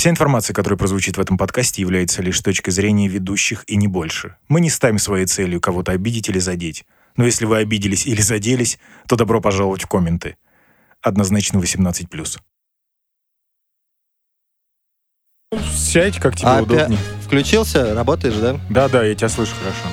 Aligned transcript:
Вся 0.00 0.08
информация, 0.08 0.54
которая 0.54 0.78
прозвучит 0.78 1.18
в 1.18 1.20
этом 1.20 1.36
подкасте, 1.36 1.82
является 1.82 2.22
лишь 2.22 2.40
точкой 2.40 2.70
зрения 2.70 3.06
ведущих 3.06 3.64
и 3.66 3.76
не 3.76 3.86
больше. 3.86 4.34
Мы 4.48 4.62
не 4.62 4.70
ставим 4.70 4.98
своей 4.98 5.26
целью 5.26 5.60
кого-то 5.60 5.92
обидеть 5.92 6.30
или 6.30 6.38
задеть. 6.38 6.86
Но 7.18 7.26
если 7.26 7.44
вы 7.44 7.58
обиделись 7.58 8.06
или 8.06 8.22
заделись, 8.22 8.78
то 9.06 9.16
добро 9.16 9.42
пожаловать 9.42 9.82
в 9.82 9.88
комменты. 9.88 10.38
Однозначно 11.02 11.58
18+. 11.58 12.38
Сядь, 15.70 16.18
как 16.18 16.34
тебе 16.34 16.48
А, 16.48 16.62
удобнее. 16.62 16.98
Включился? 17.22 17.94
Работаешь, 17.94 18.36
да? 18.36 18.58
Да-да, 18.70 19.04
я 19.04 19.14
тебя 19.14 19.28
слышу 19.28 19.52
хорошо. 19.60 19.84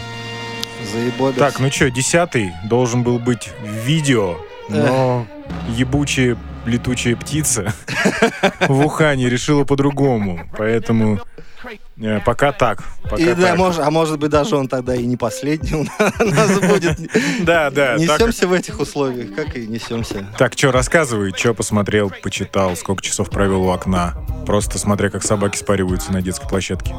Заебобец. 0.89 1.37
Так, 1.37 1.59
ну 1.59 1.69
что, 1.69 1.91
десятый 1.91 2.53
должен 2.69 3.03
был 3.03 3.19
быть 3.19 3.49
видео, 3.83 4.37
но 4.69 5.27
ебучая 5.75 6.37
летучая 6.67 7.15
птица 7.15 7.73
в 8.67 8.85
Ухане 8.85 9.29
решила 9.29 9.63
по-другому. 9.63 10.41
Поэтому 10.57 11.19
э, 11.97 12.19
пока 12.25 12.51
так. 12.51 12.83
Пока 13.03 13.15
И, 13.17 13.25
да, 13.33 13.47
так. 13.51 13.57
мож- 13.59 13.79
а 13.81 13.89
может 13.89 14.19
быть, 14.19 14.29
даже 14.29 14.55
он 14.55 14.67
тогда 14.67 14.95
и 14.95 15.05
не 15.05 15.17
последний 15.17 15.73
у 15.73 15.83
нас 16.23 16.59
будет. 16.59 16.99
Да, 17.43 17.69
да. 17.71 17.97
так- 17.97 17.99
Несемся 17.99 18.47
в 18.47 18.53
этих 18.53 18.79
условиях, 18.79 19.33
как 19.35 19.55
и 19.57 19.65
несемся. 19.67 20.25
Так, 20.37 20.53
что, 20.57 20.71
рассказывай, 20.71 21.33
что 21.35 21.53
посмотрел, 21.53 22.11
почитал, 22.21 22.75
сколько 22.75 23.01
часов 23.01 23.29
провел 23.29 23.63
у 23.63 23.69
окна. 23.69 24.13
Просто 24.45 24.77
смотря, 24.77 25.09
как 25.09 25.23
собаки 25.23 25.57
спариваются 25.57 26.11
на 26.11 26.21
детской 26.21 26.47
площадке. 26.47 26.93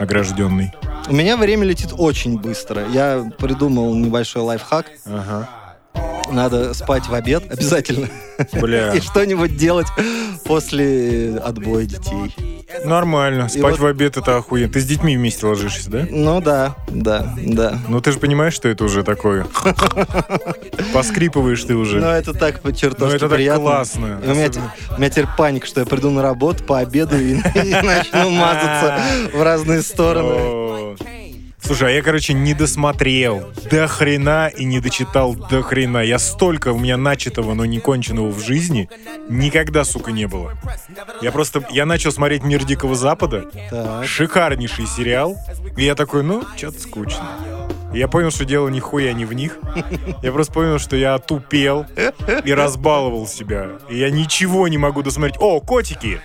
Огражденный. 0.00 0.72
У 1.08 1.14
меня 1.14 1.36
время 1.36 1.64
летит 1.64 1.90
очень 1.96 2.38
быстро. 2.38 2.82
Я 2.88 3.30
придумал 3.38 3.94
небольшой 3.94 4.42
лайфхак. 4.42 4.86
Ага. 5.06 5.48
Надо 6.30 6.72
спать 6.74 7.06
в 7.06 7.14
обед 7.14 7.44
обязательно. 7.52 8.08
Бля, 8.54 8.92
И 8.94 9.00
что-нибудь 9.00 9.56
делать 9.56 9.86
после 10.44 11.36
отбоя 11.36 11.84
детей. 11.84 12.34
нормально. 12.84 13.48
Спать 13.48 13.72
вот- 13.72 13.80
в 13.80 13.86
обед 13.86 14.16
это 14.16 14.38
охуенно. 14.38 14.72
Ты 14.72 14.80
с 14.80 14.84
детьми 14.86 15.16
вместе 15.16 15.46
ложишься, 15.46 15.90
да? 15.90 16.06
Ну 16.10 16.40
да, 16.40 16.76
да, 16.88 17.34
да. 17.36 17.78
Ну 17.88 18.00
ты 18.00 18.10
же 18.12 18.18
понимаешь, 18.18 18.54
что 18.54 18.68
это 18.68 18.84
уже 18.84 19.04
такое. 19.04 19.46
Поскрипываешь 20.92 21.62
ты 21.62 21.74
уже. 21.76 22.00
это 22.00 22.32
так 22.32 22.60
по 22.60 22.68
Ну 22.70 22.74
чертовски 22.74 23.16
это 23.16 23.28
так 23.28 23.36
приятно. 23.36 23.62
классно. 23.62 24.20
У, 24.24 24.30
меня, 24.30 24.48
у 24.96 24.98
меня 24.98 25.10
теперь 25.10 25.26
паника, 25.36 25.66
что 25.66 25.80
я 25.80 25.86
приду 25.86 26.10
на 26.10 26.22
работу, 26.22 26.64
пообедаю 26.64 27.22
и, 27.22 27.34
и 27.54 27.70
начну 27.82 28.30
мазаться 28.30 29.00
в 29.32 29.42
разные 29.42 29.82
стороны. 29.82 30.96
Слушай, 31.64 31.88
а 31.88 31.92
я, 31.92 32.02
короче, 32.02 32.34
не 32.34 32.52
досмотрел 32.52 33.50
до 33.70 33.88
хрена 33.88 34.48
и 34.48 34.64
не 34.64 34.80
дочитал 34.80 35.34
до 35.34 35.62
хрена. 35.62 35.98
Я 35.98 36.18
столько 36.18 36.72
у 36.72 36.78
меня 36.78 36.98
начатого, 36.98 37.54
но 37.54 37.64
не 37.64 37.80
конченного 37.80 38.28
в 38.28 38.38
жизни 38.44 38.90
никогда, 39.30 39.84
сука, 39.84 40.12
не 40.12 40.26
было. 40.26 40.52
Я 41.22 41.32
просто, 41.32 41.66
я 41.70 41.86
начал 41.86 42.12
смотреть 42.12 42.42
«Мир 42.42 42.64
Дикого 42.64 42.94
Запада», 42.94 43.46
Так. 43.70 44.06
шикарнейший 44.06 44.86
сериал, 44.86 45.36
и 45.76 45.84
я 45.84 45.94
такой, 45.94 46.22
ну, 46.22 46.44
что-то 46.54 46.80
скучно. 46.80 47.24
И 47.94 47.98
я 47.98 48.08
понял, 48.08 48.30
что 48.30 48.44
дело 48.44 48.68
нихуя 48.68 49.12
не 49.12 49.24
в 49.24 49.32
них. 49.32 49.58
Я 50.22 50.32
просто 50.32 50.52
понял, 50.52 50.78
что 50.78 50.96
я 50.96 51.16
тупел 51.18 51.86
и 52.44 52.52
разбаловал 52.52 53.26
себя. 53.26 53.70
И 53.88 53.96
я 53.96 54.10
ничего 54.10 54.66
не 54.68 54.78
могу 54.78 55.02
досмотреть. 55.02 55.40
О, 55.40 55.60
котики! 55.60 56.20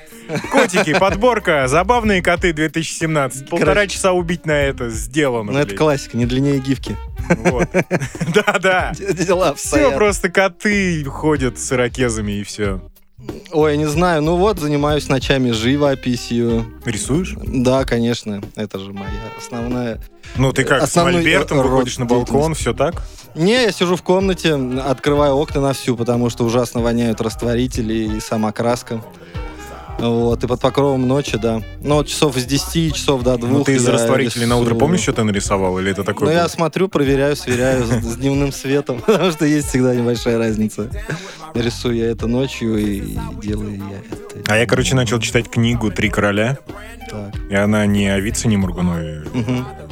Котики, 0.51 0.97
подборка, 0.97 1.67
забавные 1.67 2.21
коты 2.21 2.53
2017. 2.53 3.49
Полтора 3.49 3.73
Короче. 3.73 3.95
часа 3.95 4.11
убить 4.13 4.45
на 4.45 4.51
это 4.51 4.89
сделано. 4.89 5.51
Ну 5.51 5.59
это 5.59 5.75
классика, 5.75 6.17
не 6.17 6.25
длиннее 6.25 6.59
гифки. 6.59 6.95
Вот. 7.29 7.67
Да-да. 8.33 8.91
Дела 8.93 9.55
Все 9.55 9.91
просто 9.91 10.29
коты 10.29 11.03
ходят 11.05 11.59
с 11.59 11.71
ирокезами 11.71 12.33
и 12.33 12.43
все. 12.43 12.79
Ой, 13.51 13.77
не 13.77 13.87
знаю, 13.87 14.21
ну 14.21 14.35
вот, 14.35 14.59
занимаюсь 14.59 15.09
ночами 15.09 15.51
живописью. 15.51 16.65
Рисуешь? 16.85 17.35
Да, 17.43 17.83
конечно, 17.85 18.41
это 18.55 18.79
же 18.79 18.93
моя 18.93 19.09
основная... 19.37 19.99
Ну, 20.35 20.53
ты 20.53 20.63
как, 20.63 20.81
с 20.81 20.85
Основной 20.85 21.15
мольбертом 21.15 21.61
род 21.61 21.71
выходишь 21.71 21.97
на 21.97 22.05
балкон, 22.05 22.53
все 22.53 22.73
так? 22.73 23.01
Не, 23.35 23.63
я 23.63 23.71
сижу 23.71 23.95
в 23.95 24.03
комнате, 24.03 24.53
открываю 24.53 25.35
окна 25.35 25.61
на 25.61 25.73
всю, 25.73 25.95
потому 25.95 26.29
что 26.29 26.43
ужасно 26.45 26.81
воняют 26.81 27.21
растворители 27.21 28.17
и 28.17 28.19
сама 28.19 28.51
краска. 28.51 29.01
Вот, 29.99 30.43
и 30.43 30.47
под 30.47 30.59
покровом 30.61 31.07
ночи, 31.07 31.37
да. 31.37 31.61
Ну, 31.81 31.95
вот 31.95 32.07
часов 32.07 32.37
с 32.37 32.45
10 32.45 32.95
часов 32.95 33.23
до 33.23 33.37
2 33.37 33.49
Ну, 33.49 33.63
ты 33.63 33.75
из 33.75 33.87
растворителей 33.87 34.45
на 34.45 34.57
утро 34.57 34.75
помнишь, 34.75 35.01
что 35.01 35.13
ты 35.13 35.23
нарисовал? 35.23 35.77
Или 35.79 35.91
это 35.91 36.01
Ну, 36.01 36.05
такое? 36.05 36.33
я 36.33 36.39
было? 36.41 36.47
смотрю, 36.49 36.87
проверяю, 36.89 37.35
сверяю 37.35 37.85
с, 37.85 37.89
с 37.89 38.15
дневным 38.17 38.51
светом, 38.51 38.99
потому 39.05 39.31
что 39.31 39.45
есть 39.45 39.67
всегда 39.69 39.93
небольшая 39.93 40.37
разница. 40.37 40.89
Рисую 41.53 41.95
я 41.97 42.11
это 42.11 42.27
ночью 42.27 42.77
и 42.77 43.17
делаю 43.41 43.77
я 43.77 43.97
это. 44.39 44.53
А 44.53 44.57
я, 44.57 44.65
короче, 44.65 44.95
начал 44.95 45.19
читать 45.19 45.49
книгу 45.49 45.91
«Три 45.91 46.09
короля». 46.09 46.57
Так. 47.09 47.33
И 47.49 47.55
она 47.55 47.85
не 47.85 48.07
о 48.07 48.19
Вицине 48.19 48.57
Мургунове, 48.57 49.23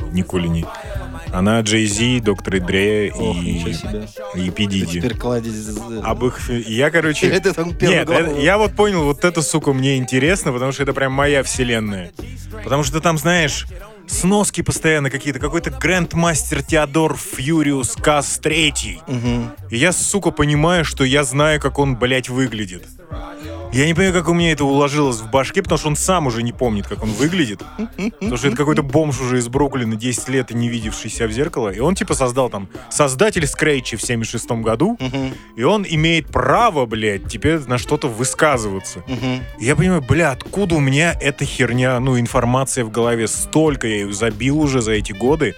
Мгм. 0.08 0.16
Никулине. 0.16 0.66
Она 1.34 1.60
Джей 1.62 1.86
Зи, 1.88 2.20
Доктор 2.22 2.60
Дре 2.62 3.12
Ох, 3.14 3.36
и, 3.36 3.76
и 4.36 4.50
Пи 4.50 4.66
Диди. 4.66 5.00
теперь 5.00 5.16
кладезь... 5.18 5.78
Об 6.04 6.24
их... 6.26 6.50
Я, 6.50 6.90
короче... 6.90 7.30
Там 7.56 7.70
Нет, 7.82 8.10
это- 8.10 8.40
я 8.40 8.58
вот 8.58 8.74
понял, 8.74 9.04
вот 9.04 9.26
это, 9.26 9.42
сука, 9.42 9.74
мне 9.74 9.98
интересно, 9.98 10.52
потому 10.54 10.72
что 10.72 10.84
это 10.84 10.94
прям 10.94 11.12
моя 11.12 11.44
вселенная. 11.44 12.12
Потому 12.64 12.84
что 12.84 13.02
там, 13.02 13.18
знаешь, 13.18 13.66
сноски 14.08 14.62
постоянно 14.62 15.10
какие-то, 15.10 15.40
какой-то 15.40 15.70
грандмастер 15.70 16.64
Теодор 16.64 17.18
Фьюриус 17.18 17.96
Кас 18.02 18.40
Третий. 18.40 19.02
Мгм. 19.08 19.52
И 19.70 19.78
я, 19.78 19.92
сука, 19.92 20.32
понимаю, 20.32 20.86
что 20.86 21.04
я 21.04 21.24
знаю, 21.24 21.60
как 21.60 21.78
он, 21.78 21.98
блядь, 21.98 22.30
выглядит. 22.30 22.86
Я 23.78 23.86
не 23.86 23.94
понимаю, 23.94 24.16
как 24.16 24.28
у 24.28 24.34
меня 24.34 24.54
это 24.54 24.66
уложилось 24.66 25.18
в 25.18 25.30
башке, 25.30 25.62
потому 25.62 25.78
что 25.78 25.90
он 25.90 25.96
сам 25.96 26.26
уже 26.26 26.42
не 26.42 26.52
помнит, 26.52 26.88
как 26.88 27.04
он 27.04 27.12
выглядит. 27.12 27.62
Потому 28.20 28.36
что 28.36 28.48
это 28.48 28.58
какой-то 28.58 28.82
бомж 28.82 29.22
уже 29.22 29.38
из 29.38 29.50
Бруклина, 29.50 29.96
10 29.96 30.30
лет 30.30 30.50
и 30.50 30.56
не 30.56 30.68
видевший 30.68 31.12
себя 31.12 31.28
в 31.28 31.32
зеркало. 31.32 31.70
И 31.70 31.78
он 31.78 31.94
типа 31.94 32.16
создал 32.16 32.50
там 32.50 32.70
создатель 32.90 33.46
Скретча 33.46 33.96
в 33.96 34.02
76 34.02 34.50
году. 34.64 34.98
И 35.56 35.62
он 35.62 35.86
имеет 35.88 36.26
право, 36.30 36.88
блядь, 36.88 37.28
теперь 37.28 37.60
на 37.68 37.78
что-то 37.78 38.08
высказываться. 38.08 39.04
Я 39.60 39.76
понимаю, 39.76 40.02
бля, 40.02 40.32
откуда 40.32 40.74
у 40.74 40.80
меня 40.80 41.16
эта 41.22 41.46
херня, 41.46 42.00
ну, 42.00 42.20
информация 42.20 42.84
в 42.84 42.90
голове, 42.90 43.28
столько 43.28 43.86
я 43.86 43.98
ее 43.98 44.12
забил 44.12 44.60
уже 44.60 44.82
за 44.82 44.94
эти 44.94 45.12
годы. 45.12 45.54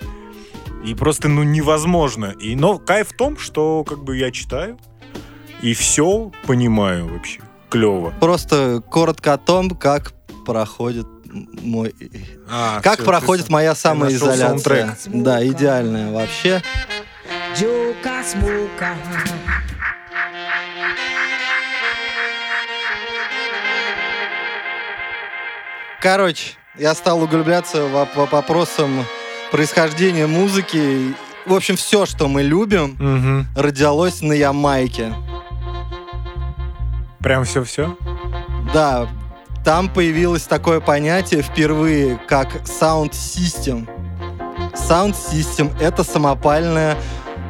И 0.84 0.94
просто, 0.94 1.30
ну, 1.30 1.44
невозможно. 1.44 2.36
И, 2.38 2.58
но 2.58 2.80
кайф 2.80 3.12
в 3.12 3.16
том, 3.16 3.38
что, 3.38 3.86
как 3.86 4.04
бы, 4.04 4.18
я 4.18 4.30
читаю 4.32 4.78
и 5.62 5.74
все 5.74 6.34
понимаю 6.46 7.08
вообще. 7.08 7.40
Клево. 7.70 8.14
Просто 8.20 8.82
коротко 8.90 9.34
о 9.34 9.38
том, 9.38 9.70
как 9.72 10.12
проходит 10.46 11.08
мой... 11.62 11.94
А, 12.50 12.82
Как 12.82 12.96
всё, 12.96 13.06
проходит 13.06 13.46
ты- 13.48 13.52
моя 13.52 13.76
самоизоляция. 13.76 14.98
Да, 15.08 15.46
идеальная 15.46 16.12
вообще. 16.12 16.62
Короче, 26.02 26.52
я 26.78 26.94
стал 26.96 27.22
углубляться 27.22 27.86
в 27.86 28.06
по 28.16 28.26
вопросам 28.26 29.06
происхождения 29.52 30.28
музыки. 30.28 31.14
В 31.46 31.54
общем, 31.54 31.76
все, 31.76 32.06
что 32.06 32.28
мы 32.28 32.44
любим, 32.44 32.96
Мгм. 33.00 33.48
родилось 33.56 34.22
на 34.22 34.34
Ямайке. 34.34 35.14
Прям 37.22 37.44
все-все? 37.44 37.98
Да, 38.74 39.08
там 39.64 39.90
появилось 39.90 40.44
такое 40.44 40.80
понятие 40.80 41.42
впервые, 41.42 42.20
как 42.28 42.48
sound 42.66 43.12
system. 43.12 43.88
Sound 44.74 45.16
system— 45.16 45.72
это 45.82 46.04
самопальная, 46.04 46.98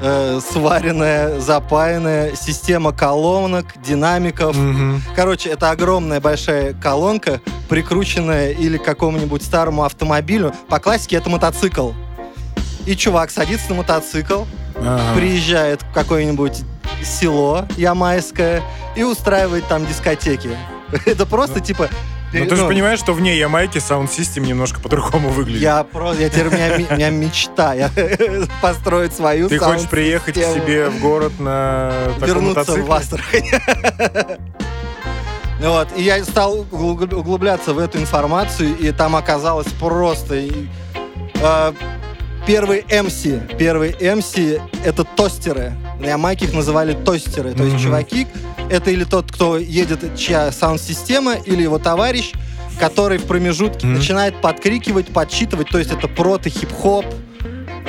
э, 0.01 0.39
сваренная, 0.51 1.39
запаянная 1.39 2.35
система 2.35 2.91
колонок, 2.93 3.65
динамиков. 3.83 4.55
Короче, 5.15 5.49
это 5.49 5.69
огромная 5.69 6.19
большая 6.19 6.73
колонка, 6.73 7.41
прикрученная 7.69 8.51
или 8.51 8.77
к 8.77 8.83
какому-нибудь 8.83 9.43
старому 9.43 9.83
автомобилю. 9.83 10.53
По 10.67 10.79
классике 10.79 11.17
это 11.17 11.29
мотоцикл. 11.29 11.91
И 12.85 12.95
чувак 12.95 13.29
садится 13.29 13.69
на 13.69 13.75
мотоцикл, 13.75 14.45
приезжает 15.15 15.83
в 15.83 15.93
какое-нибудь 15.93 16.63
село 17.03 17.65
ямайское 17.77 18.61
и 18.95 19.03
устраивает 19.03 19.67
там 19.67 19.85
дискотеки. 19.85 20.57
Это 21.05 21.25
просто 21.25 21.59
типа... 21.59 21.89
Ну, 22.31 22.45
ты 22.45 22.55
же 22.55 22.61
ну, 22.61 22.67
понимаешь, 22.67 22.99
что 22.99 23.13
вне 23.13 23.35
Ямайки 23.37 23.79
System 23.79 24.45
немножко 24.45 24.79
по-другому 24.79 25.29
выглядит. 25.29 25.63
Я 25.63 25.83
просто, 25.83 26.21
я 26.21 26.29
теперь, 26.29 26.47
у 26.47 26.51
меня, 26.51 26.87
у 26.91 26.93
меня 26.93 27.09
мечта, 27.09 27.73
я 27.73 27.89
построить 28.61 29.13
свою 29.13 29.49
Ты 29.49 29.57
хочешь 29.57 29.89
приехать 29.89 30.35
к 30.35 30.37
себе 30.37 30.89
в 30.89 30.99
город 30.99 31.31
на 31.39 31.91
вернуться 32.19 32.59
мотоцикле? 32.59 32.83
в 32.83 32.91
Астрахань. 32.91 33.49
Вот, 35.59 35.89
и 35.97 36.03
я 36.03 36.23
стал 36.23 36.65
углуб- 36.71 37.13
углубляться 37.13 37.73
в 37.73 37.79
эту 37.79 37.97
информацию, 37.97 38.77
и 38.77 38.91
там 38.91 39.15
оказалось 39.15 39.67
просто... 39.77 40.35
и, 40.35 40.67
э, 41.35 41.73
Первый 42.49 42.79
MC, 42.89 43.57
первый 43.59 43.91
MC— 43.91 44.59
это 44.83 45.03
тостеры. 45.03 45.73
На 45.99 46.07
Ямайке 46.07 46.45
их 46.45 46.53
называли 46.53 46.93
тостеры. 46.93 47.53
То 47.53 47.61
есть 47.61 47.75
Мгм. 47.75 47.83
чуваки— 47.83 48.25
это 48.71 48.89
или 48.89 49.03
тот, 49.03 49.31
кто 49.31 49.59
едет, 49.59 50.17
чья 50.17 50.51
саунд-система, 50.51 51.35
или 51.35 51.61
его 51.61 51.77
товарищ 51.77 52.31
который 52.79 53.17
в 53.17 53.25
промежутке 53.25 53.85
Мгм. 53.85 53.95
начинает 53.97 54.39
подкрикивать, 54.41 55.07
подсчитывать, 55.07 55.67
то 55.67 55.79
есть 55.79 55.91
это 55.91 56.07
прото-хип-хоп, 56.07 57.05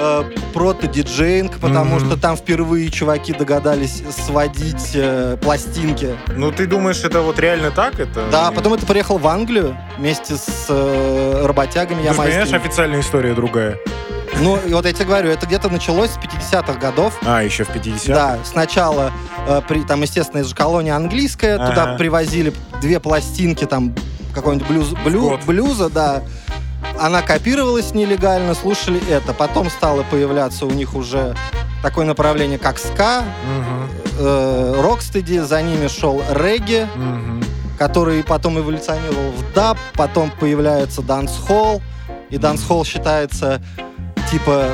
э, 0.00 0.24
прото-диджейнг, 0.54 1.58
потому 1.60 1.96
Мгм. 1.96 2.06
что 2.06 2.16
там 2.16 2.36
впервые 2.36 2.90
чуваки 2.90 3.32
догадались 3.32 4.02
сводить 4.26 4.92
э, 4.94 5.36
пластинки. 5.40 6.16
Ну, 6.36 6.50
ты 6.50 6.66
думаешь, 6.66 7.04
это 7.04 7.20
вот 7.20 7.38
реально 7.38 7.70
так? 7.70 8.00
Это... 8.00 8.26
Да, 8.32 8.50
потом 8.50 8.74
это 8.74 8.86
приехал 8.86 9.18
в 9.18 9.26
Англию 9.28 9.76
вместе 9.98 10.36
с 10.36 10.66
э, 10.68 11.46
работягами 11.46 12.02
Ты 12.02 12.08
же 12.08 12.14
понимаешь, 12.14 12.52
официальная 12.52 13.00
история 13.00 13.34
другая. 13.34 13.76
Ну, 14.40 14.56
и 14.56 14.72
вот 14.72 14.86
я 14.86 14.92
тебе 14.92 15.06
говорю, 15.06 15.28
это 15.30 15.44
где-то 15.44 15.68
началось 15.68 16.10
с 16.10 16.16
50-х 16.16 16.74
годов. 16.74 17.18
А, 17.26 17.42
еще 17.42 17.64
в 17.64 17.68
50 17.68 18.06
Да, 18.14 18.38
сначала, 18.44 19.12
э, 19.46 19.60
при, 19.68 19.82
там, 19.82 20.00
естественно, 20.02 20.38
это 20.40 20.48
же 20.48 20.54
колония 20.54 20.96
английская, 20.96 21.56
Ага. 21.56 21.66
туда 21.68 21.86
привозили 21.96 22.52
две 22.80 23.00
пластинки, 23.00 23.66
там, 23.66 23.94
какой-нибудь 24.34 24.68
блюз, 24.68 24.88
блю- 25.04 25.38
блюза, 25.44 25.90
да. 25.90 26.22
Она 27.00 27.22
копировалась 27.22 27.94
нелегально, 27.94 28.54
слушали 28.54 29.00
это. 29.08 29.32
Потом 29.32 29.70
стало 29.70 30.02
появляться 30.02 30.66
у 30.66 30.70
них 30.70 30.94
уже 30.94 31.34
такое 31.82 32.04
направление, 32.04 32.58
как 32.58 32.78
ска, 32.78 33.24
э, 34.18 34.80
рокстеди, 34.82 35.38
за 35.38 35.62
ними 35.62 35.88
шел 35.88 36.22
регги, 36.30 36.86
который 37.78 38.22
потом 38.22 38.58
эволюционировал 38.58 39.30
в 39.30 39.54
даб, 39.54 39.78
потом 39.94 40.30
появляется 40.38 41.00
дансхолл, 41.00 41.80
и 42.28 42.36
дансхолл 42.36 42.84
считается, 42.84 43.62
типа, 44.30 44.66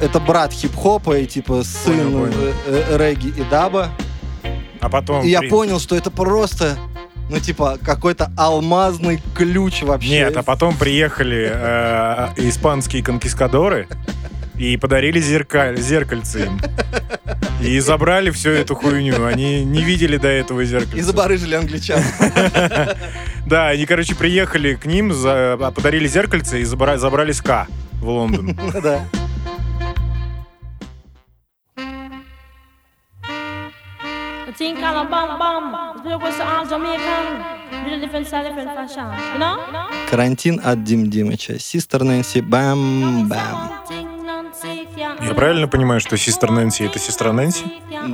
это 0.00 0.18
брат 0.18 0.52
хип-хопа 0.52 1.18
и, 1.18 1.26
типа, 1.26 1.62
сын 1.62 1.96
Понял, 1.96 2.18
понял. 2.18 2.34
э, 2.66 2.84
э, 2.88 2.98
регги 2.98 3.28
и 3.28 3.44
даба. 3.44 3.90
А 4.80 4.88
потом... 4.88 5.22
И 5.22 5.28
я 5.28 5.42
понял, 5.42 5.78
что 5.78 5.94
это 5.96 6.10
просто, 6.10 6.76
ну, 7.28 7.38
типа, 7.40 7.78
какой-то 7.84 8.30
алмазный 8.36 9.20
ключ 9.34 9.82
вообще. 9.82 10.08
Нет, 10.10 10.36
а 10.36 10.42
потом 10.42 10.76
приехали 10.76 11.50
э, 11.52 12.28
испанские 12.36 13.02
конкискадоры 13.02 13.86
и 14.56 14.76
подарили 14.76 15.20
зеркаль, 15.20 15.78
зеркальце 15.78 16.46
им. 16.46 16.60
И 17.60 17.78
забрали 17.80 18.30
всю 18.30 18.50
эту 18.50 18.74
хуйню. 18.74 19.24
Они 19.24 19.64
не 19.64 19.82
видели 19.82 20.16
до 20.16 20.28
этого 20.28 20.60
И 20.60 20.64
зеркальца. 20.66 21.02
забарыжили 21.04 21.54
англичан. 21.54 22.00
Да, 23.46 23.68
они, 23.68 23.86
короче, 23.86 24.14
приехали 24.14 24.74
к 24.74 24.84
ним, 24.84 25.10
а, 25.24 25.70
подарили 25.70 26.06
зеркальце 26.06 26.60
и 26.60 26.64
забра- 26.64 26.98
забрали 26.98 27.32
ска 27.32 27.66
в 28.00 28.06
Лондон. 28.08 28.54
Да. 28.82 29.04
Thing 34.58 34.74
called 34.74 35.06
a 35.06 35.08
bum. 35.08 36.02
The 36.02 36.18
was 36.18 36.40
all 36.40 36.66
Jamaican. 36.66 37.26
Little 37.84 38.00
different 38.00 38.26
style, 38.26 38.42
different 38.42 38.74
fashion. 38.74 39.06
You 39.32 39.38
know? 39.38 39.54
Карантин 40.10 40.60
от 40.64 40.82
Дим 40.82 41.08
Димыча. 41.08 41.60
Систер 41.60 42.02
Нэнси 42.02 42.40
Бам-Бам. 42.40 43.70
Я 45.22 45.34
правильно 45.34 45.68
понимаю, 45.68 46.00
что 46.00 46.16
сестра 46.16 46.50
Нэнси 46.50 46.86
это 46.86 46.98
сестра 46.98 47.32
Нэнси? 47.32 47.66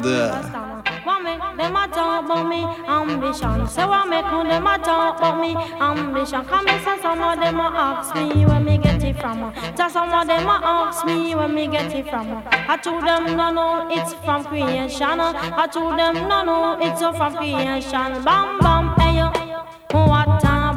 Да. 0.02 0.74
Them 1.56 1.77
a 1.77 1.89
talk 1.89 2.25
about 2.25 2.49
me 2.49 2.65
ambition. 2.89 3.67
Say 3.69 3.85
what 3.87 4.09
make 4.09 4.25
who 4.27 4.43
them 4.45 4.67
a 4.67 4.79
talk 4.79 5.19
about 5.19 5.41
me 5.41 5.55
ambition. 5.81 6.45
Come 6.45 6.69
and 6.69 6.85
say 6.85 7.01
some 7.01 7.23
of 7.23 7.39
them 7.39 7.61
a 7.61 7.62
ask 7.62 8.15
me 8.15 8.45
where 8.45 8.61
me 8.61 8.79
get 8.79 9.03
it 9.03 9.21
from. 9.21 9.53
Just 9.77 9.95
some 9.95 10.12
of 10.12 10.27
them 10.27 10.47
a 10.47 10.61
ask 10.62 11.06
me 11.06 11.35
where 11.35 11.49
me 11.49 11.67
get 11.69 11.95
it 11.95 12.09
from. 12.09 12.43
I 12.51 12.77
told 12.77 13.05
them 13.05 13.37
no 13.37 13.53
no 13.53 13.89
it's 13.91 14.15
from 14.25 14.45
creation. 14.45 15.21
I 15.21 15.67
told 15.73 15.99
them 15.99 16.15
no 16.29 16.45
no 16.45 16.79
it's 16.81 17.01
from 17.01 17.37
creation. 17.37 18.25
Bam 18.25 18.59
bam 18.59 18.95
hey 18.99 19.19
yo, 19.19 19.31
what 19.93 20.45
a 20.45 20.74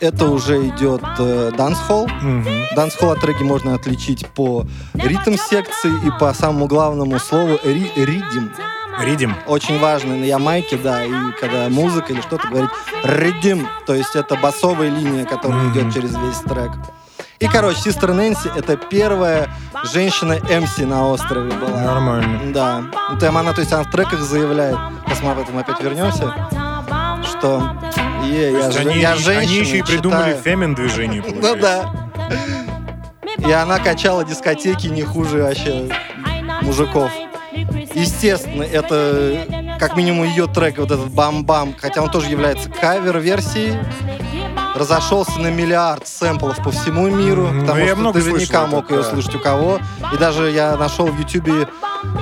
Это 0.00 0.26
уже 0.26 0.68
идет 0.68 1.02
э, 1.18 1.50
дансхолл. 1.56 2.06
Мгм. 2.22 2.46
Дансхолл 2.76 3.10
от 3.12 3.24
регги 3.24 3.42
можно 3.42 3.74
отличить 3.74 4.26
по 4.28 4.64
ритм 4.94 5.34
секции 5.36 5.92
и 6.06 6.10
по 6.20 6.32
самому 6.34 6.66
главному 6.68 7.18
слову 7.18 7.58
ри- 7.64 7.92
ридим. 7.96 8.52
Ридим. 9.00 9.34
Очень 9.46 9.78
важно 9.78 10.16
на 10.16 10.24
Ямайке, 10.24 10.76
да, 10.76 11.04
и 11.04 11.10
когда 11.40 11.68
музыка 11.68 12.12
или 12.12 12.20
что-то 12.20 12.48
говорит 12.48 12.70
ридим, 13.04 13.68
то 13.86 13.94
есть 13.94 14.14
это 14.16 14.36
басовая 14.36 14.88
линия, 14.90 15.24
которая 15.24 15.60
Мгм. 15.62 15.72
идет 15.72 15.94
через 15.94 16.10
весь 16.16 16.38
трек. 16.48 16.70
И, 17.40 17.46
короче, 17.46 17.80
Систер 17.80 18.12
Нэнси— 18.12 18.50
это 18.56 18.76
первая 18.76 19.48
женщина-МС 19.92 20.78
на 20.78 21.06
острове 21.08 21.52
была. 21.52 21.80
Нормально. 21.82 22.40
Да. 22.52 22.82
Там 23.20 23.36
она, 23.36 23.52
то 23.52 23.60
есть 23.60 23.72
она 23.72 23.84
в 23.84 23.90
треках 23.92 24.20
заявляет, 24.20 24.76
сейчас 25.06 25.22
мы 25.22 25.30
об 25.32 25.38
этом 25.38 25.56
опять 25.58 25.80
вернемся, 25.80 26.34
что 27.22 27.62
«Е, 28.22 28.52
я, 28.52 28.70
же- 28.70 28.78
они, 28.80 28.98
я 29.00 29.12
они 29.12 29.22
женщина, 29.22 29.60
еще 29.60 29.78
и 29.78 29.82
придумали 29.82 30.30
читаю». 30.30 30.42
фемин 30.42 30.74
движение. 30.74 31.22
Ну 31.26 31.56
да. 31.56 31.90
И 33.38 33.50
она 33.52 33.78
качала 33.78 34.24
дискотеки 34.24 34.88
не 34.88 35.02
хуже 35.02 35.42
вообще 35.42 35.88
мужиков. 36.62 37.10
Естественно, 37.94 38.62
это 38.62 39.76
как 39.78 39.96
минимум 39.96 40.24
ее 40.24 40.46
трек, 40.46 40.78
вот 40.78 40.90
этот 40.90 41.10
«Бам-бам», 41.10 41.74
хотя 41.78 42.02
он 42.02 42.10
тоже 42.10 42.28
является 42.30 42.68
кавер-версией, 42.68 43.78
разошелся 44.74 45.38
на 45.40 45.48
миллиард 45.50 46.06
сэмплов 46.06 46.62
по 46.62 46.70
всему 46.70 47.08
миру, 47.08 47.46
потому 47.46 47.74
Ну, 47.74 47.78
я 47.78 47.86
что 47.88 47.96
много 47.96 48.20
ты 48.20 48.26
наверняка 48.30 48.66
мог 48.66 48.84
это, 48.86 48.94
ее 48.94 49.02
да. 49.02 49.10
слышать 49.10 49.34
у 49.34 49.38
кого. 49.40 49.78
И 50.12 50.16
даже 50.16 50.50
я 50.50 50.76
нашел 50.76 51.06
в 51.06 51.18
Ютубе 51.18 51.68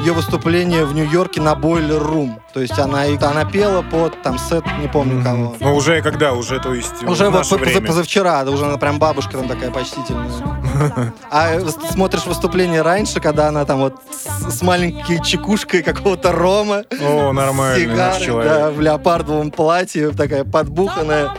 ее 0.00 0.12
выступление 0.12 0.84
в 0.84 0.94
Нью-Йорке 0.94 1.40
на 1.40 1.55
Boiler 1.55 2.00
Room. 2.02 2.37
То 2.52 2.61
есть 2.61 2.78
она, 2.78 3.06
и- 3.06 3.19
она 3.23 3.44
пела 3.44 3.82
под 3.82 4.23
там 4.23 4.38
сет, 4.38 4.64
не 4.81 4.88
помню 4.88 5.23
кого. 5.23 5.56
Ну, 5.61 5.75
уже 5.76 6.00
когда? 6.02 6.32
Уже, 6.32 6.58
то 6.61 6.73
есть, 6.75 7.02
Уже 7.02 7.28
в 7.28 7.32
вот 7.32 7.61
время. 7.61 7.87
позавчера, 7.87 8.44
да, 8.44 8.50
уже 8.50 8.64
она 8.67 8.78
прям 8.78 8.99
бабушка 8.99 9.32
там 9.38 9.49
такая 9.49 9.70
почтительная. 9.70 10.31
А 11.31 11.58
смотришь 11.90 12.26
выступление 12.26 12.82
раньше, 12.82 13.20
когда 13.20 13.49
она 13.49 13.64
там 13.64 13.78
вот 13.81 13.94
с, 14.11 14.62
маленькой 14.62 15.23
чекушкой 15.23 15.82
какого-то 15.82 16.32
рома, 16.32 16.84
О, 17.00 17.32
нормальный 17.32 17.87
наш 17.87 18.17
сигарой, 18.17 18.26
человек. 18.26 18.52
да, 18.52 18.70
в 18.70 18.81
леопардовом 18.81 19.50
платье, 19.50 20.11
такая 20.11 20.44
подбуханная. 20.44 21.31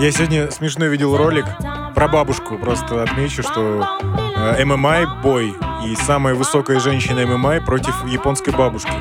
Я 0.00 0.10
сегодня 0.12 0.50
смешно 0.50 0.86
видел 0.86 1.16
ролик 1.16 1.46
про 1.94 2.08
бабушку. 2.08 2.58
Просто 2.58 3.02
отмечу, 3.02 3.42
что 3.42 3.86
э, 4.44 4.64
ММА-бой 4.64 5.54
и 5.86 5.96
самая 5.96 6.34
высокая 6.34 6.80
женщина 6.80 7.26
ММА 7.26 7.60
против 7.62 8.04
японской 8.06 8.50
бабушки. 8.50 8.92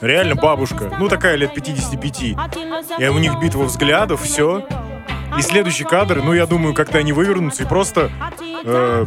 Реально 0.00 0.34
бабушка. 0.34 0.92
Ну, 0.98 1.08
такая 1.08 1.36
лет 1.36 1.54
55. 1.54 2.22
И 2.22 3.08
у 3.08 3.18
них 3.18 3.38
битва 3.40 3.64
взглядов, 3.64 4.22
все. 4.22 4.66
И 5.38 5.42
следующий 5.42 5.84
кадр, 5.84 6.22
ну, 6.22 6.32
я 6.32 6.46
думаю, 6.46 6.74
как-то 6.74 6.98
они 6.98 7.12
вывернутся 7.12 7.64
и 7.64 7.66
просто 7.66 8.10
э, 8.64 9.06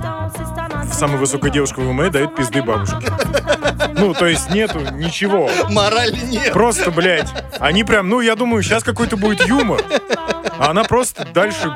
самая 0.92 1.18
высокая 1.18 1.52
девушка 1.52 1.80
в 1.80 1.92
ММА 1.92 2.10
дает 2.10 2.36
пизды 2.36 2.62
бабушке. 2.62 2.98
Ну, 3.94 4.14
то 4.14 4.28
есть 4.28 4.50
нету 4.52 4.80
ничего. 4.94 5.50
Морали 5.70 6.20
нет. 6.26 6.54
Просто, 6.54 6.92
блядь, 6.92 7.30
они 7.60 7.84
прям, 7.84 8.10
ну, 8.10 8.22
я 8.22 8.36
думаю, 8.36 8.62
сейчас 8.64 8.84
какой-то 8.84 9.18
будет 9.18 9.48
юмор. 9.48 9.82
А 10.60 10.72
она 10.72 10.84
просто 10.84 11.26
дальше... 11.26 11.72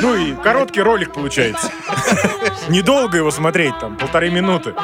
Ну 0.00 0.14
и 0.14 0.34
короткий 0.34 0.80
ролик 0.80 1.12
получается. 1.12 1.70
Недолго 2.68 3.18
его 3.18 3.30
смотреть, 3.30 3.78
там, 3.78 3.96
полторы 3.96 4.30
минуты. 4.30 4.74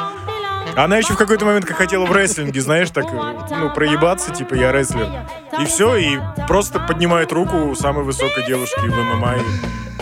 Она 0.75 0.97
еще 0.97 1.13
в 1.13 1.17
какой-то 1.17 1.45
момент 1.45 1.65
как 1.65 1.77
хотела 1.77 2.05
в 2.05 2.11
рестлинге, 2.11 2.61
знаешь, 2.61 2.89
так, 2.91 3.05
ну, 3.11 3.73
проебаться, 3.73 4.31
типа, 4.31 4.53
я 4.53 4.71
рестлер. 4.71 5.07
И 5.59 5.65
все, 5.65 5.95
и 5.95 6.19
просто 6.47 6.79
поднимает 6.79 7.31
руку 7.31 7.75
самой 7.75 8.03
высокой 8.03 8.45
девушки 8.45 8.79
в 8.79 8.95
ММА. 8.95 9.35
И, 9.35 9.41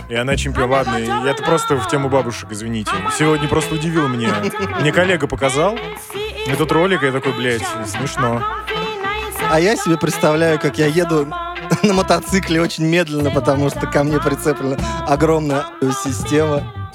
и 0.10 0.16
она 0.16 0.36
чемпион. 0.36 0.72
Ладно, 0.72 0.98
это 1.28 1.44
просто 1.44 1.78
в 1.78 1.88
тему 1.88 2.10
бабушек, 2.10 2.52
извините. 2.52 2.92
Сегодня 3.18 3.48
просто 3.48 3.76
удивил 3.76 4.08
меня. 4.08 4.36
Мне 4.80 4.92
коллега 4.92 5.28
показал 5.28 5.78
этот 6.48 6.72
ролик, 6.72 7.04
и 7.04 7.08
я 7.08 7.12
такой, 7.12 7.34
блядь, 7.34 7.64
смешно. 7.86 8.42
А 9.50 9.60
я 9.60 9.76
себе 9.76 9.98
представляю, 9.98 10.60
как 10.60 10.78
я 10.78 10.88
еду 10.88 11.28
на 11.84 11.94
мотоцикле 11.94 12.62
очень 12.62 12.86
медленно, 12.86 13.32
потому 13.32 13.70
что 13.70 13.88
ко 13.88 14.04
мне 14.04 14.20
прицеплена 14.20 14.78
огромная 15.08 15.66
система. 16.04 16.87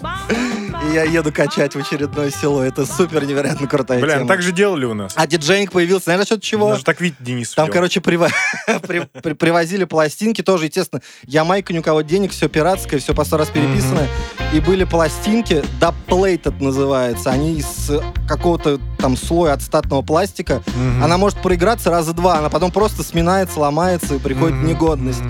И 0.91 0.95
я 0.95 1.05
еду 1.05 1.33
качать 1.33 1.75
в 1.75 1.79
очередное 1.79 2.31
село. 2.31 2.63
Это 2.63 2.85
супер 2.87 3.25
невероятно 3.25 3.67
крутая 3.69 4.01
Бля, 4.01 4.15
ну 4.15 4.19
тема. 4.21 4.29
так 4.29 4.43
же 4.43 4.53
делали 4.53 4.85
у 4.85 4.95
нас. 4.95 5.13
А 5.17 5.27
диджейнг 5.27 5.71
появился, 5.71 6.05
знаешь, 6.07 6.27
счет 6.27 6.43
чего? 6.43 6.71
Даже 6.71 6.85
так 6.85 7.01
Витя 7.01 7.17
Денис 7.21 7.51
Там, 7.55 7.67
делал. 7.67 7.75
короче, 7.75 8.01
прива- 8.01 8.31
при- 8.87 9.09
при- 9.23 9.35
привозили 9.35 9.85
пластинки, 9.85 10.43
тоже, 10.43 10.67
естественно, 10.67 11.01
Ямайка, 11.25 11.73
ни 11.73 11.79
у 11.79 11.83
кого 11.83 12.03
денег, 12.03 12.33
все 12.33 12.49
пиратское, 12.49 12.99
все 12.99 13.15
по 13.15 13.25
сто 13.25 13.37
раз 13.37 13.49
переписано. 13.49 14.07
И 14.53 14.61
были 14.61 14.85
пластинки, 14.85 15.63
дабплейт 15.81 16.47
это 16.47 16.63
называется, 16.63 17.31
они 17.31 17.55
из 17.59 17.91
какого-то 18.29 18.79
там 18.99 19.17
слоя 19.17 19.53
отстатного 19.55 20.03
пластика. 20.03 20.63
Мгм. 20.75 21.05
Она 21.05 21.17
может 21.17 21.41
проиграться 21.41 21.91
раза 21.91 22.13
два, 22.13 22.39
она 22.39 22.49
потом 22.51 22.71
просто 22.73 23.03
сминается, 23.05 23.61
ломается 23.61 24.17
и 24.17 24.19
приходит 24.19 24.57
в 24.57 24.59
Мгм, 24.59 24.67
негодность. 24.67 25.23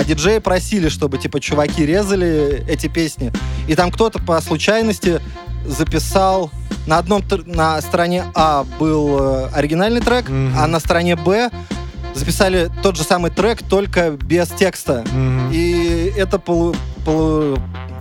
А 0.00 0.04
диджеи 0.04 0.38
просили, 0.38 0.88
чтобы, 0.88 1.18
типа, 1.18 1.40
чуваки 1.40 1.84
резали 1.84 2.64
эти 2.66 2.86
песни. 2.86 3.30
И 3.68 3.74
там 3.74 3.90
кто-то 3.92 4.18
по 4.18 4.40
случайности 4.40 5.20
записал 5.66 6.50
на 6.86 6.96
одном 6.96 7.22
на 7.44 7.78
стороне 7.82 8.24
А 8.34 8.64
был 8.78 9.18
э, 9.20 9.48
оригинальный 9.52 10.00
трек, 10.00 10.30
Мгм. 10.30 10.54
а 10.58 10.66
на 10.66 10.80
стороне 10.80 11.16
Б 11.16 11.50
записали 12.14 12.70
тот 12.82 12.96
же 12.96 13.02
самый 13.02 13.30
трек, 13.30 13.62
только 13.62 14.12
без 14.12 14.48
текста. 14.48 15.04
Мгм. 15.12 15.50
И 15.52 16.10
это 16.16 16.38
полу- 16.38 16.74
полу- 17.04 17.58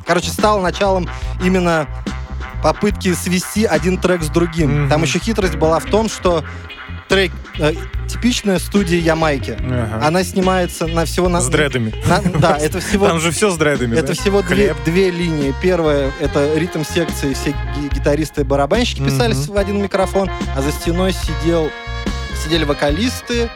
короче, 0.07 0.31
стало 0.31 0.61
началом 0.61 1.09
именно 1.43 1.85
попытки 2.63 3.13
свести 3.13 3.65
один 3.65 3.97
трек 3.97 4.23
с 4.23 4.29
другим. 4.29 4.83
Мгм. 4.83 4.89
Там 4.89 5.03
еще 5.03 5.19
хитрость 5.19 5.55
была 5.57 5.79
в 5.79 5.85
том, 5.85 6.07
что 6.07 6.45
трек 7.09 7.31
э, 7.57 7.73
типичная 8.07 8.59
студия 8.59 8.99
Ямайки. 8.99 9.57
Ага. 9.59 10.07
Она 10.07 10.23
снимается 10.23 10.87
на 10.87 11.05
всего 11.05 11.27
на... 11.27 11.41
С 11.41 11.47
дредами. 11.49 11.93
на- 12.07 12.39
да, 12.39 12.57
это 12.57 12.79
всего 12.87 13.07
Там 13.07 13.19
же 13.19 13.31
все 13.31 13.49
с 13.51 13.57
дредами, 13.57 13.95
это 13.95 14.07
да? 14.07 14.13
всего 14.13 14.41
две, 14.41 14.73
Хлеб. 14.73 14.77
две 14.85 15.11
линии. 15.11 15.53
Первая— 15.61 16.11
это 16.21 16.53
ритм 16.57 16.83
секции, 16.83 17.33
все 17.33 17.49
ги- 17.51 17.89
гитаристы 17.93 18.41
и 18.41 18.43
барабанщики 18.43 19.01
писались 19.01 19.47
в 19.47 19.57
один 19.57 19.81
микрофон, 19.81 20.29
а 20.55 20.61
за 20.61 20.71
стеной 20.71 21.11
сидел, 21.13 21.69
сидели 22.45 22.63
вокалисты 22.63 23.49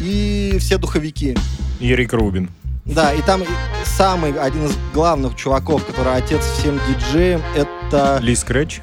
и 0.00 0.56
все 0.58 0.78
духовики. 0.78 1.36
Рик 1.80 2.12
Рубин. 2.12 2.50
Да, 2.84 3.12
и 3.14 3.22
там 3.22 3.42
самый, 3.84 4.32
один 4.32 4.66
из 4.66 4.72
главных 4.92 5.36
чуваков, 5.36 5.84
который 5.86 6.14
отец 6.16 6.42
всем 6.58 6.78
диджеям, 6.88 7.40
это... 7.56 8.18
Ли 8.20 8.34
Скретч. 8.34 8.80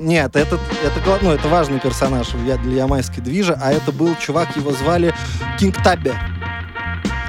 Нет, 0.00 0.34
это, 0.34 0.58
это, 0.82 1.18
ну, 1.20 1.30
это 1.30 1.46
важный 1.48 1.78
персонаж 1.78 2.28
для 2.30 2.56
ямайской 2.56 3.22
движа, 3.22 3.58
а 3.62 3.70
это 3.70 3.92
был 3.92 4.16
чувак, 4.16 4.56
его 4.56 4.72
звали 4.72 5.14
Кинг 5.58 5.76
Табби. 5.82 6.14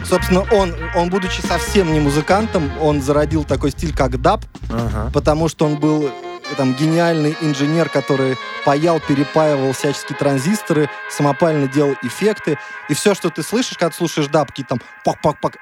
Собственно, 0.06 0.46
он, 0.52 0.74
он, 0.96 1.10
будучи 1.10 1.42
совсем 1.42 1.92
не 1.92 2.00
музыкантом, 2.00 2.72
он 2.82 3.02
зародил 3.02 3.44
такой 3.44 3.72
стиль, 3.72 3.94
как 3.94 4.22
даб, 4.22 4.42
Ага. 4.70 5.12
потому 5.14 5.50
что 5.50 5.66
он 5.66 5.78
был 5.78 6.10
там 6.58 6.74
гениальный 6.74 7.36
инженер, 7.42 7.90
который 7.90 8.38
паял, 8.66 9.02
перепаивал 9.02 9.74
всяческие 9.74 10.18
транзисторы, 10.18 10.90
самопально 11.10 11.68
делал 11.68 11.96
эффекты. 12.04 12.58
И 12.90 12.94
все, 12.94 13.14
что 13.14 13.30
ты 13.30 13.44
слышишь, 13.44 13.78
когда 13.78 13.94
слушаешь 13.94 14.28
даб, 14.28 14.48
какие 14.48 14.66
там 14.66 14.80
пак-пак-пак, 15.06 15.58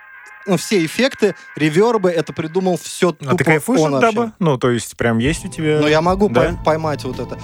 все 0.57 0.85
эффекты, 0.85 1.35
ревербы, 1.55 2.09
это 2.11 2.33
придумал 2.33 2.77
все 2.81 3.15
А 3.25 3.35
ты 3.35 3.43
кайфуешь 3.43 3.79
он 3.79 3.95
от 3.95 4.01
даба? 4.01 4.33
Ну, 4.39 4.57
то 4.57 4.69
есть, 4.69 4.95
прям 4.97 5.17
есть 5.17 5.45
у 5.45 5.49
тебя... 5.49 5.79
Но 5.79 5.87
я 5.87 6.01
могу 6.01 6.29
Да? 6.29 6.41
пой- 6.49 6.63
поймать 6.63 7.03
вот 7.03 7.19
это. 7.19 7.37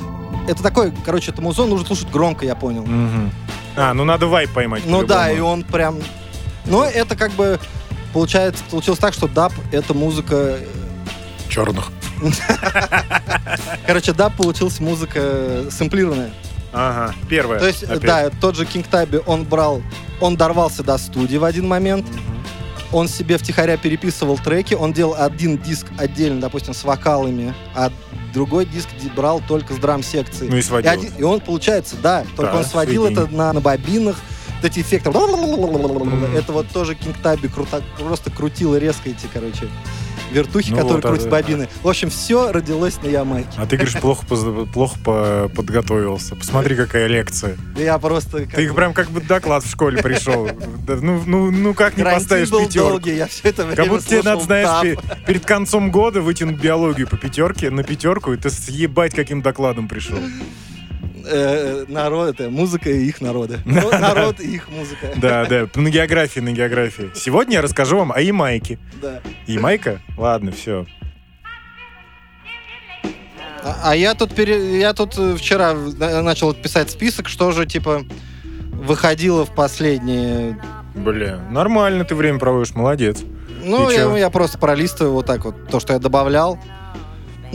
Это 0.48 0.62
такой, 0.62 0.94
короче, 1.04 1.32
это 1.32 1.42
музон 1.42 1.70
нужно 1.70 1.88
слушать 1.88 2.10
громко, 2.12 2.46
я 2.46 2.56
понял. 2.56 2.86
Мгм. 2.86 3.32
А, 3.76 3.94
ну 3.94 4.04
надо 4.06 4.28
вайб 4.28 4.52
поймать. 4.54 4.84
Ну 4.86 5.04
да, 5.06 5.32
и 5.32 5.40
он 5.40 5.64
прям... 5.64 5.98
Но 6.66 6.84
это 6.86 7.16
как 7.16 7.32
бы 7.32 7.60
получается, 8.14 8.64
получилось 8.72 9.00
так, 9.00 9.14
что 9.14 9.28
даб— 9.28 9.52
это 9.72 9.94
музыка... 9.94 10.60
Черных. 11.50 11.92
Короче, 13.86 14.14
даб 14.14 14.36
получился 14.36 14.82
музыка 14.82 15.66
сэмплированная. 15.70 16.32
Ага, 16.74 17.14
первое. 17.30 17.60
То 17.60 17.68
есть, 17.68 17.84
опять. 17.84 18.02
да, 18.02 18.30
тот 18.30 18.56
же 18.56 18.66
Кинг 18.66 18.88
Табби, 18.88 19.20
он 19.26 19.44
брал... 19.44 19.82
Он 20.22 20.38
дорвался 20.38 20.82
до 20.84 20.98
студии 20.98 21.38
в 21.38 21.44
один 21.44 21.68
момент, 21.68 22.06
Мгм. 22.08 22.22
Он 22.96 23.10
себе 23.10 23.38
втихаря 23.38 23.76
переписывал 23.78 24.38
треки, 24.38 24.74
он 24.74 24.94
делал 24.94 25.16
один 25.18 25.58
диск 25.58 25.88
отдельно, 25.98 26.40
допустим, 26.40 26.74
с 26.74 26.84
вокалами, 26.86 27.54
а 27.76 27.92
другой 28.34 28.66
диск 28.66 28.88
ди- 29.02 29.10
брал 29.10 29.42
только 29.46 29.74
с 29.74 29.78
драм-секцией. 29.78 30.50
Ну 30.50 30.56
и 30.56 30.60
И, 30.60 30.62
сводил. 30.62 30.90
один- 30.92 31.12
и 31.18 31.24
он, 31.24 31.42
получается, 31.42 31.98
да, 32.02 32.24
только 32.38 32.54
Да, 32.54 32.58
он 32.60 32.66
сводил 32.66 33.04
сведение. 33.06 33.26
это 33.28 33.36
на, 33.36 33.52
на 33.54 33.60
бобинах, 33.60 34.16
вот 34.62 34.72
эти 34.72 34.80
эффекты. 34.80 35.10
Это 35.10 36.52
вот 36.54 36.70
тоже 36.70 36.96
Кинг 36.96 37.18
Табби 37.22 37.50
круто, 37.50 37.84
просто 38.00 38.32
крутил 38.32 38.76
резко 38.78 39.10
эти, 39.10 39.28
короче, 39.34 39.68
вертухи, 40.36 40.72
Ну 40.72 40.76
которые 40.78 40.96
вот, 40.96 41.06
а, 41.06 41.08
крутят 41.10 41.26
да. 41.26 41.32
бобины. 41.32 41.70
В 41.82 41.88
общем, 41.88 42.10
все 42.10 42.52
родилось 42.52 43.02
на 43.02 43.08
Ямайке. 43.08 43.50
А 43.58 43.66
ты 43.66 43.78
говоришь, 43.78 44.00
плохо, 44.00 44.26
плохо 44.74 45.00
по- 45.04 45.52
подготовился. 45.56 46.36
Посмотри, 46.36 46.76
какая 46.76 47.08
лекция. 47.08 47.58
Я 47.78 47.98
просто... 47.98 48.46
Ты 48.46 48.72
прям 48.74 48.94
как 48.94 49.10
бы 49.10 49.22
доклад 49.22 49.64
в 49.64 49.70
школе 49.70 50.02
пришел. 50.02 50.50
Ну, 50.88 51.24
ну, 51.26 51.52
ну 51.52 51.74
как 51.74 51.98
не 51.98 52.04
поставишь 52.04 52.50
был 52.50 52.66
пятерку? 52.66 52.90
долгий, 52.90 53.16
я 53.16 53.28
все 53.28 53.50
это 53.50 53.64
время 53.64 53.76
Как 53.78 53.88
будто 53.88 54.06
тебе 54.06 54.22
надо, 54.22 54.42
знаешь, 54.42 54.98
перед 55.26 55.46
концом 55.46 55.92
года 55.92 56.22
вытянуть 56.22 56.60
биологию 56.60 57.08
по 57.08 57.18
пятерке 57.18 57.70
на 57.70 57.84
пятерку, 57.84 58.34
и 58.34 58.38
ты 58.38 58.50
съебать 58.50 59.16
каким 59.16 59.42
докладом 59.42 59.88
пришел. 59.88 60.18
Э, 61.28 61.86
народ, 61.88 62.30
это 62.40 62.50
музыка 62.50 62.90
и 62.90 63.06
их 63.06 63.22
народы. 63.22 63.60
Народ- 63.66 63.92
Народ 64.00 64.40
и 64.40 64.56
их 64.56 64.70
музыка. 64.70 65.08
Да, 65.18 65.46
да, 65.46 65.68
на 65.76 65.90
географии, 65.90 66.40
на 66.40 66.52
географии. 66.52 67.12
Сегодня 67.16 67.56
я 67.56 67.62
расскажу 67.62 67.98
вам 67.98 68.12
о 68.12 68.20
Ямайке. 68.22 68.80
Да. 69.02 69.22
Ямайка? 69.48 70.02
Ладно, 70.18 70.52
все. 70.52 70.86
А, 73.64 73.92
а 73.92 73.96
я 73.96 74.14
тут 74.14 74.34
пере- 74.36 74.80
я 74.80 74.94
тут 74.94 75.18
э, 75.18 75.36
вчера 75.36 75.74
начал 75.74 76.54
писать 76.54 76.92
список, 76.92 77.28
что 77.28 77.52
же 77.52 77.66
типа 77.66 78.04
выходило 78.72 79.46
в 79.46 79.56
последние. 79.56 80.60
Бля, 80.94 81.40
нормально 81.50 82.06
ты 82.06 82.14
время 82.16 82.38
проводишь, 82.40 82.76
молодец. 82.76 83.22
Ну, 83.64 83.90
я, 83.90 83.98
чё? 83.98 84.16
я 84.18 84.30
просто 84.30 84.60
пролистываю 84.60 85.14
вот 85.14 85.26
так 85.26 85.44
вот 85.46 85.68
то, 85.70 85.80
что 85.80 85.94
я 85.94 86.00
добавлял. 86.00 86.60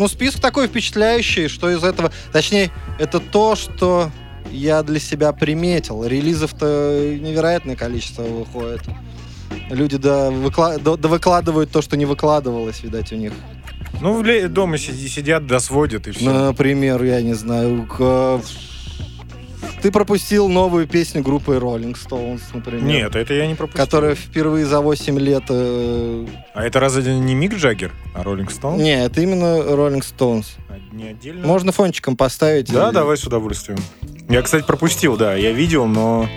Ну, 0.01 0.09
список 0.09 0.41
такой 0.41 0.67
впечатляющий, 0.67 1.49
что 1.49 1.69
из 1.71 1.85
этого... 1.85 2.11
Точнее, 2.33 2.71
это 2.99 3.21
то, 3.21 3.55
что 3.55 4.11
я 4.51 4.83
для 4.83 4.99
себя 4.99 5.31
приметил. 5.33 6.07
Релизов-то 6.07 7.19
невероятное 7.21 7.77
количество 7.77 8.23
выходит. 8.23 8.81
Люди 9.69 9.99
да, 9.99 10.31
выкла- 10.31 10.81
да- 10.81 10.97
да 10.97 11.09
выкладывают 11.09 11.71
то, 11.71 11.83
что 11.83 11.99
не 11.99 12.07
выкладывалось, 12.07 12.83
видать, 12.83 13.13
у 13.13 13.17
них. 13.17 13.35
Ну, 14.01 14.25
дома 14.49 14.79
си- 14.79 15.07
сидят, 15.07 15.47
досводят 15.47 16.09
и 16.09 16.13
все. 16.13 16.31
Например, 16.47 17.03
я 17.05 17.21
не 17.21 17.35
знаю, 17.35 17.87
к- 17.87 18.41
ты 19.83 19.91
пропустил 19.91 20.49
новую 20.49 20.87
песню 20.87 21.23
группы 21.23 21.55
Rolling 21.57 21.97
Stones, 21.97 22.41
например. 22.53 22.83
Нет, 22.85 23.17
это 23.17 23.35
я 23.35 23.47
не 23.47 23.55
пропустил. 23.55 23.85
Которая 23.85 24.15
впервые 24.15 24.67
за 24.67 24.81
8 24.81 25.19
лет... 25.19 25.45
э, 25.49 26.27
А 26.55 26.65
это 26.65 26.81
разве 26.81 27.15
не 27.19 27.35
Мик 27.35 27.55
Джаггер, 27.55 27.93
а 28.15 28.23
Роллинг 28.23 28.51
Стоун? 28.51 28.79
Не, 28.79 29.05
это 29.05 29.21
именно 29.21 29.59
Rolling 29.61 30.03
Stones. 30.03 30.47
Не 30.93 31.09
отдельно? 31.09 31.47
Можно 31.47 31.73
фончиком 31.73 32.17
поставить. 32.17 32.71
Да, 32.73 32.91
и- 32.91 32.93
давай 32.93 33.17
с 33.17 33.25
удовольствием. 33.25 33.79
Я, 34.29 34.43
кстати, 34.43 34.65
пропустил, 34.65 35.17
да, 35.17 35.35
я 35.35 35.53
видел, 35.53 35.87
но 35.87 36.29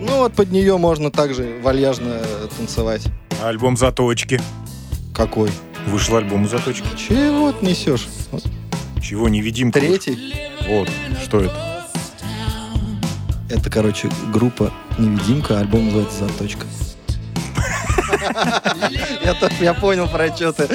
Ну 0.00 0.18
вот 0.18 0.34
под 0.34 0.50
нее 0.52 0.76
можно 0.78 1.10
также 1.10 1.58
вальяжно 1.62 2.20
танцевать. 2.56 3.02
альбом 3.42 3.76
«Заточки». 3.76 4.40
Какой? 5.14 5.50
Вышел 5.86 6.16
альбом 6.16 6.48
«Заточки». 6.48 6.86
Чего 6.96 7.52
ты 7.52 7.66
несешь? 7.66 8.08
Чего, 9.02 9.28
невидимка? 9.28 9.80
Третий. 9.80 10.18
Вот, 10.68 10.88
что 11.22 11.40
это? 11.40 11.73
Это, 13.54 13.70
короче, 13.70 14.10
группа 14.32 14.72
«Невидимка», 14.98 15.60
альбом 15.60 15.86
называется 15.86 16.24
«Заточка». 16.24 16.66
Я 19.22 19.36
Я 19.60 19.74
понял, 19.74 20.08
про 20.08 20.34
что 20.34 20.52
ты. 20.52 20.68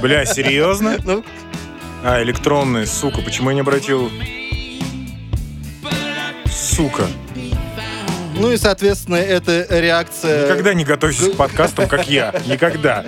Бля, 0.00 0.24
серьезно? 0.24 0.96
Ну, 1.04 1.22
А, 2.02 2.22
электронная, 2.22 2.86
сука, 2.86 3.20
почему 3.20 3.50
я 3.50 3.54
не 3.54 3.60
обратил... 3.60 4.10
Сука. 6.50 7.06
ну 8.34 8.50
и, 8.50 8.56
соответственно, 8.56 9.16
это 9.16 9.66
реакция... 9.68 10.46
Никогда 10.46 10.72
не 10.72 10.84
готовься 10.84 11.30
к 11.30 11.36
подкастам, 11.36 11.86
как 11.86 12.08
я. 12.08 12.34
Никогда. 12.46 13.04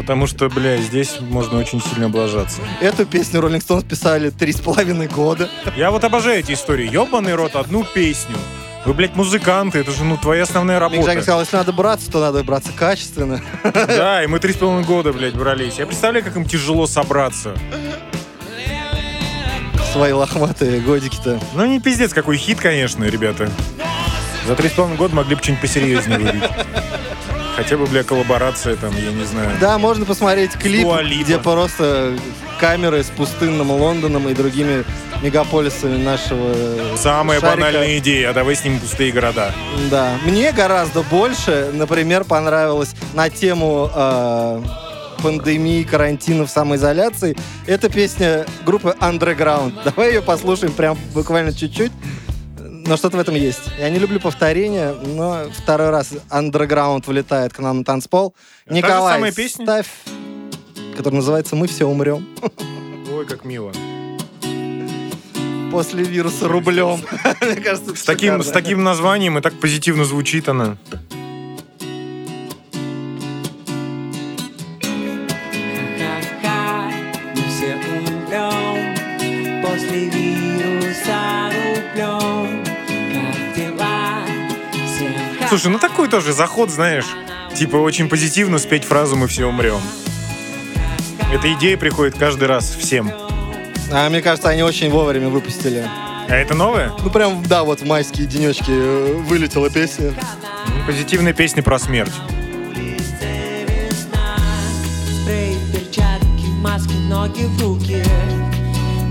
Потому 0.00 0.26
что, 0.26 0.48
бля, 0.48 0.78
здесь 0.78 1.20
можно 1.20 1.58
очень 1.58 1.82
сильно 1.82 2.06
облажаться. 2.06 2.62
Эту 2.80 3.04
песню 3.04 3.40
Rolling 3.40 3.58
Stones 3.62 3.86
писали 3.86 4.30
три 4.30 4.50
с 4.50 4.58
половиной 4.58 5.08
года. 5.08 5.50
Я 5.76 5.90
вот 5.90 6.04
обожаю 6.04 6.40
эти 6.40 6.52
истории. 6.52 6.90
Ёбаный 6.90 7.34
рот, 7.34 7.54
одну 7.54 7.84
песню. 7.84 8.34
Вы, 8.86 8.94
блядь, 8.94 9.14
музыканты, 9.14 9.80
это 9.80 9.90
же, 9.90 10.04
ну, 10.04 10.16
твоя 10.16 10.44
основная 10.44 10.76
Мик 10.76 10.90
работа. 10.90 11.12
сказал, 11.12 11.40
если 11.40 11.54
надо 11.56 11.72
браться, 11.72 12.10
то 12.10 12.18
надо 12.18 12.42
браться 12.42 12.72
качественно. 12.74 13.42
Да, 13.62 14.24
и 14.24 14.26
мы 14.26 14.38
три 14.38 14.54
с 14.54 14.56
половиной 14.56 14.86
года, 14.86 15.12
блядь, 15.12 15.34
брались. 15.34 15.78
Я 15.78 15.86
представляю, 15.86 16.24
как 16.24 16.34
им 16.34 16.46
тяжело 16.46 16.86
собраться. 16.86 17.54
Свои 19.92 20.12
лохматые 20.12 20.80
годики-то. 20.80 21.38
Ну, 21.54 21.66
не 21.66 21.78
пиздец, 21.78 22.14
какой 22.14 22.38
хит, 22.38 22.58
конечно, 22.58 23.04
ребята. 23.04 23.50
За 24.46 24.56
три 24.56 24.70
с 24.70 24.72
половиной 24.72 24.96
года 24.96 25.14
могли 25.14 25.34
бы 25.34 25.42
что-нибудь 25.42 25.60
посерьезнее 25.60 26.18
выбить. 26.18 26.44
Хотя 27.56 27.76
бы, 27.76 27.86
бля, 27.86 28.02
коллаборация 28.04 28.76
там, 28.76 28.94
я 28.96 29.12
не 29.12 29.24
знаю. 29.24 29.50
Да, 29.60 29.78
можно 29.78 30.04
посмотреть 30.04 30.52
клип, 30.52 30.82
Дуа 30.82 31.02
Липа. 31.02 31.24
где 31.24 31.38
просто 31.38 32.16
камеры 32.58 33.02
с 33.02 33.06
пустынным 33.08 33.70
Лондоном 33.70 34.28
и 34.28 34.34
другими 34.34 34.84
мегаполисами 35.22 36.02
нашего 36.02 36.54
Самая 36.96 37.40
шарика. 37.40 37.56
банальная 37.56 37.98
идея, 37.98 38.30
а 38.30 38.32
давай 38.32 38.54
снимем 38.56 38.80
пустые 38.80 39.12
города. 39.12 39.52
Да. 39.90 40.12
Мне 40.24 40.52
гораздо 40.52 41.02
больше, 41.02 41.70
например, 41.74 42.24
понравилось 42.24 42.90
на 43.14 43.28
тему 43.28 43.90
э, 43.94 44.62
пандемии, 45.22 45.82
карантина 45.82 46.46
в 46.46 46.50
самоизоляции. 46.50 47.36
Это 47.66 47.88
песня 47.90 48.46
группы 48.64 48.96
Underground. 49.00 49.74
Давай 49.84 50.14
ее 50.14 50.22
послушаем 50.22 50.72
прям 50.72 50.96
буквально 51.14 51.52
чуть-чуть. 51.52 51.92
Но 52.90 52.96
что-то 52.96 53.18
в 53.18 53.20
этом 53.20 53.36
есть. 53.36 53.60
Я 53.78 53.88
не 53.88 54.00
люблю 54.00 54.18
повторения, 54.18 54.92
но 54.92 55.44
второй 55.56 55.90
раз 55.90 56.10
Underground 56.28 57.04
вылетает 57.06 57.52
к 57.52 57.60
нам 57.60 57.78
на 57.78 57.84
танцпол. 57.84 58.34
Это 58.66 58.74
же 58.74 58.82
Николай, 58.82 59.32
ставь, 59.48 59.86
которая 60.96 61.20
называется 61.20 61.54
«Мы 61.54 61.68
все 61.68 61.84
умрем». 61.84 62.26
Ой, 63.12 63.26
как 63.26 63.44
мило. 63.44 63.70
после 65.70 66.02
вируса 66.02 66.48
рублем. 66.48 67.00
Мне 67.40 67.60
кажется, 67.60 67.94
С 67.94 68.02
таким, 68.02 68.42
с 68.42 68.50
таким 68.50 68.82
названием 68.82 69.38
и 69.38 69.40
так 69.40 69.54
позитивно 69.60 70.04
звучит 70.04 70.48
она. 70.48 70.76
Слушай, 85.50 85.72
ну 85.72 85.80
такой 85.80 86.06
тоже 86.06 86.32
заход, 86.32 86.70
знаешь. 86.70 87.06
Типа 87.56 87.74
очень 87.74 88.08
позитивно 88.08 88.58
спеть 88.60 88.84
фразу 88.84 89.16
«Мы 89.16 89.26
все 89.26 89.46
умрем». 89.46 89.80
Эта 91.32 91.52
идея 91.54 91.76
приходит 91.76 92.16
каждый 92.16 92.46
раз 92.46 92.70
всем. 92.72 93.10
А 93.90 94.08
мне 94.08 94.22
кажется, 94.22 94.48
они 94.48 94.62
очень 94.62 94.90
вовремя 94.90 95.28
выпустили. 95.28 95.84
А 96.28 96.36
это 96.36 96.54
новое? 96.54 96.92
Ну 97.02 97.10
прям, 97.10 97.42
да, 97.42 97.64
вот 97.64 97.80
в 97.80 97.84
майские 97.84 98.28
денечки 98.28 98.70
э, 98.70 99.14
вылетела 99.26 99.70
песня. 99.70 100.12
Ну, 100.68 100.86
Позитивная 100.86 101.32
песня 101.32 101.64
про 101.64 101.80
смерть. 101.80 102.12
маски, 106.60 106.94
ноги 107.08 107.42
в 107.46 107.60
руки. 107.60 108.04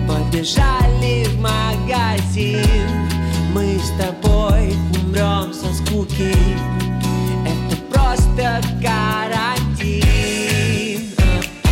Побежали 0.08 1.26
в 1.26 1.40
магазин. 1.42 3.10
Мы 3.54 3.78
с 3.78 3.92
тобой 3.98 4.74
умрем 5.04 5.54
со 5.54 5.69
скуки. 5.90 6.34
Это 7.46 7.76
просто 7.92 8.62
карантин. 8.82 10.10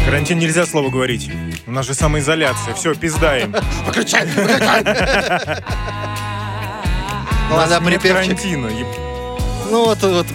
Карантин 0.06 0.40
нельзя 0.40 0.66
слово 0.66 0.90
говорить. 0.90 1.30
У 1.68 1.72
нас 1.72 1.86
же 1.86 1.94
самоизоляция. 1.94 2.74
Все, 2.74 2.96
пиздаем. 2.96 3.54
Выключай, 3.86 4.26
выключай. 4.26 4.84
Ну, 7.50 7.56
нет 7.68 7.84
припевчик. 7.84 8.12
карантина. 8.38 8.68
Еб- 8.68 8.88
Ну 9.70 9.86
вот, 9.86 10.02
вот 10.02 10.26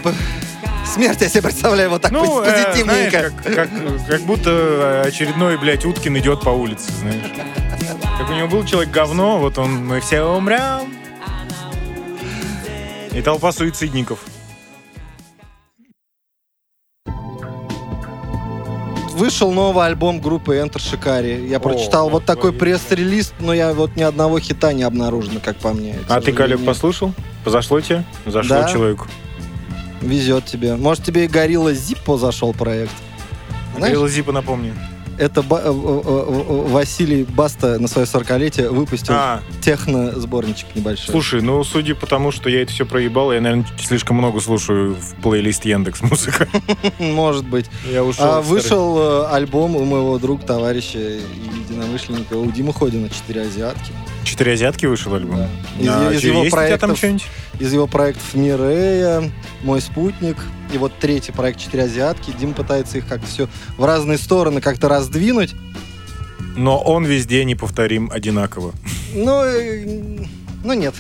смерть 0.86 1.20
я 1.20 1.28
себе 1.28 1.42
представляю 1.42 1.90
вот 1.90 2.02
так 2.02 2.10
Ну, 2.12 2.24
пози- 2.42 2.46
э, 2.48 2.64
позитивненько. 2.64 3.10
знаешь, 3.18 3.32
как, 3.44 3.54
как, 3.54 3.68
как 4.08 4.20
будто 4.22 5.02
очередной, 5.06 5.56
блядь, 5.58 5.84
Уткин 5.84 6.16
идет 6.18 6.40
по 6.42 6.50
улице, 6.50 6.90
знаешь. 7.00 7.16
Как 8.18 8.30
у 8.30 8.32
него 8.34 8.48
был 8.48 8.64
человек 8.64 8.90
говно, 8.92 9.38
вот 9.38 9.58
он, 9.58 9.86
мы 9.86 10.00
все 10.00 10.22
умрем. 10.22 11.01
И 13.14 13.20
толпа 13.20 13.52
суицидников. 13.52 14.20
Вышел 19.12 19.52
новый 19.52 19.86
альбом 19.86 20.20
группы 20.20 20.56
Enter 20.56 20.76
Shikari. 20.78 21.46
Я 21.46 21.60
прочитал 21.60 22.08
вот 22.08 22.24
такой 22.24 22.52
пресс-релиз, 22.52 23.34
но 23.40 23.52
я 23.52 23.74
вот 23.74 23.94
ни 23.94 24.02
одного 24.02 24.40
хита 24.40 24.72
не 24.72 24.82
обнаружено, 24.82 25.38
как 25.44 25.58
по 25.58 25.72
мне. 25.74 25.96
А 26.08 26.20
ты, 26.20 26.32
Калек, 26.32 26.64
послушал? 26.64 27.12
Позашло 27.44 27.80
тебе? 27.80 28.04
Зашло 28.24 28.56
Да. 28.62 28.68
человеку. 28.68 29.06
Везет 30.00 30.46
тебе. 30.46 30.76
Может, 30.76 31.04
тебе 31.04 31.26
и 31.26 31.28
Горилла 31.28 31.74
Зиппо 31.74 32.16
зашел 32.16 32.52
проект? 32.54 32.92
Знаешь, 33.76 33.94
Говорила 33.94 34.08
Зипа, 34.08 34.32
напомни. 34.32 34.74
Это 35.22 35.42
Ба- 35.42 35.62
э, 35.64 35.68
э, 35.68 35.70
э, 35.72 36.68
Василий 36.68 37.24
Баста 37.24 37.78
на 37.78 37.86
свое 37.88 38.06
40-летие 38.06 38.68
выпустил 38.70 39.14
А, 39.16 39.40
техно-сборничек 39.60 40.66
небольшой. 40.74 41.06
слушай, 41.12 41.40
ну, 41.40 41.62
судя 41.64 41.94
по 41.94 42.06
тому, 42.06 42.32
что 42.32 42.48
я 42.48 42.62
это 42.62 42.72
все 42.72 42.84
проебал, 42.84 43.32
я, 43.32 43.40
наверное, 43.40 43.66
слишком 43.78 44.16
много 44.16 44.40
слушаю 44.40 44.94
в 44.96 45.22
плейлист 45.22 45.64
Яндекс 45.64 46.02
Музыка. 46.02 46.48
Может 46.98 47.44
быть. 47.46 47.66
Я 47.90 48.02
ушел. 48.04 48.24
А 48.24 48.40
вышел 48.40 49.26
альбом 49.32 49.76
у 49.76 49.84
моего 49.84 50.18
друга, 50.18 50.44
товарища 50.44 50.98
и 50.98 51.20
единомышленника, 51.62 52.34
у 52.34 52.50
Димы 52.50 52.72
Ходина 52.72 53.08
«Четыре 53.08 53.42
азиатки». 53.42 53.92
Четыре 54.32 54.52
азиатки 54.54 54.86
вышел 54.86 55.14
альбом. 55.14 55.36
Да. 55.36 55.48
Из- 55.78 55.88
А 55.88 56.12
из 56.14 56.24
его 56.24 56.42
есть 56.42 56.54
у 56.54 56.56
тебя 56.56 56.78
там 56.78 56.90
проектов- 56.90 56.96
что-нибудь? 56.98 57.26
Из 57.60 57.72
его 57.72 57.86
проектов 57.86 58.32
«Мирея», 58.34 59.30
«Мой 59.62 59.82
спутник» 59.82 60.38
и 60.72 60.78
вот 60.78 60.92
третий 60.98 61.32
проект 61.32 61.60
«Четыре 61.60 61.84
азиатки». 61.84 62.32
Дима 62.40 62.54
пытается 62.54 62.96
их 62.96 63.06
как-то 63.06 63.26
все 63.26 63.46
в 63.76 63.84
разные 63.84 64.16
стороны 64.16 64.62
как-то 64.62 64.88
раздвинуть. 64.88 65.54
Но 66.56 66.78
он 66.80 67.04
везде 67.04 67.44
неповторим 67.44 68.10
одинаково. 68.10 68.72
Ну, 69.14 69.42
э, 69.44 69.84
ну 70.64 70.72
нет. 70.74 70.94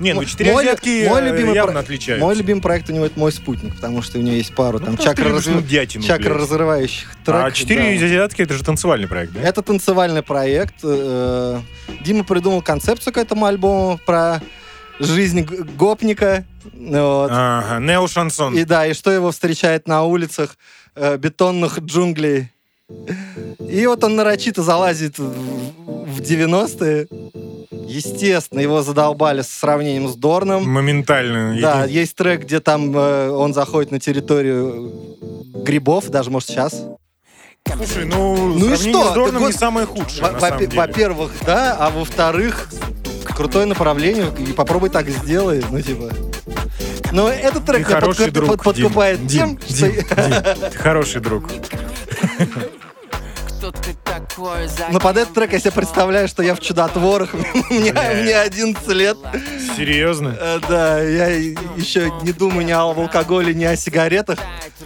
Не, 0.00 0.12
ну 0.14 0.24
четыре 0.24 0.52
мой- 0.52 0.62
азиатки 0.64 1.06
мой 1.08 1.20
э, 1.22 1.30
любимый 1.30 1.54
явно 1.54 1.72
про- 1.72 1.80
отличаются. 1.80 2.24
Мой 2.24 2.34
любимый 2.34 2.60
проект 2.60 2.88
у 2.90 2.92
него 2.92 3.06
это 3.06 3.18
«Мой 3.18 3.32
спутник», 3.32 3.74
потому 3.74 4.02
что 4.02 4.18
у 4.18 4.22
него 4.22 4.36
есть 4.36 4.54
пару 4.54 4.78
Ну, 4.78 4.86
там 4.86 4.96
ты 4.96 5.22
любишь 5.22 5.46
разрыв- 5.46 5.54
нудятину, 5.56 6.04
чакра 6.04 6.30
блядь. 6.30 6.42
разрывающих 6.42 7.10
треков. 7.24 7.44
А 7.44 7.50
четыре 7.52 7.98
да. 7.98 8.06
азиатки 8.06 8.42
это 8.42 8.54
же 8.54 8.64
танцевальный 8.64 9.08
проект, 9.08 9.32
да? 9.32 9.40
Это 9.40 9.62
танцевальный 9.62 10.22
проект. 10.22 10.74
Э, 10.82 11.60
Дима 12.04 12.24
придумал 12.24 12.62
концепцию 12.62 13.12
к 13.12 13.18
этому 13.18 13.46
альбому 13.46 13.98
про 14.04 14.40
жизнь 15.00 15.42
гопника. 15.76 16.44
Вот. 16.72 17.30
Ага, 17.32 17.80
нео-шансон. 17.80 18.56
И 18.56 18.64
да, 18.64 18.86
и 18.86 18.94
что 18.94 19.10
его 19.10 19.30
встречает 19.30 19.86
на 19.88 20.04
улицах 20.04 20.56
э, 20.94 21.16
бетонных 21.16 21.78
джунглей. 21.80 22.50
И 23.68 23.86
вот 23.86 24.04
он 24.04 24.14
нарочито 24.16 24.62
залазит 24.62 25.18
в, 25.18 25.24
в 26.06 26.20
90-е. 26.20 27.08
Естественно, 27.86 28.60
его 28.60 28.82
задолбали 28.82 29.42
с 29.42 29.48
сравнением 29.48 30.08
с 30.08 30.16
Дорном. 30.16 30.68
Моментально. 30.68 31.58
Да, 31.60 31.84
Еди- 31.84 31.92
есть 31.92 32.16
трек, 32.16 32.42
где 32.42 32.60
там 32.60 32.96
э, 32.96 33.30
он 33.30 33.54
заходит 33.54 33.90
на 33.90 34.00
территорию 34.00 34.92
грибов, 35.64 36.08
даже, 36.08 36.30
может, 36.30 36.48
сейчас. 36.48 36.84
Слушай, 37.66 38.04
ну, 38.04 38.36
Ну 38.54 38.72
и 38.72 38.76
что? 38.76 39.10
с 39.10 39.14
Дорном 39.14 39.30
Так 39.30 39.40
не 39.40 39.46
вот, 39.46 39.54
самое 39.54 39.86
худшее, 39.86 40.22
Во- 40.22 40.32
на 40.32 40.38
во-. 40.38 40.58
Во-первых, 40.74 41.32
да, 41.46 41.76
а 41.78 41.90
во-вторых, 41.90 42.68
крутое 43.24 43.66
направление, 43.66 44.26
и 44.38 44.52
попробуй 44.52 44.90
так 44.90 45.08
сделай, 45.08 45.62
ну, 45.70 45.80
типа... 45.80 46.10
Но 47.12 47.28
этот 47.28 47.64
трек 47.64 47.86
друг, 48.32 48.62
подкупает 48.62 49.26
Дим, 49.26 49.56
тем, 49.56 49.76
Дим, 49.76 49.76
что... 49.76 50.22
Дим, 50.22 50.30
Дим, 50.32 50.70
ты 50.70 50.78
хороший 50.78 51.20
друг. 51.20 51.44
Но 54.90 54.98
под 55.00 55.16
этот 55.16 55.34
трек 55.34 55.52
я 55.52 55.58
себе 55.60 55.72
представляю, 55.72 56.28
что 56.28 56.42
я 56.42 56.54
в 56.54 56.60
чудотворах, 56.60 57.34
мне, 57.70 57.92
мне 57.92 58.36
11 58.36 58.88
лет. 58.88 59.16
Серьезно? 59.76 60.36
Э, 60.38 60.60
Да, 60.68 61.00
я 61.00 61.28
еще 61.28 62.12
не 62.22 62.32
думаю 62.32 62.64
ни 62.66 62.72
о 62.72 62.82
алкоголе, 62.82 63.54
ни 63.54 63.64
о 63.64 63.76
сигаретах, 63.76 64.38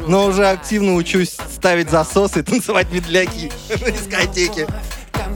но 0.07 0.27
уже 0.27 0.47
активно 0.49 0.95
учусь 0.95 1.37
ставить 1.55 1.91
засосы 1.91 2.41
и 2.41 2.43
танцевать 2.43 2.91
медляки 2.93 3.51
на 3.81 3.91
дискотеке. 3.91 4.67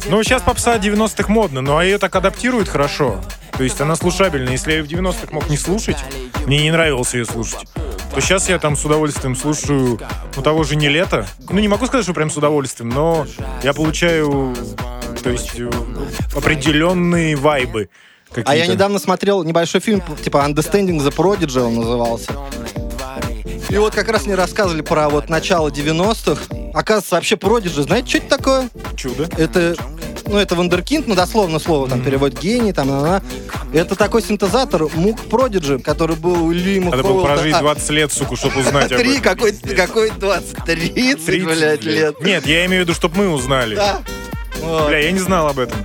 Ну, 0.08 0.22
сейчас 0.22 0.42
попса 0.42 0.76
90-х 0.76 1.30
модно, 1.32 1.60
но 1.60 1.82
ее 1.82 1.98
так 1.98 2.14
адаптируют 2.16 2.68
хорошо. 2.68 3.20
То 3.56 3.64
есть 3.64 3.80
она 3.80 3.96
слушабельна. 3.96 4.50
Если 4.50 4.72
я 4.72 4.82
в 4.82 4.86
90-х 4.86 5.28
мог 5.32 5.48
не 5.48 5.56
слушать, 5.56 5.98
мне 6.46 6.62
не 6.62 6.70
нравилось 6.70 7.14
ее 7.14 7.24
слушать, 7.24 7.68
то 8.14 8.20
сейчас 8.20 8.48
я 8.48 8.58
там 8.58 8.76
с 8.76 8.84
удовольствием 8.84 9.36
слушаю, 9.36 10.00
ну, 10.36 10.42
того 10.42 10.64
же 10.64 10.76
не 10.76 10.88
лето. 10.88 11.26
Ну, 11.48 11.58
не 11.58 11.68
могу 11.68 11.86
сказать, 11.86 12.04
что 12.04 12.14
прям 12.14 12.30
с 12.30 12.36
удовольствием, 12.36 12.90
но 12.90 13.26
я 13.62 13.72
получаю, 13.72 14.54
то 15.22 15.30
есть, 15.30 15.58
э, 15.58 15.70
определенные 16.34 17.36
вайбы. 17.36 17.88
А 18.44 18.56
я 18.56 18.66
недавно 18.66 18.98
смотрел 18.98 19.44
небольшой 19.44 19.80
фильм, 19.80 20.02
типа 20.22 20.38
Understanding 20.48 20.98
the 20.98 21.14
Prodigy 21.14 21.60
он 21.60 21.76
назывался. 21.76 22.32
И 23.68 23.78
вот 23.78 23.94
как 23.94 24.08
раз 24.08 24.26
мне 24.26 24.34
рассказывали 24.34 24.82
про 24.82 25.08
вот 25.08 25.30
начало 25.30 25.68
90-х. 25.70 26.42
Оказывается, 26.74 27.14
вообще 27.14 27.36
Prodigy, 27.36 27.82
знаете, 27.82 28.08
что 28.08 28.18
это 28.18 28.28
такое? 28.36 28.68
Чудо. 28.96 29.28
Это, 29.38 29.76
ну, 30.32 30.38
это 30.38 30.54
вундеркинд, 30.54 31.06
ну, 31.06 31.14
дословно 31.14 31.58
слово, 31.58 31.88
там, 31.88 32.02
перевод 32.02 32.38
гений, 32.40 32.72
там, 32.72 32.88
на, 32.88 33.00
на. 33.02 33.22
Это 33.72 33.94
такой 33.94 34.22
синтезатор 34.22 34.88
Мук 34.94 35.18
Prodigy, 35.30 35.80
который 35.82 36.16
был 36.16 36.44
у 36.44 36.50
Лима 36.52 36.90
Надо 36.90 37.02
было 37.02 37.22
прожить 37.22 37.54
А, 37.54 37.60
20 37.60 37.90
лет, 37.90 38.12
сука, 38.12 38.36
чтобы 38.36 38.60
узнать 38.60 38.90
об 38.90 38.98
Три, 38.98 39.18
этом. 39.18 39.22
какой, 39.22 39.52
какой 39.52 40.10
20, 40.10 40.64
30, 40.64 41.24
30, 41.26 41.44
блядь, 41.44 41.84
лет. 41.84 42.20
Нет, 42.22 42.46
я 42.46 42.64
имею 42.66 42.82
в 42.82 42.86
виду, 42.86 42.94
чтобы 42.94 43.18
мы 43.18 43.28
узнали. 43.30 43.76
Да. 43.76 44.02
Вот. 44.62 44.88
Бля, 44.88 44.98
я 44.98 45.12
не 45.12 45.18
знал 45.18 45.48
об 45.48 45.58
этом. 45.58 45.78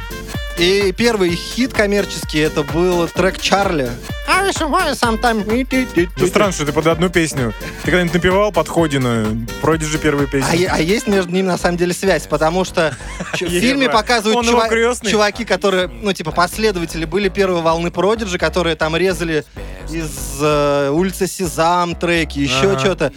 И 0.58 0.92
первый 0.92 1.36
хит 1.36 1.72
коммерческий 1.72 2.40
это 2.40 2.64
был 2.64 3.08
трек 3.08 3.40
Чарли. 3.40 3.92
I 4.28 4.50
swear 4.50 4.94
sometime- 4.94 6.10
Ну, 6.18 6.28
странно, 6.28 6.52
что 6.52 6.66
ты 6.66 6.74
под 6.74 6.88
одну 6.88 7.10
песню. 7.10 7.54
Ты 7.84 7.92
когда-нибудь 7.92 8.16
напевал 8.16 8.52
подходина, 8.52 9.26
пройдешь 9.62 9.88
же 9.90 10.00
первую 10.00 10.28
песню. 10.28 10.68
А, 10.72 10.76
а 10.76 10.80
есть 10.82 11.08
между 11.08 11.32
ними 11.32 11.46
на 11.48 11.58
самом 11.58 11.78
деле 11.78 11.94
связь, 11.94 12.26
потому 12.28 12.66
что 12.66 12.96
в 13.34 13.38
фильме 13.38 13.88
показывают 13.88 14.36
чува- 14.48 14.64
чуваки, 15.12 15.46
которые, 15.46 15.88
ну, 15.88 16.12
типа, 16.12 16.32
последователи 16.32 17.06
были 17.06 17.30
первой 17.30 17.62
волны 17.62 17.92
Продиджи, 17.92 18.38
которые 18.40 18.76
там 18.76 18.96
резали 18.98 19.46
из 19.90 20.40
э, 20.42 20.90
улицы 20.92 21.28
Сезам 21.28 21.96
треки, 21.96 22.40
еще 22.40 22.72
Ага. 22.72 22.80
что-то. 22.80 23.14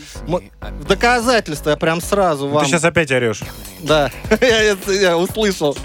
Я 1.71 1.77
прям 1.77 2.01
сразу 2.03 2.47
Ну, 2.47 2.53
вам. 2.55 2.65
Ты 2.65 2.71
сейчас 2.71 2.85
опять 2.85 3.11
орешь. 3.11 3.41
Да, 3.81 4.11
я 4.89 5.17
услышал. 5.17 5.77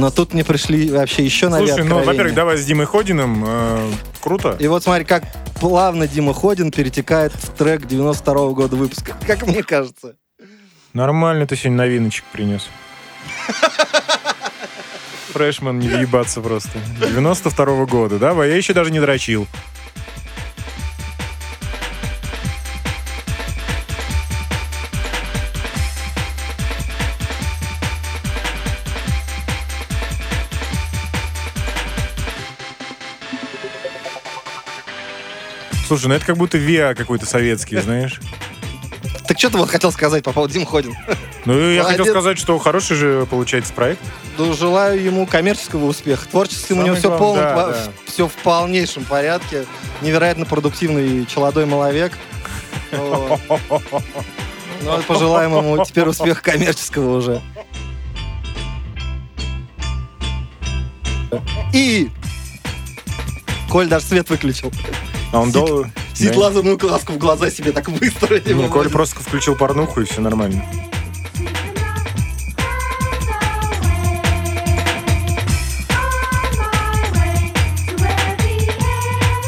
Но 0.00 0.10
тут 0.10 0.32
мне 0.32 0.44
пришли 0.46 0.90
вообще 0.90 1.22
еще 1.26 1.50
новые 1.50 1.68
Слушай, 1.68 1.84
ну, 1.86 2.02
во-первых, 2.02 2.34
давай 2.34 2.56
с 2.56 2.64
Димой 2.64 2.86
Ходиным. 2.86 3.44
э, 3.46 3.92
круто. 4.22 4.56
И 4.58 4.66
вот 4.66 4.82
смотри, 4.82 5.04
как 5.04 5.24
плавно 5.60 6.08
Дима 6.08 6.32
Ходин 6.32 6.70
перетекает 6.70 7.34
в 7.34 7.50
трек 7.50 7.86
92 7.86 8.50
года 8.52 8.76
выпуска, 8.76 9.14
как 9.26 9.46
мне 9.46 9.62
кажется. 9.62 10.16
Нормально 10.94 11.46
ты 11.46 11.54
сегодня 11.54 11.76
новиночек 11.76 12.24
принес. 12.32 12.66
Фрешман, 15.34 15.78
не 15.78 15.88
въебаться 15.88 16.40
просто. 16.40 16.78
92 16.98 17.84
года, 17.84 18.18
да? 18.18 18.30
Я 18.42 18.56
еще 18.56 18.72
даже 18.72 18.90
не 18.90 19.00
дрочил. 19.00 19.46
Слушай, 35.90 36.06
ну 36.06 36.14
это 36.14 36.24
как 36.24 36.36
будто 36.36 36.56
ВИА 36.56 36.94
какой-то 36.94 37.26
советский, 37.26 37.76
знаешь. 37.80 38.20
Так 39.26 39.36
что 39.40 39.50
ты 39.50 39.58
вот 39.58 39.68
хотел 39.68 39.90
сказать 39.90 40.22
по 40.22 40.30
поводу 40.30 40.54
Дим 40.54 40.64
Ходин? 40.64 40.94
Ну, 41.44 41.58
я 41.58 41.82
хотел 41.82 42.04
Молодец. 42.04 42.12
сказать, 42.12 42.38
что 42.38 42.56
хороший 42.60 42.94
же 42.94 43.26
получается 43.28 43.72
проект. 43.72 44.00
Ну, 44.38 44.52
желаю 44.52 45.02
ему 45.02 45.26
коммерческого 45.26 45.86
успеха. 45.86 46.28
Творческим 46.28 46.78
у 46.78 46.82
него 46.82 46.94
все, 46.94 47.08
главное, 47.08 47.18
полно, 47.18 47.42
да, 47.42 47.72
да. 47.72 47.92
все 48.06 48.28
в 48.28 48.32
полнейшем 48.34 49.04
порядке. 49.04 49.66
Невероятно 50.00 50.46
продуктивный 50.46 51.26
челодой 51.26 51.66
маловек. 51.66 52.12
Вот. 52.92 53.40
Ну, 54.82 55.02
пожелаем 55.08 55.56
ему 55.56 55.84
теперь 55.84 56.06
успеха 56.06 56.40
коммерческого 56.40 57.16
уже. 57.16 57.42
И 61.74 62.08
Коль 63.70 63.86
даже 63.86 64.04
свет 64.04 64.28
выключил. 64.28 64.72
А 65.32 65.40
он 65.40 65.52
дол... 65.52 65.86
Сидит 66.14 66.32
Да. 66.32 66.40
лазерную 66.40 66.76
краску 66.76 67.12
в 67.12 67.18
глаза 67.18 67.50
себе 67.50 67.72
так 67.72 67.88
быстро. 67.90 68.38
не 68.38 68.52
Не, 68.52 68.68
Коля 68.68 68.88
просто 68.88 69.20
включил 69.20 69.56
порнуху, 69.56 70.00
и 70.00 70.04
все 70.04 70.20
нормально. 70.20 70.64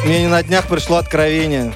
Мне 0.05 0.29
на 0.29 0.43
днях 0.43 0.67
пришло 0.67 0.97
откровение. 0.97 1.73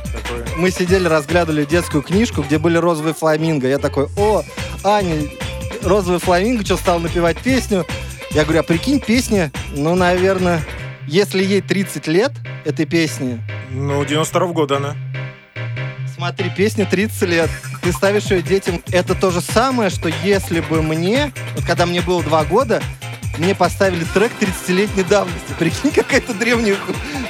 Мы 0.57 0.71
сидели, 0.71 1.07
разглядывали 1.07 1.65
детскую 1.65 2.03
книжку, 2.03 2.43
где 2.43 2.59
были 2.59 2.77
розовые 2.79 3.15
фламинго. 3.15 3.69
Я 3.69 3.79
такой, 3.79 4.09
о, 4.17 4.43
Аня, 4.83 5.29
розовый 5.83 6.19
фламинго, 6.19 6.65
что 6.65 6.77
стал 6.77 6.99
напевать 6.99 7.39
песню. 7.39 7.85
Я 8.31 8.45
говорю, 8.45 8.61
а 8.61 8.63
прикинь, 8.63 9.01
песня, 9.01 9.53
ну, 9.75 9.95
наверное, 9.95 10.63
если 11.07 11.45
ей 11.45 11.61
30 11.61 12.07
лет, 12.09 12.33
этой 12.65 12.85
песни, 12.85 13.41
Ну, 13.71 14.05
92 14.05 14.47
года 14.53 14.77
она. 14.77 14.97
смотри, 16.15 16.51
песня 16.51 16.87
30 16.87 17.23
лет, 17.29 17.51
ты 17.83 17.93
ставишь 17.93 18.31
ее 18.31 18.43
детям, 18.43 18.83
это 18.91 19.15
то 19.15 19.31
же 19.31 19.41
самое, 19.41 19.91
что 19.91 20.09
если 20.09 20.61
бы 20.61 20.83
мне, 20.83 21.33
вот 21.55 21.65
когда 21.65 21.85
мне 21.87 22.01
было 22.01 22.23
2 22.23 22.45
года, 22.45 22.83
мне 23.39 23.55
поставили 23.55 24.05
трек 24.15 24.33
30-летней 24.41 25.03
давности. 25.05 25.53
Прикинь, 25.59 25.91
какая-то 25.91 26.33
древняя... 26.35 26.77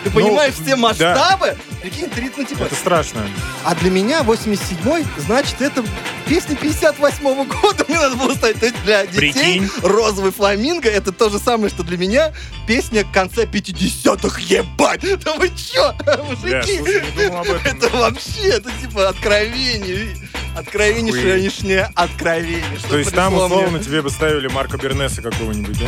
Ты 0.05 0.11
Ну, 0.11 0.11
понимаешь 0.11 0.55
все 0.55 0.71
да. 0.71 0.77
масштабы? 0.77 1.57
Прикинь, 1.83 2.09
30, 2.11 2.39
ну, 2.39 2.45
типа, 2.45 2.63
Это 2.65 2.75
страшно. 2.75 3.23
А 3.65 3.75
для 3.75 3.91
меня 3.91 4.21
87-й, 4.23 5.05
значит, 5.27 5.61
это 5.61 5.85
песня 6.27 6.55
58-го 6.57 7.45
года 7.45 7.85
мне 7.89 7.99
надо 7.99 8.17
было 8.17 8.35
ставить. 8.35 8.61
То 8.61 8.67
есть 8.67 8.83
для 8.85 9.07
детей 9.07 9.33
Прикинь. 9.61 9.71
розовый 9.83 10.33
фламинго 10.33 10.89
это 10.89 11.13
то 11.13 11.29
же 11.31 11.39
самое, 11.39 11.69
что 11.71 11.83
для 11.83 11.97
меня 11.99 12.33
песня 12.67 13.05
конца 13.13 13.43
50-х. 13.43 14.41
Ебать! 14.43 15.03
Да 15.25 15.35
вы 15.35 15.49
чё, 15.51 15.93
мужики? 16.29 16.79
слушай, 16.79 17.29
об 17.29 17.47
этом. 17.47 17.61
это 17.65 17.89
вообще, 17.97 18.49
это 18.49 18.71
типа 18.81 19.09
откровение. 19.09 20.17
Откровеннейшее 20.57 21.91
откровение. 21.95 22.79
что 22.79 22.89
То 22.89 22.99
есть 22.99 23.15
там, 23.15 23.33
пришло 23.33 23.49
мне. 23.49 23.57
условно, 23.59 23.79
тебе 23.85 24.03
бы 24.03 24.11
ставили 24.11 24.47
Марка 24.49 24.79
Бернеса 24.79 25.21
какого-нибудь, 25.23 25.79
да? 25.79 25.87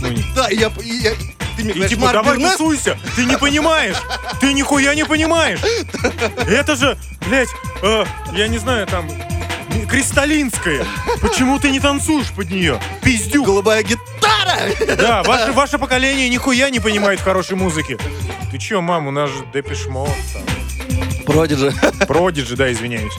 Ну, 0.00 0.08
не- 0.08 0.24
Да, 0.34 0.48
и 0.48 0.56
я, 0.56 0.70
и 0.82 0.88
я- 0.88 1.12
ты 1.56 1.62
мне 1.62 1.70
И 1.70 1.74
говоришь, 1.74 1.90
типа, 1.90 2.02
Марк 2.02 2.12
давай 2.14 2.36
Бернес? 2.36 2.52
тусуйся! 2.52 2.98
Ты 3.16 3.24
не 3.24 3.38
понимаешь! 3.38 3.96
Ты 4.40 4.52
нихуя 4.52 4.94
не 4.94 5.04
понимаешь! 5.04 5.60
Это 6.46 6.76
же, 6.76 6.98
блядь, 7.26 7.48
э, 7.82 8.04
я 8.32 8.48
не 8.48 8.58
знаю, 8.58 8.86
там, 8.86 9.08
кристаллинская. 9.88 10.84
Почему 11.22 11.58
ты 11.58 11.70
не 11.70 11.80
танцуешь 11.80 12.30
под 12.32 12.50
нее? 12.50 12.80
Пиздюк! 13.02 13.46
голубая 13.46 13.82
гитара! 13.82 14.60
Да, 14.98 15.22
ваше, 15.22 15.52
ваше 15.52 15.78
поколение 15.78 16.28
нихуя 16.28 16.68
не 16.70 16.80
понимает 16.80 17.20
хорошей 17.20 17.56
музыки. 17.56 17.96
Ты 18.50 18.58
чё, 18.58 18.80
мам, 18.82 19.06
у 19.06 19.10
нас 19.10 19.30
же 19.30 19.44
Depeche 19.54 19.86
Mode, 19.86 20.10
Prodigy. 21.24 21.72
Prodigy, 22.06 22.54
да, 22.56 22.70
извиняюсь. 22.70 23.14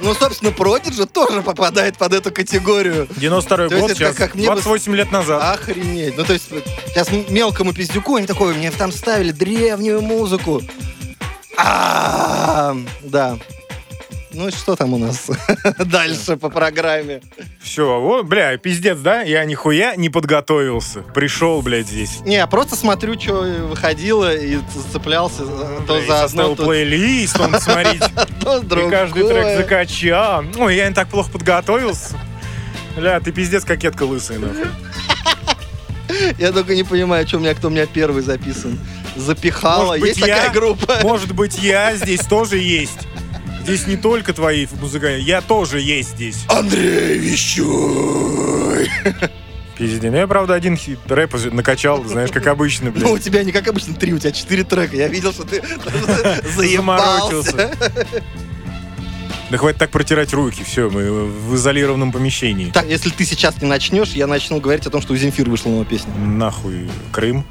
Ну, 0.00 0.14
собственно, 0.14 0.52
Продиджи 0.52 1.06
тоже 1.06 1.42
попадает 1.42 1.98
под 1.98 2.12
эту 2.14 2.30
категорию. 2.30 3.08
92 3.16 3.56
То 3.56 3.74
есть 3.74 3.80
год, 3.80 3.90
это 3.90 3.98
сейчас 3.98 4.14
как 4.16 4.36
бы- 4.36 4.44
28 4.44 4.94
лет 4.94 5.10
назад. 5.10 5.42
Охренеть. 5.58 6.16
Ну, 6.16 6.24
то 6.24 6.32
есть, 6.32 6.48
сейчас 6.86 7.08
мелкому 7.28 7.72
пиздюку 7.72 8.16
они 8.16 8.26
такой, 8.26 8.54
мне 8.54 8.70
там 8.70 8.92
ставили 8.92 9.32
древнюю 9.32 10.00
музыку. 10.00 10.62
А, 11.56 12.76
да. 13.02 13.36
Ну, 14.32 14.48
и 14.48 14.50
что 14.50 14.76
там 14.76 14.92
у 14.94 14.98
нас 14.98 15.30
дальше 15.78 16.36
по 16.36 16.50
программе? 16.50 17.22
Все, 17.62 18.00
вот, 18.00 18.26
бля, 18.26 18.56
пиздец, 18.58 18.98
да? 18.98 19.22
Я 19.22 19.44
нихуя 19.44 19.96
не 19.96 20.10
подготовился. 20.10 21.00
Пришел, 21.14 21.62
блядь, 21.62 21.88
здесь. 21.88 22.20
Не, 22.20 22.34
я 22.36 22.46
просто 22.46 22.76
смотрю, 22.76 23.18
что 23.18 23.40
выходило, 23.68 24.34
и 24.34 24.58
зацеплялся 24.74 25.46
то 25.86 25.94
Бля, 25.94 26.06
за 26.06 26.24
одно, 26.24 26.54
то, 26.54 26.64
плейлист, 26.64 27.40
он 27.40 27.58
смотрите. 27.60 28.06
И 28.06 28.90
каждый 28.90 29.26
трек 29.26 29.56
закачал. 29.56 30.44
Ой, 30.58 30.76
я 30.76 30.88
не 30.88 30.94
так 30.94 31.08
плохо 31.08 31.30
подготовился. 31.30 32.18
Бля, 32.96 33.20
ты 33.20 33.32
пиздец 33.32 33.64
кокетка 33.64 34.02
лысая, 34.02 34.38
нахуй. 34.38 34.66
Я 36.38 36.52
только 36.52 36.74
не 36.74 36.84
понимаю, 36.84 37.26
что 37.28 37.36
у 37.36 37.40
меня, 37.40 37.54
кто 37.54 37.68
у 37.68 37.70
меня 37.70 37.86
первый 37.86 38.22
записан. 38.22 38.78
Запихала. 39.16 39.96
Может 39.96 40.00
быть, 40.00 40.16
Есть 40.16 40.20
такая 40.20 40.50
группа. 40.50 40.98
Может 41.02 41.32
быть, 41.32 41.58
я 41.58 41.94
здесь 41.96 42.20
тоже 42.20 42.58
есть. 42.58 43.06
Здесь 43.68 43.86
не 43.86 43.98
только 43.98 44.32
твои 44.32 44.66
музыканты, 44.80 45.20
я 45.20 45.42
тоже 45.42 45.78
есть 45.82 46.12
здесь. 46.12 46.46
Андрей 46.48 47.18
Вещуй. 47.18 48.88
Пиздец. 49.76 50.10
Ну, 50.10 50.16
я, 50.16 50.26
правда, 50.26 50.54
один 50.54 50.74
хит 50.74 50.98
рэп 51.06 51.34
накачал, 51.52 52.02
знаешь, 52.04 52.30
как 52.30 52.46
обычно, 52.46 52.90
Ну, 52.96 53.12
у 53.12 53.18
тебя 53.18 53.44
не 53.44 53.52
как 53.52 53.68
обычно 53.68 53.94
три, 53.94 54.14
у 54.14 54.18
тебя 54.18 54.32
четыре 54.32 54.64
трека. 54.64 54.96
Я 54.96 55.08
видел, 55.08 55.34
что 55.34 55.44
ты 55.44 55.60
Заморочился. 56.56 57.52
заебался. 57.52 57.76
Да 59.50 59.58
хватит 59.58 59.78
так 59.78 59.90
протирать 59.90 60.32
руки, 60.32 60.64
все, 60.64 60.88
мы 60.88 61.26
в 61.26 61.54
изолированном 61.54 62.10
помещении. 62.10 62.70
Так, 62.70 62.86
если 62.86 63.10
ты 63.10 63.26
сейчас 63.26 63.60
не 63.60 63.68
начнешь, 63.68 64.12
я 64.12 64.26
начну 64.26 64.60
говорить 64.60 64.86
о 64.86 64.90
том, 64.90 65.02
что 65.02 65.12
у 65.12 65.16
Земфир 65.16 65.50
вышла 65.50 65.68
новая 65.68 65.84
песня. 65.84 66.14
Нахуй 66.14 66.88
Крым. 67.12 67.44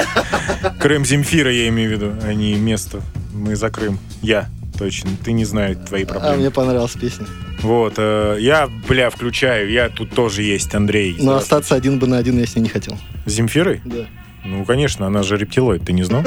Крым 0.80 1.04
Земфира, 1.04 1.52
я 1.52 1.68
имею 1.68 1.90
в 1.90 1.92
виду, 1.92 2.12
а 2.22 2.32
не 2.32 2.54
место. 2.54 3.02
Мы 3.34 3.54
за 3.54 3.68
Крым. 3.68 3.98
Я, 4.22 4.48
точно. 4.84 5.10
Ты 5.24 5.32
не 5.32 5.44
знаешь 5.44 5.76
твои 5.86 6.02
А 6.04 6.06
проблемы. 6.06 6.36
мне 6.38 6.50
понравилась 6.50 6.92
песня. 6.92 7.26
Вот, 7.60 7.94
э, 7.96 8.36
я, 8.40 8.68
бля, 8.88 9.10
включаю, 9.10 9.70
я 9.70 9.88
тут 9.88 10.10
тоже 10.10 10.42
есть, 10.42 10.74
Андрей. 10.74 11.16
Но 11.20 11.36
остаться 11.36 11.74
один 11.74 11.98
бы 11.98 12.06
на 12.06 12.18
один 12.18 12.38
я 12.38 12.46
с 12.46 12.56
ней 12.56 12.62
не 12.62 12.68
хотел. 12.68 12.98
С 13.26 13.32
Земфирой? 13.32 13.80
Да. 13.84 14.06
Ну, 14.44 14.64
конечно, 14.64 15.06
она 15.06 15.22
же 15.22 15.36
рептилоид, 15.36 15.84
ты 15.84 15.92
не 15.92 16.02
знал? 16.02 16.24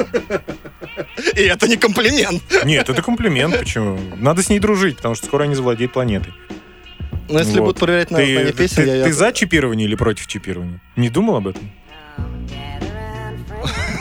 И 1.36 1.42
это 1.42 1.68
не 1.68 1.76
комплимент. 1.76 2.42
Нет, 2.64 2.88
это 2.88 3.02
комплимент, 3.02 3.58
почему? 3.58 3.98
Надо 4.16 4.42
с 4.42 4.48
ней 4.48 4.58
дружить, 4.58 4.96
потому 4.96 5.14
что 5.14 5.26
скоро 5.26 5.42
они 5.44 5.54
завладеют 5.54 5.92
планетой. 5.92 6.32
Но 7.28 7.40
если 7.40 7.58
Вот. 7.58 7.66
будут 7.66 7.78
проверять 7.80 8.10
на 8.10 8.18
Ты, 8.18 8.32
знание 8.32 8.52
ты- 8.52 8.58
песен, 8.58 8.86
я... 8.86 9.04
ты 9.04 9.12
за 9.12 9.32
чипирование 9.32 9.86
или 9.86 9.96
против 9.96 10.26
чипирования? 10.28 10.80
Не 10.96 11.10
думал 11.10 11.36
об 11.36 11.48
этом? 11.48 11.70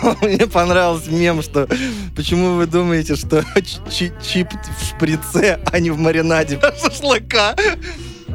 Мне 0.21 0.47
понравился 0.47 1.11
мем, 1.11 1.41
что 1.41 1.67
почему 2.15 2.55
вы 2.55 2.65
думаете, 2.67 3.15
что 3.15 3.43
чи- 3.89 4.11
чип 4.23 4.49
в 4.79 4.85
шприце, 4.85 5.59
а 5.71 5.79
не 5.79 5.89
в 5.91 5.97
маринаде? 5.97 6.59
Шашлыка? 6.81 7.55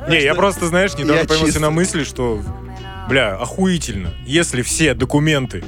Не, 0.09 0.23
я 0.23 0.35
просто, 0.35 0.67
знаешь, 0.67 0.95
недавно 0.97 1.25
поймался 1.27 1.61
на 1.61 1.71
мысли, 1.71 2.05
что, 2.05 2.43
бля, 3.09 3.37
охуительно, 3.37 4.15
если 4.27 4.63
все 4.63 4.95
документы, 4.95 5.63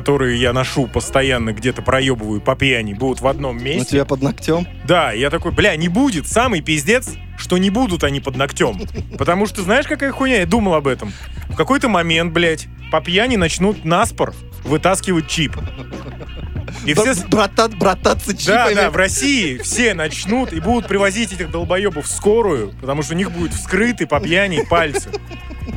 которые 0.00 0.38
я 0.38 0.52
ношу 0.52 0.86
постоянно 0.88 1.54
где-то 1.54 1.80
проебываю 1.80 2.42
по 2.42 2.54
пьяни, 2.54 2.92
будут 2.92 3.22
в 3.22 3.26
одном 3.26 3.56
У 3.56 3.60
месте. 3.60 3.92
тебя 3.92 4.04
под 4.04 4.20
ногтем? 4.20 4.68
Да, 4.84 5.12
я 5.12 5.30
такой, 5.30 5.52
бля, 5.52 5.74
не 5.74 5.88
будет. 5.88 6.28
Самый 6.28 6.60
пиздец, 6.60 7.14
что 7.38 7.56
не 7.56 7.70
будут 7.70 8.04
они 8.04 8.20
под 8.20 8.36
ногтем. 8.36 8.78
Потому 9.16 9.46
что 9.46 9.62
знаешь, 9.62 9.86
какая 9.86 10.12
хуйня? 10.12 10.40
Я 10.40 10.46
думал 10.46 10.74
об 10.74 10.86
этом. 10.86 11.14
В 11.48 11.56
какой-то 11.56 11.88
момент, 11.88 12.34
блядь, 12.34 12.66
по 12.92 13.00
пьяни 13.00 13.36
начнут 13.36 13.86
наспор 13.86 14.34
вытаскивать 14.64 15.28
чип. 15.28 15.56
И 16.84 16.92
все... 16.92 17.14
с- 17.14 17.22
Бр- 17.22 17.30
брата- 17.48 17.68
брататься 17.68 18.32
Да, 18.32 18.36
чипами. 18.36 18.74
да, 18.74 18.90
в 18.90 18.96
России 18.96 19.56
все 19.58 19.94
начнут 19.94 20.52
и 20.52 20.60
будут 20.60 20.88
привозить 20.88 21.32
этих 21.32 21.50
долбоебов 21.50 22.04
в 22.04 22.10
скорую, 22.10 22.74
потому 22.82 23.02
что 23.02 23.14
у 23.14 23.16
них 23.16 23.30
будут 23.32 23.54
вскрыты 23.54 24.06
по 24.06 24.20
пьяни 24.20 24.62
пальцы. 24.68 25.08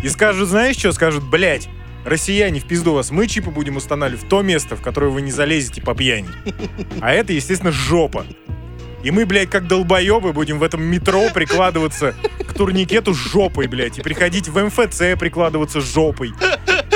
И 0.03 0.09
скажут, 0.09 0.49
знаешь 0.49 0.75
что? 0.75 0.91
Скажут, 0.91 1.23
блядь, 1.23 1.69
россияне, 2.05 2.59
в 2.59 2.65
пизду 2.65 2.93
вас, 2.93 3.11
мы 3.11 3.27
чипы 3.27 3.49
будем 3.49 3.77
устанавливать 3.77 4.23
в 4.23 4.27
то 4.27 4.41
место, 4.41 4.75
в 4.75 4.81
которое 4.81 5.11
вы 5.11 5.21
не 5.21 5.31
залезете 5.31 5.81
по 5.81 5.95
пьяни. 5.95 6.29
А 7.01 7.11
это, 7.11 7.33
естественно, 7.33 7.71
жопа. 7.71 8.25
И 9.03 9.11
мы, 9.11 9.25
блядь, 9.25 9.49
как 9.49 9.67
долбоебы 9.67 10.33
будем 10.33 10.59
в 10.59 10.63
этом 10.63 10.83
метро 10.83 11.29
прикладываться 11.33 12.15
к 12.45 12.53
турникету 12.53 13.13
жопой, 13.13 13.67
блядь, 13.67 13.97
и 13.97 14.01
приходить 14.01 14.49
в 14.49 14.61
МФЦ 14.61 15.17
прикладываться 15.17 15.79
жопой. 15.79 16.33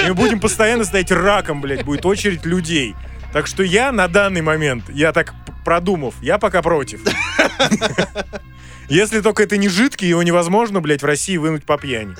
И 0.03 0.09
мы 0.09 0.13
будем 0.13 0.39
постоянно 0.41 0.83
стоять 0.83 1.11
раком, 1.11 1.61
блядь, 1.61 1.85
будет 1.85 2.05
очередь 2.05 2.45
людей. 2.45 2.95
Так 3.31 3.47
что 3.47 3.63
я 3.63 3.91
на 3.91 4.07
данный 4.07 4.41
момент, 4.41 4.89
я 4.89 5.13
так 5.13 5.33
продумав, 5.63 6.15
я 6.21 6.37
пока 6.37 6.61
против. 6.61 7.01
Если 8.89 9.21
только 9.21 9.43
это 9.43 9.57
не 9.57 9.69
жидкий, 9.69 10.09
его 10.09 10.21
невозможно, 10.23 10.81
блядь, 10.81 11.01
в 11.01 11.05
России 11.05 11.37
вынуть 11.37 11.63
по 11.63 11.77
пьяни. 11.77 12.15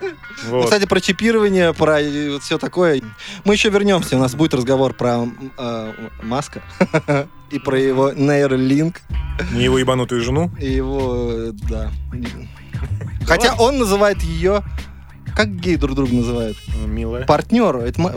Ну, 0.00 0.50
Вот. 0.50 0.64
Кстати, 0.64 0.86
про 0.86 1.00
чипирование, 1.00 1.72
про 1.72 1.98
все 2.40 2.58
такое. 2.58 3.00
Мы 3.44 3.54
еще 3.54 3.70
вернемся. 3.70 4.16
У 4.16 4.20
нас 4.20 4.34
будет 4.34 4.54
разговор 4.54 4.94
про 4.94 5.26
э, 5.58 5.92
Маска 6.22 6.62
и 7.50 7.58
про 7.58 7.78
его 7.78 8.12
нейролинк 8.12 9.00
Не 9.52 9.64
его 9.64 9.78
ебанутую 9.78 10.20
жену. 10.22 10.50
и 10.60 10.70
его, 10.70 11.30
э, 11.30 11.52
да. 11.68 11.90
Хотя 13.26 13.54
он 13.54 13.78
называет 13.78 14.22
ее, 14.22 14.62
как 15.36 15.56
гей 15.56 15.76
друг 15.76 15.96
друга 15.96 16.14
называют? 16.14 16.56
Милая. 16.86 17.24
Партнер. 17.24 17.76
Это 17.76 18.12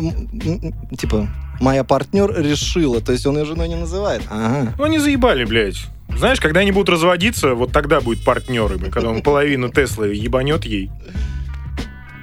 типа 0.97 1.27
моя 1.59 1.83
партнер 1.83 2.31
решила, 2.39 3.01
то 3.01 3.11
есть 3.11 3.25
он 3.25 3.37
ее 3.37 3.45
женой 3.45 3.67
не 3.67 3.75
называет. 3.75 4.21
Ага. 4.29 4.73
Ну, 4.77 4.83
они 4.83 4.99
заебали, 4.99 5.45
блядь. 5.45 5.85
Знаешь, 6.15 6.39
когда 6.39 6.61
они 6.61 6.71
будут 6.71 6.89
разводиться, 6.89 7.53
вот 7.53 7.71
тогда 7.71 8.01
будет 8.01 8.23
партнеры, 8.23 8.77
когда 8.91 9.09
он 9.09 9.21
половину 9.21 9.69
Теслы 9.69 10.13
ебанет 10.15 10.65
ей. 10.65 10.89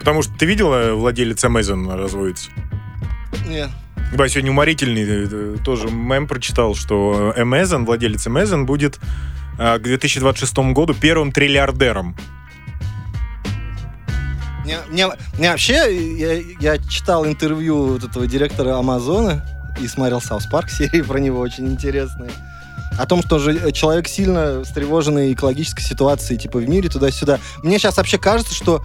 Потому 0.04 0.20
что 0.22 0.34
ты 0.34 0.44
видела, 0.44 0.92
владелец 0.92 1.42
Amazon 1.44 1.90
разводится? 1.96 2.50
Нет. 3.46 3.70
Да, 4.12 4.28
сегодня 4.28 4.50
уморительный 4.50 5.02
э, 5.06 5.56
тоже 5.64 5.88
мем 5.90 6.26
прочитал, 6.28 6.74
что 6.74 7.32
Amazon, 7.38 7.86
владелец 7.86 8.26
Amazon, 8.26 8.64
будет 8.64 9.00
а, 9.58 9.78
к 9.78 9.82
2026 9.82 10.56
году 10.74 10.92
первым 10.92 11.32
триллиардером. 11.32 12.14
Мне, 14.64 14.78
мне- 14.90 15.08
мне 15.38 15.50
вообще, 15.50 16.16
я, 16.18 16.34
я 16.60 16.78
читал 16.78 17.26
интервью 17.26 17.86
вот 17.94 18.04
этого 18.04 18.26
директора 18.26 18.78
Амазона 18.78 19.42
и 19.80 19.88
смотрел 19.88 20.20
South 20.20 20.46
Park 20.46 20.68
серии 20.70 21.00
про 21.00 21.18
него 21.18 21.40
очень 21.40 21.66
интересные. 21.66 22.30
О 22.98 23.06
том, 23.06 23.22
что 23.22 23.38
же 23.38 23.72
человек 23.72 24.06
сильно 24.06 24.62
встревоженный 24.64 25.32
экологической 25.32 25.82
ситуацией, 25.82 26.38
типа 26.38 26.58
в 26.58 26.68
мире 26.68 26.90
туда-сюда. 26.90 27.40
Мне 27.62 27.78
сейчас 27.78 27.96
вообще 27.96 28.18
кажется, 28.18 28.54
что 28.54 28.84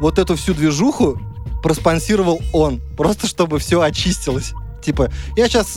вот 0.00 0.18
эту 0.18 0.36
всю 0.36 0.54
движуху 0.54 1.20
проспонсировал 1.62 2.40
он, 2.52 2.80
просто 2.96 3.26
чтобы 3.26 3.58
все 3.58 3.80
очистилось. 3.80 4.52
Типа, 4.82 5.10
я 5.36 5.48
сейчас 5.48 5.76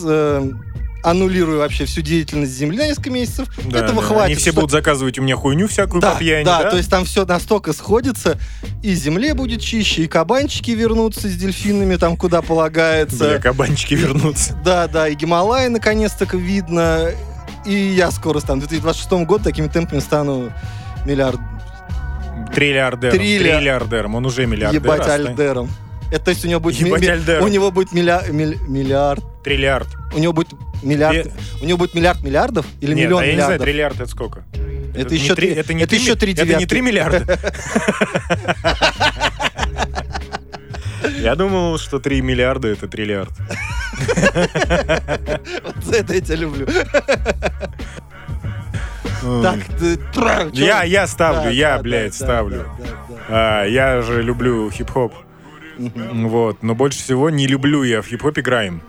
аннулирую 1.02 1.58
вообще 1.58 1.84
всю 1.84 2.00
деятельность 2.00 2.52
Земли 2.52 2.78
на 2.78 2.86
несколько 2.86 3.10
месяцев. 3.10 3.48
Да, 3.64 3.80
Этого 3.80 4.00
да. 4.00 4.06
хватит. 4.06 4.26
Они 4.26 4.34
все 4.36 4.50
что- 4.50 4.60
будут 4.60 4.70
заказывать 4.70 5.18
у 5.18 5.22
меня 5.22 5.36
хуйню 5.36 5.66
всякую 5.66 6.00
да, 6.00 6.12
по 6.12 6.18
пьяни, 6.20 6.44
да, 6.44 6.62
да? 6.62 6.70
то 6.70 6.76
есть 6.76 6.90
там 6.90 7.04
все 7.04 7.24
настолько 7.24 7.72
сходится, 7.72 8.38
и 8.82 8.94
земле 8.94 9.34
будет 9.34 9.60
чище, 9.60 10.02
и 10.02 10.06
кабанчики 10.06 10.70
вернутся 10.70 11.28
с 11.28 11.34
дельфинами 11.34 11.96
там, 11.96 12.16
куда 12.16 12.42
полагается. 12.42 13.18
Бля, 13.18 13.38
кабанчики 13.38 13.94
вернутся. 13.94 14.56
Да, 14.64 14.86
да, 14.86 15.08
и 15.08 15.14
Гималаи 15.14 15.68
наконец-то 15.68 16.24
видно. 16.36 17.10
И 17.64 17.74
я 17.74 18.10
скоро 18.10 18.40
стану, 18.40 18.60
в 18.60 18.68
2026 18.68 19.24
году 19.26 19.44
такими 19.44 19.68
темпами 19.68 20.00
стану 20.00 20.52
миллиард... 21.04 21.38
Триллиардером. 22.54 23.16
Трилля- 23.16 23.38
Триллиардером. 23.58 24.14
Он 24.14 24.26
уже 24.26 24.46
миллиардер. 24.46 24.80
ебать 24.82 25.00
остань. 25.00 25.26
альдером. 25.28 25.68
Это 26.10 26.24
то 26.26 26.30
есть 26.30 26.44
у 26.44 26.48
него 26.48 26.60
будет, 26.60 26.80
ми- 26.80 26.88
Ебать 26.88 27.00
ми- 27.02 27.08
альдером. 27.08 27.44
у 27.44 27.48
него 27.48 27.70
будет 27.70 27.92
милля- 27.92 28.30
миль- 28.30 28.58
миллиард, 28.68 29.24
Триллиард. 29.42 29.88
у 30.14 30.18
него 30.18 30.32
будет 30.34 30.48
миллиард, 30.82 31.26
Э, 31.26 31.30
у 31.62 31.64
него 31.64 31.78
будет 31.78 31.94
миллиард 31.94 32.22
миллиардов 32.22 32.66
или 32.80 32.92
Нет, 32.94 33.04
миллион 33.06 33.22
а 33.22 33.26
я 33.26 33.32
не 33.32 33.36
знаю, 33.38 33.50
миллиардов? 33.60 33.64
триллиард 33.66 34.00
это 34.00 34.06
сколько? 34.10 34.44
Это 34.94 35.14
не 35.14 35.20
еще 35.20 35.34
три- 35.34 35.48
три- 35.52 35.56
это 35.60 35.72
не 35.74 35.82
это 35.84 35.90
три 35.90 35.98
еще 36.00 36.10
ми- 36.12 36.16
три 36.18 36.32
Это 36.34 36.44
не. 36.58 36.66
3 36.66 36.80
миллиарда. 36.82 37.38
Я 41.18 41.34
думал, 41.34 41.78
что 41.78 41.98
3 41.98 42.20
миллиарда 42.20 42.68
это 42.68 42.88
триллиард. 42.88 43.30
Вот 45.64 45.84
за 45.84 45.96
это 45.96 46.14
я 46.14 46.20
тебя 46.20 46.36
люблю. 46.36 46.66
Так, 49.42 49.60
ты- 49.78 49.96
тра, 49.96 50.50
чё? 50.52 50.64
Я, 50.64 50.82
я 50.84 51.06
ставлю, 51.06 51.50
я, 51.50 51.78
блядь, 51.78 52.14
ставлю. 52.14 52.66
А, 53.28 53.64
я 53.64 54.02
же 54.02 54.22
люблю 54.22 54.70
хип-хоп. 54.70 55.14
Вот. 55.78 56.62
Но 56.62 56.74
больше 56.74 56.98
всего 56.98 57.30
не 57.30 57.46
люблю 57.46 57.82
я 57.82 58.02
в 58.02 58.06
хип-хопе 58.06 58.42
грайм. 58.42 58.82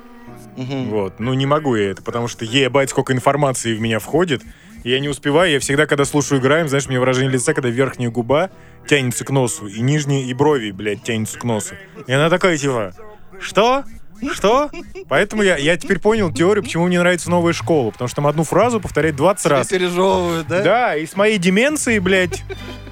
Вот. 0.56 1.20
Ну, 1.20 1.34
не 1.34 1.46
могу 1.46 1.76
я 1.76 1.92
это, 1.92 2.02
потому 2.04 2.28
что 2.28 2.46
ебать, 2.46 2.90
сколько 2.90 3.14
информации 3.14 3.74
в 3.76 3.82
меня 3.82 4.00
входит. 4.00 4.42
Я 4.84 5.00
не 5.00 5.08
успеваю, 5.08 5.50
я 5.52 5.60
всегда, 5.62 5.86
когда 5.86 6.04
слушаю 6.04 6.42
грайм, 6.42 6.68
знаешь, 6.68 6.88
меня 6.90 7.00
выражение 7.00 7.32
лица, 7.32 7.54
когда 7.54 7.70
верхняя 7.70 8.10
губа 8.12 8.50
тянется 8.86 9.24
к 9.24 9.30
носу, 9.30 9.66
и 9.68 9.80
нижние, 9.80 10.26
и 10.26 10.34
брови, 10.34 10.72
блядь, 10.72 11.04
тянутся 11.04 11.40
к 11.40 11.44
носу. 11.46 11.76
И 12.06 12.12
она 12.12 12.30
такая, 12.30 12.58
типа, 12.58 12.92
что? 13.40 13.86
Что? 14.34 14.70
Поэтому 15.08 15.44
я, 15.44 15.58
я 15.58 15.78
теперь 15.78 16.00
понял 16.00 16.32
теорию, 16.32 16.64
почему 16.64 16.88
мне 16.88 17.00
нравится 17.00 17.30
новая 17.30 17.54
школа. 17.54 17.92
Потому 17.92 18.08
что 18.08 18.18
там 18.18 18.28
одну 18.28 18.44
фразу 18.44 18.80
повторяет 18.80 19.16
20 19.16 19.46
раз. 19.48 19.68
Пережевывают, 19.68 20.48
да? 20.48 20.62
Да, 20.62 20.96
и 20.96 21.06
с 21.06 21.16
моей 21.16 21.38
деменцией, 21.38 22.00
блядь, 22.00 22.44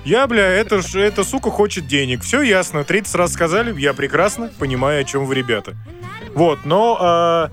я, 0.04 0.28
бля, 0.28 0.46
это 0.48 0.82
ж, 0.82 0.96
эта 0.96 1.24
сука 1.24 1.52
хочет 1.52 1.88
денег. 1.88 2.24
Все 2.24 2.42
ясно, 2.42 2.84
30 2.84 3.16
раз 3.16 3.34
сказали, 3.34 3.78
я 3.80 3.94
прекрасно 3.94 4.52
понимаю, 4.58 5.02
о 5.02 5.04
чем 5.04 5.26
вы, 5.26 5.36
ребята. 5.36 5.76
Вот, 6.34 6.60
но 6.66 6.98
а, 7.00 7.52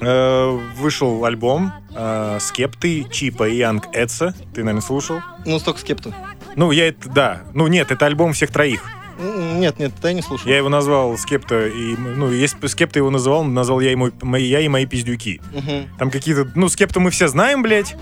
э, 0.00 0.60
вышел 0.76 1.24
альбом 1.24 1.72
э, 1.94 2.38
Скепты, 2.40 3.04
Чипа 3.10 3.48
и 3.48 3.56
Янг 3.56 3.86
Эдса. 3.92 4.34
Ты, 4.54 4.62
наверное, 4.62 4.82
слушал? 4.82 5.20
Ну, 5.44 5.58
столько 5.58 5.80
скепту. 5.80 6.14
Ну, 6.54 6.70
я 6.70 6.88
это, 6.88 7.08
да. 7.10 7.42
Ну, 7.54 7.66
нет, 7.66 7.90
это 7.90 8.06
альбом 8.06 8.32
всех 8.32 8.50
троих. 8.50 8.82
Нет, 9.18 9.78
нет, 9.78 9.92
это 9.98 10.08
я 10.08 10.14
не 10.14 10.22
слушал. 10.22 10.48
Я 10.48 10.58
его 10.58 10.68
назвал 10.68 11.16
Скепта 11.16 11.66
и... 11.66 11.96
Ну, 11.96 12.30
если 12.30 12.58
бы 12.58 12.68
Скепта 12.68 12.98
его 12.98 13.10
называл, 13.10 13.44
назвал 13.44 13.80
я, 13.80 13.90
ему, 13.90 14.10
я 14.36 14.60
и 14.60 14.68
мои 14.68 14.84
пиздюки. 14.86 15.40
Мгм. 15.54 15.88
Там 15.98 16.10
какие-то... 16.10 16.46
Ну, 16.54 16.68
Скепту 16.68 17.00
мы 17.00 17.10
все 17.10 17.28
знаем, 17.28 17.62
блядь. 17.62 17.96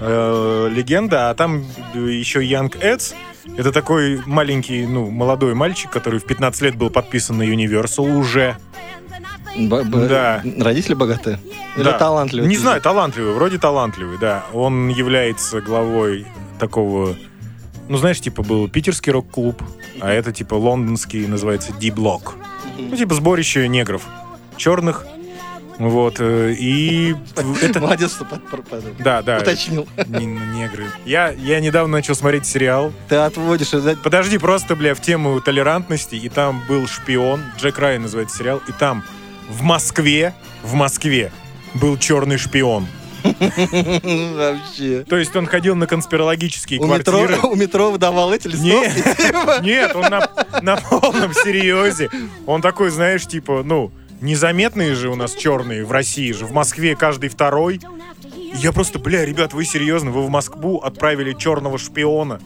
э, 0.00 0.68
легенда. 0.72 1.30
А 1.30 1.34
там 1.34 1.64
еще 1.94 2.44
Янг 2.44 2.76
Эдс. 2.82 3.12
Это 3.56 3.70
такой 3.72 4.20
маленький, 4.26 4.86
ну, 4.86 5.08
молодой 5.10 5.54
мальчик, 5.54 5.88
который 5.90 6.18
в 6.18 6.24
15 6.26 6.62
лет 6.62 6.74
был 6.76 6.90
подписан 6.90 7.38
на 7.38 7.44
Universal 7.44 8.16
уже. 8.16 8.56
Б- 9.56 9.84
б- 9.84 10.08
Да. 10.08 10.42
Родители 10.58 10.94
богатые? 10.94 11.38
Или 11.76 11.84
Да. 11.84 11.92
талантливые? 11.98 12.48
Не 12.48 12.56
знаю, 12.56 12.82
талантливый, 12.82 13.32
вроде 13.34 13.58
талантливый, 13.58 14.18
да. 14.18 14.44
Он 14.52 14.88
является 14.88 15.60
главой 15.60 16.26
такого... 16.58 17.16
Ну, 17.88 17.96
знаешь, 17.98 18.20
типа 18.20 18.42
был 18.42 18.68
питерский 18.68 19.12
рок-клуб, 19.12 19.62
а 20.00 20.10
это 20.12 20.32
типа 20.32 20.54
лондонский, 20.54 21.26
называется 21.26 21.72
D-Block. 21.72 22.34
Ну, 22.78 22.96
типа 22.96 23.14
сборище 23.14 23.68
негров. 23.68 24.02
Черных. 24.56 25.04
Вот. 25.78 26.16
э, 26.20 26.54
И 26.58 27.14
это... 27.62 27.80
Молодец, 27.80 28.12
что 28.14 28.24
под- 28.24 28.46
под- 28.48 28.64
под- 28.66 28.96
Да, 28.98 29.20
да. 29.22 29.38
уточнил. 29.38 29.86
Не- 30.06 30.24
негры. 30.26 30.86
Я, 31.04 31.30
я 31.30 31.60
недавно 31.60 31.92
начал 31.98 32.14
смотреть 32.14 32.46
сериал. 32.46 32.92
Ты 33.08 33.16
отводишь... 33.16 33.74
это- 33.74 33.96
Подожди, 34.02 34.38
просто, 34.38 34.74
бля, 34.74 34.94
в 34.94 35.00
тему 35.00 35.38
толерантности, 35.40 36.14
и 36.14 36.28
там 36.30 36.62
был 36.68 36.86
шпион, 36.86 37.42
Джек 37.58 37.78
Райан 37.78 38.02
называется 38.02 38.38
сериал, 38.38 38.62
и 38.68 38.72
там 38.72 39.04
в 39.50 39.62
Москве, 39.62 40.34
в 40.62 40.72
Москве 40.74 41.30
был 41.74 41.98
черный 41.98 42.38
шпион. 42.38 42.86
Вообще. 44.36 45.04
То 45.08 45.16
есть 45.16 45.34
он 45.36 45.46
ходил 45.46 45.74
на 45.74 45.86
конспирологические 45.86 46.80
У 46.80 46.86
метро, 46.86 47.18
квартиры. 47.18 47.40
у 47.48 47.54
метро 47.54 47.90
выдавал 47.90 48.32
эти 48.32 48.48
Нет, 48.48 48.94
листовки. 48.94 49.62
нет, 49.64 49.94
он 49.96 50.02
на, 50.02 50.30
на 50.62 50.76
полном 50.76 51.32
серьезе. 51.32 52.10
Он 52.46 52.62
такой, 52.62 52.90
знаешь, 52.90 53.26
типа, 53.26 53.62
ну, 53.64 53.92
незаметные 54.20 54.94
же 54.94 55.08
у 55.08 55.16
нас 55.16 55.34
черные 55.34 55.84
в 55.84 55.92
России 55.92 56.32
же. 56.32 56.46
В 56.46 56.52
Москве 56.52 56.96
каждый 56.96 57.28
второй. 57.28 57.80
Я 58.54 58.72
просто, 58.72 58.98
бля, 58.98 59.24
ребят, 59.24 59.52
вы 59.52 59.64
серьезно? 59.64 60.10
Вы 60.10 60.22
в 60.22 60.30
Москву 60.30 60.78
отправили 60.78 61.32
черного 61.32 61.78
шпиона? 61.78 62.40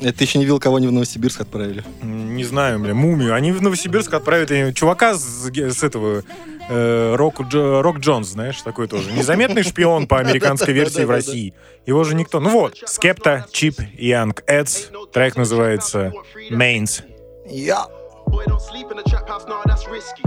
Это 0.00 0.18
ты 0.18 0.24
еще 0.24 0.38
не 0.38 0.44
видел, 0.44 0.58
кого 0.58 0.76
они 0.76 0.86
в 0.86 0.92
Новосибирск 0.92 1.40
отправили. 1.40 1.82
Не 2.02 2.44
знаю, 2.44 2.78
бля, 2.78 2.94
мумию. 2.94 3.34
Они 3.34 3.52
в 3.52 3.62
Новосибирск 3.62 4.12
отправят 4.12 4.50
э, 4.50 4.72
чувака 4.72 5.14
с, 5.14 5.48
с 5.50 5.82
этого 5.82 6.22
э, 6.68 7.14
Рок, 7.16 7.40
Дж- 7.40 7.80
Рок 7.80 7.98
Джонс, 7.98 8.28
знаешь, 8.28 8.60
такой 8.62 8.86
тоже. 8.88 9.12
Незаметный 9.12 9.62
шпион 9.62 10.06
по 10.06 10.18
американской 10.18 10.74
версии 10.74 11.04
в 11.04 11.10
России. 11.10 11.54
Его 11.86 12.04
же 12.04 12.14
никто. 12.14 12.40
Ну 12.40 12.50
вот, 12.50 12.76
Скепта, 12.86 13.46
Чип, 13.50 13.80
Янг 13.98 14.42
Эдс. 14.46 14.88
Трек 15.12 15.36
называется 15.36 16.12
Mains. 16.50 17.02
Я. 17.48 17.86
Boy, 18.26 18.44
don't 18.46 18.58
sleep 18.58 18.90
in 18.90 18.96
the 18.96 19.04
trap 19.04 19.28
house, 19.28 19.44
nah, 19.46 19.62
that's 19.64 19.86
risky. 19.86 20.22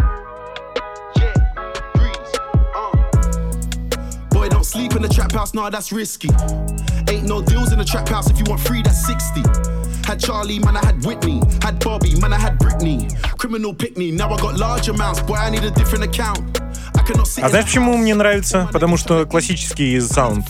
Yeah, 1.18 1.34
breeze, 1.96 2.40
uh. 2.76 4.30
Boy, 4.30 4.48
don't 4.50 4.64
sleep 4.64 4.96
in 4.96 5.02
the 5.02 5.10
trap 5.10 5.34
house, 5.34 5.54
nah, 5.54 5.70
that's 5.70 5.92
risky. 5.92 6.30
Ain't 7.10 7.28
no 7.28 7.42
deals 7.42 7.72
in 7.72 7.80
the 7.80 7.86
trap 7.86 8.08
house, 8.10 8.30
if 8.30 8.38
you 8.38 8.46
want 8.48 8.62
free, 8.62 8.82
that's 8.82 9.06
60. 9.06 9.42
Had 10.06 10.20
Charlie, 10.20 10.60
man, 10.60 10.78
I 10.78 10.86
had 10.86 11.06
Whitney. 11.06 11.42
Had 11.62 11.80
Bobby, 11.84 12.20
man, 12.20 12.34
I 12.34 12.40
had 12.40 12.58
Britney. 12.60 13.12
Criminal 13.38 13.74
pick 13.74 13.98
me, 13.98 14.12
now 14.12 14.30
I 14.32 14.38
got 14.40 14.58
large 14.58 14.88
amounts, 14.90 15.22
boy, 15.22 15.36
I 15.36 15.50
need 15.50 15.64
a 15.64 15.72
different 15.72 16.06
account. 16.06 16.40
I 16.96 17.04
cannot 17.04 17.28
sit 17.28 17.44
А 17.44 17.50
знаешь, 17.50 17.66
почему 17.66 17.98
мне 17.98 18.16
нравится? 18.16 18.70
Потому 18.72 18.98
что 18.98 19.26
классический 19.26 20.00
саунд. 20.02 20.46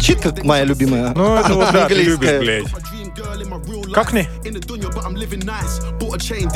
Чит 0.00 0.20
как 0.20 0.44
моя 0.44 0.64
любимая. 0.64 1.12
Ну, 1.14 1.36
это 1.36 1.54
вот 1.54 1.72
да, 1.72 1.88
ты 1.88 1.94
любишь, 1.94 2.18
блядь. 2.18 2.66
Как 3.92 4.12
не? 4.12 4.28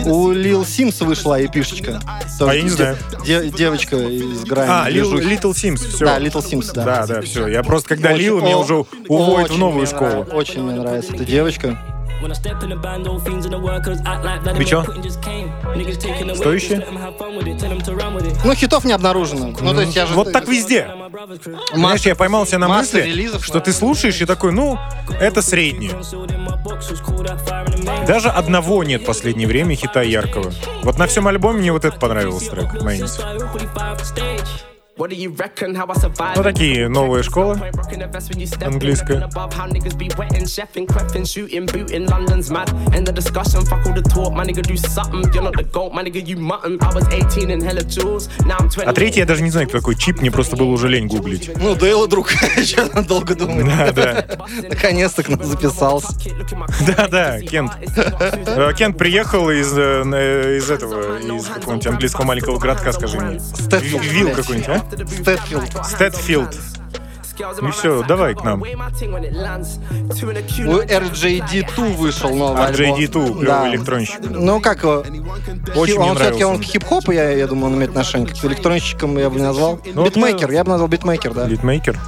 У 0.06 0.32
Lil 0.32 0.62
Sims 0.62 1.04
вышла 1.04 1.44
эпишечка. 1.44 2.00
А 2.40 2.54
я 2.54 2.62
не 2.62 2.68
знаю. 2.70 2.96
Де- 3.24 3.50
девочка 3.50 3.96
из 3.96 4.44
Грайма. 4.44 4.84
А, 4.84 4.90
Lil, 4.90 5.10
движухи. 5.10 5.24
Little 5.34 5.52
Sims, 5.52 5.88
все. 5.88 6.04
Да, 6.04 6.18
Little 6.18 6.42
Sims, 6.44 6.72
да. 6.72 6.84
Да, 6.84 7.06
да, 7.06 7.20
все. 7.22 7.46
Я 7.46 7.62
просто, 7.62 7.90
когда 7.90 8.10
Очень- 8.10 8.18
Лил, 8.20 8.40
меня 8.40 8.56
о- 8.56 8.60
уже 8.60 8.74
уводят 9.08 9.50
в 9.50 9.58
новую 9.58 9.82
мне 9.82 9.86
школу. 9.86 10.24
Очень 10.32 10.62
мне 10.62 10.80
нравится 10.80 11.14
эта 11.14 11.24
девочка. 11.24 11.78
Вы 14.54 14.64
чё? 14.64 14.84
Стоящие? 16.34 16.86
Ну, 18.44 18.54
хитов 18.54 18.84
не 18.84 18.92
обнаружено. 18.92 19.52
Ну, 19.60 19.74
то 19.74 19.80
есть 19.80 19.96
я 19.96 20.06
же... 20.06 20.14
Вот 20.14 20.32
так 20.32 20.48
везде. 20.48 20.88
Знаешь, 21.74 22.02
я 22.02 22.14
поймал 22.14 22.46
себя 22.46 22.58
на 22.58 22.68
масса 22.68 22.96
мысли, 22.96 23.08
релизов, 23.10 23.44
что 23.44 23.60
ты 23.60 23.72
слушаешь 23.72 24.20
и 24.20 24.24
такой, 24.24 24.52
ну, 24.52 24.78
это 25.20 25.42
среднее. 25.42 25.92
Даже 28.06 28.28
одного 28.28 28.84
нет 28.84 29.02
в 29.02 29.04
последнее 29.04 29.46
время 29.46 29.74
хита 29.74 30.02
яркого. 30.02 30.52
Вот 30.82 30.98
на 30.98 31.06
всем 31.06 31.26
альбоме 31.28 31.58
мне 31.60 31.72
вот 31.72 31.84
это 31.84 31.98
понравился 31.98 32.50
трек, 32.50 32.82
Майнс. 32.82 33.20
Ну, 36.36 36.42
такие 36.42 36.88
новые 36.88 37.22
школы. 37.22 37.60
Английская. 38.66 39.28
А 48.88 48.92
третий 48.94 49.20
я 49.20 49.26
даже 49.26 49.42
не 49.42 49.50
знаю, 49.50 49.68
кто 49.68 49.78
такой 49.78 49.96
чип, 49.96 50.22
мне 50.22 50.30
просто 50.30 50.56
было 50.56 50.68
уже 50.68 50.88
лень 50.88 51.08
гуглить. 51.08 51.50
Ну, 51.58 51.74
Дейла 51.74 52.08
друг. 52.08 52.30
Что 52.64 52.88
там 52.88 53.04
долго 53.04 53.34
думать? 53.34 53.66
Да, 53.66 53.92
да. 53.92 54.26
Наконец-то 54.66 55.22
к 55.22 55.28
нам 55.28 55.42
записался. 55.44 56.08
Да, 56.86 57.06
да, 57.08 57.40
Кент. 57.40 57.72
Э, 58.46 58.72
Кент 58.74 58.96
приехал 58.96 59.50
из, 59.50 59.76
э, 59.76 60.56
из 60.56 60.70
этого, 60.70 61.18
из 61.18 61.44
какого-нибудь 61.46 61.86
английского 61.86 62.24
маленького 62.24 62.58
городка, 62.58 62.92
скажи 62.92 63.18
мне. 63.20 63.40
Вилл 64.00 64.30
какой-нибудь, 64.30 64.68
а? 64.68 64.85
Steadfield. 64.94 65.86
Steadfield. 65.86 66.75
И 67.38 67.70
все, 67.72 68.02
давай 68.06 68.34
к 68.34 68.42
нам. 68.44 68.62
У 68.62 68.64
RJD2 70.64 71.94
вышел 71.96 72.34
новый 72.34 72.64
альбом. 72.64 72.98
RJD2, 72.98 73.10
клевый 73.10 73.46
Да. 73.46 73.68
электронщик. 73.70 74.16
Ну, 74.30 74.60
как 74.60 74.82
его? 74.82 75.04
Очень 75.74 75.98
он 75.98 76.16
все-таки 76.16 76.44
он 76.44 76.58
к 76.58 76.62
хип-хопу, 76.62 77.12
я, 77.12 77.30
я 77.30 77.46
думаю, 77.46 77.66
он 77.72 77.74
имеет 77.76 77.90
отношение. 77.90 78.28
К 78.28 78.44
электронщикам 78.44 79.16
я 79.18 79.28
бы 79.30 79.36
не 79.36 79.42
назвал. 79.42 79.78
Ну, 79.94 80.04
битмейкер, 80.04 80.48
мы- 80.48 80.54
я 80.54 80.64
бы 80.64 80.70
назвал 80.70 80.88
битмейкер, 80.88 81.34
да. 81.34 81.46
Битмейкер. 81.46 81.98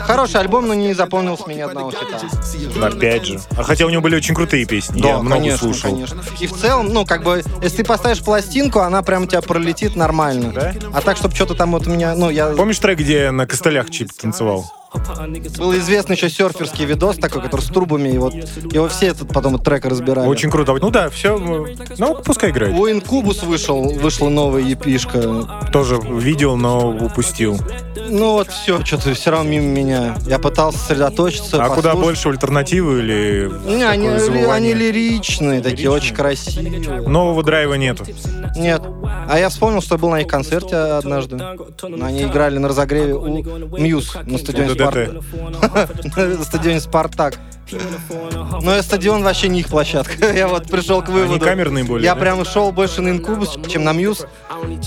Хороший 0.00 0.40
альбом, 0.40 0.66
но 0.68 0.74
не 0.74 0.94
запомнился 0.94 1.44
мне 1.46 1.56
ни 1.56 1.60
одного 1.60 1.90
хита. 1.92 2.86
Опять 2.86 3.26
же. 3.26 3.40
А 3.56 3.62
хотя 3.62 3.86
у 3.86 3.90
него 3.90 4.02
были 4.02 4.16
очень 4.16 4.34
крутые 4.34 4.64
песни. 4.64 5.00
Да, 5.00 5.08
я 5.08 5.18
много 5.18 5.36
конечно, 5.36 5.58
слушал. 5.58 5.90
конечно. 5.92 6.22
И 6.40 6.46
в 6.46 6.52
целом, 6.56 6.88
ну, 6.92 7.04
как 7.04 7.22
бы, 7.22 7.42
если 7.62 7.78
ты 7.78 7.84
поставишь 7.84 8.22
пластинку, 8.22 8.80
она 8.80 9.02
прям 9.02 9.26
тебя 9.28 9.42
пролетит 9.42 9.96
нормально. 9.96 10.52
Да? 10.52 10.74
А 10.92 11.00
так, 11.00 11.16
чтобы 11.16 11.34
что-то 11.34 11.54
там 11.54 11.72
вот 11.72 11.86
у 11.86 11.90
меня, 11.90 12.14
ну, 12.14 12.30
я... 12.30 12.48
Помнишь 12.50 12.78
трек, 12.78 12.98
где 12.98 13.22
я 13.24 13.32
на 13.32 13.46
костылях 13.46 13.90
чип 13.90 14.12
танцевал? 14.12 14.47
festival. 14.48 14.87
Был 15.58 15.76
известный 15.76 16.16
еще 16.16 16.30
серферский 16.30 16.86
видос 16.86 17.16
такой, 17.16 17.42
который 17.42 17.60
с 17.60 17.66
трубами, 17.66 18.08
и 18.08 18.18
вот 18.18 18.32
его 18.34 18.88
все 18.88 19.08
этот 19.08 19.28
потом 19.28 19.54
этот 19.56 19.66
трек 19.66 19.84
разбирали. 19.84 20.26
Очень 20.26 20.50
круто. 20.50 20.74
Ну 20.80 20.90
да, 20.90 21.10
все. 21.10 21.38
Ну, 21.98 22.14
пускай 22.24 22.50
играет. 22.50 22.74
У 22.74 22.88
Инкубус 22.90 23.42
вышел, 23.42 23.82
вышла 23.82 24.28
новая 24.28 24.62
епишка. 24.62 25.68
Тоже 25.72 25.98
видел, 26.00 26.56
но 26.56 26.90
упустил. 26.90 27.58
Ну 28.08 28.32
вот 28.32 28.48
все, 28.48 28.82
что-то 28.84 29.12
все 29.12 29.30
равно 29.30 29.50
мимо 29.50 29.66
меня. 29.66 30.16
Я 30.26 30.38
пытался 30.38 30.78
сосредоточиться. 30.78 31.62
А 31.62 31.68
куда 31.68 31.90
послушать. 31.90 32.00
больше, 32.00 32.28
в 32.28 32.32
альтернативу 32.32 32.96
или 32.98 33.50
Не, 33.66 33.84
они, 33.84 34.08
они 34.08 34.72
лиричные, 34.72 35.60
такие 35.60 35.90
очень 35.90 36.14
красивые. 36.14 37.06
Нового 37.06 37.42
драйва 37.42 37.74
нету. 37.74 38.04
Нет. 38.56 38.82
А 39.28 39.38
я 39.38 39.50
вспомнил, 39.50 39.82
что 39.82 39.96
я 39.96 39.98
был 39.98 40.10
на 40.10 40.20
их 40.22 40.26
концерте 40.26 40.76
однажды. 40.76 41.38
Они 42.00 42.22
играли 42.22 42.56
на 42.56 42.68
разогреве 42.68 43.14
у 43.14 43.28
Мьюз 43.78 44.16
на 44.24 44.38
стадионе 44.38 44.77
ДДТ. 44.78 46.16
На 46.16 46.44
стадионе 46.44 46.80
Спартак. 46.80 47.34
Но 48.62 48.80
стадион 48.82 49.22
вообще 49.22 49.48
не 49.48 49.60
их 49.60 49.68
площадка. 49.68 50.32
Я 50.32 50.48
вот 50.48 50.66
пришел 50.68 51.02
к 51.02 51.08
выводу. 51.08 51.44
камерные 51.44 51.84
более, 51.84 52.04
Я 52.04 52.14
да? 52.14 52.20
прям 52.20 52.44
шел 52.44 52.72
больше 52.72 53.00
на 53.02 53.10
Incubus, 53.10 53.58
чем 53.68 53.84
на 53.84 53.92
Muse. 53.92 54.26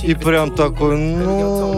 И 0.04 0.14
прям 0.16 0.52
такой, 0.56 0.98
ну... 0.98 1.72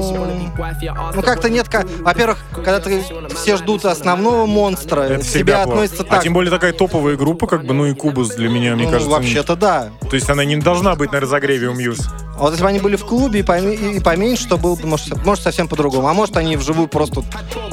Ну 1.15 1.21
как-то 1.21 1.49
нет... 1.49 1.67
Во-первых, 2.01 2.39
когда 2.53 2.79
ты 2.79 3.03
все 3.35 3.57
ждут 3.57 3.85
основного 3.85 4.45
монстра, 4.45 5.01
Это 5.01 5.23
к 5.23 5.27
тебе 5.27 5.55
относятся 5.55 6.03
так. 6.03 6.19
А 6.19 6.23
тем 6.23 6.33
более 6.33 6.51
такая 6.51 6.73
топовая 6.73 7.15
группа, 7.15 7.47
как 7.47 7.65
бы, 7.65 7.73
ну 7.73 7.85
Incubus 7.85 8.29
для 8.35 8.49
меня, 8.49 8.75
мне 8.75 8.85
Ну, 8.85 8.91
кажется. 8.91 9.09
вообще-то 9.11 9.55
да. 9.55 9.89
То 10.09 10.15
есть 10.15 10.29
она 10.29 10.45
не 10.45 10.55
должна 10.57 10.95
быть 10.95 11.11
на 11.11 11.19
разогреве 11.19 11.69
у 11.69 11.73
Muse. 11.73 11.99
А 12.35 12.39
вот 12.43 12.51
если 12.51 12.63
бы 12.63 12.69
они 12.69 12.79
были 12.79 12.95
в 12.95 13.05
клубе 13.05 13.41
и, 13.41 13.43
поме- 13.43 13.97
и 13.97 13.99
поменьше, 13.99 14.47
то 14.49 14.57
было 14.57 14.75
бы, 14.75 14.87
может, 14.87 15.23
может, 15.23 15.43
совсем 15.43 15.67
по-другому. 15.67 16.07
А 16.07 16.13
может, 16.13 16.35
они 16.35 16.57
вживую 16.57 16.87
просто 16.87 17.23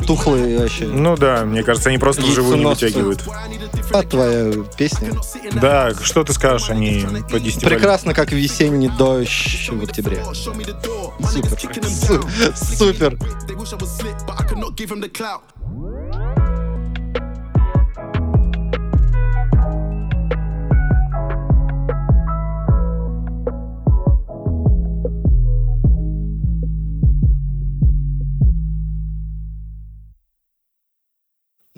тухлые 0.06 0.58
вообще. 0.58 0.84
Ну 0.84 1.16
да, 1.16 1.44
мне 1.46 1.62
кажется, 1.62 1.88
они 1.88 1.96
просто 1.98 2.22
вживую 2.22 2.58
не 2.58 2.64
носятся. 2.64 3.00
Вытягивают. 3.26 3.74
А 3.92 4.02
твоя 4.02 4.52
песня? 4.76 5.12
Да, 5.54 5.92
что 6.02 6.24
ты 6.24 6.32
скажешь 6.32 6.70
о 6.70 6.74
ней 6.74 7.06
по 7.30 7.38
10 7.40 7.64
Прекрасно, 7.64 8.14
как 8.14 8.32
весенний 8.32 8.88
дождь 8.88 9.68
в 9.70 9.82
октябре. 9.82 10.24
Супер. 11.22 11.84
Су- 11.88 12.76
Супер. 12.76 13.18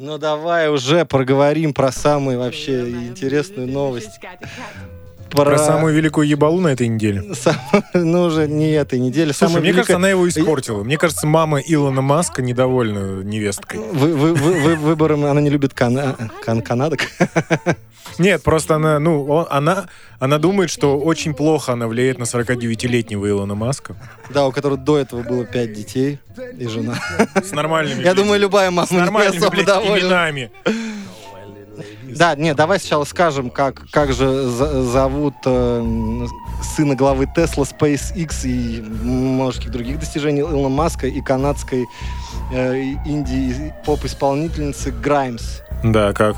Ну 0.05 0.19
давай 0.19 0.69
уже 0.69 1.05
проговорим 1.05 1.73
про 1.73 1.93
самые 1.93 2.37
вообще 2.37 2.91
интересную 2.91 3.69
новость. 3.69 4.19
Про 5.33 5.59
самую 5.59 5.95
великую 5.97 6.29
ебалу 6.29 6.61
на 6.61 6.69
этой 6.69 6.89
неделе. 6.89 7.35
сам- 7.35 7.57
Ну, 7.95 8.23
уже 8.25 8.47
не 8.49 8.71
этой. 8.73 8.99
Слушай, 9.01 9.33
самая 9.35 9.61
мне 9.63 9.73
кажется, 9.73 9.97
она 9.97 10.09
его 10.11 10.29
испортила. 10.29 10.83
Мне 10.85 10.99
кажется, 10.99 11.27
мама 11.27 11.59
Илона 11.61 12.03
Маска 12.03 12.43
недовольна 12.43 13.23
невесткой. 13.23 13.81
Вы, 13.81 14.15
вы- 14.15 14.35
вы- 14.35 14.61
вы- 14.61 14.77
выбором 14.77 15.25
она 15.25 15.41
не 15.41 15.51
любит 15.51 15.75
кана... 15.75 16.17
кан- 16.45 16.63
канадок. 16.63 17.01
Нет, 18.19 18.43
просто 18.43 18.75
она, 18.75 18.99
ну, 18.99 19.25
он- 19.25 19.47
она, 19.49 19.87
она 20.19 20.39
думает, 20.39 20.69
что 20.71 20.99
очень 20.99 21.33
плохо 21.35 21.73
она 21.73 21.89
влияет 21.89 22.19
на 22.19 22.25
49-летнего 22.25 23.27
Илона 23.29 23.55
Маска. 23.55 23.97
Да, 24.31 24.47
у 24.47 24.53
которого 24.53 24.77
до 24.79 24.99
этого 24.99 25.23
было 25.23 25.45
пять 25.45 25.73
детей 25.73 26.19
и 26.59 26.67
жена. 26.67 26.99
С 27.43 27.53
нормальными, 27.53 28.03
Я 28.03 28.13
думаю, 28.15 28.39
любая 28.41 28.71
мама 28.71 28.87
с 28.87 28.91
нормальными, 28.91 29.49
блядь, 29.51 29.67
именами. 29.69 30.51
Да, 32.03 32.35
нет, 32.35 32.57
давай 32.57 32.79
сначала 32.79 33.05
скажем, 33.05 33.51
как, 33.51 33.83
как 33.91 34.13
же 34.13 34.49
за- 34.49 34.83
зовут 34.83 35.35
э, 35.45 36.27
сына 36.77 36.95
главы 36.95 37.27
Тесла, 37.35 37.65
SpaceX 37.65 38.47
и 38.47 38.81
множеских 38.81 39.71
других 39.71 39.99
достижений 39.99 40.41
Илона 40.41 40.69
Маска 40.69 41.07
и 41.07 41.21
канадской 41.21 41.87
э, 42.53 42.81
инди 43.05 43.73
поп-исполнительницы 43.85 44.91
Граймс. 44.91 45.61
Да, 45.83 46.13
как? 46.13 46.37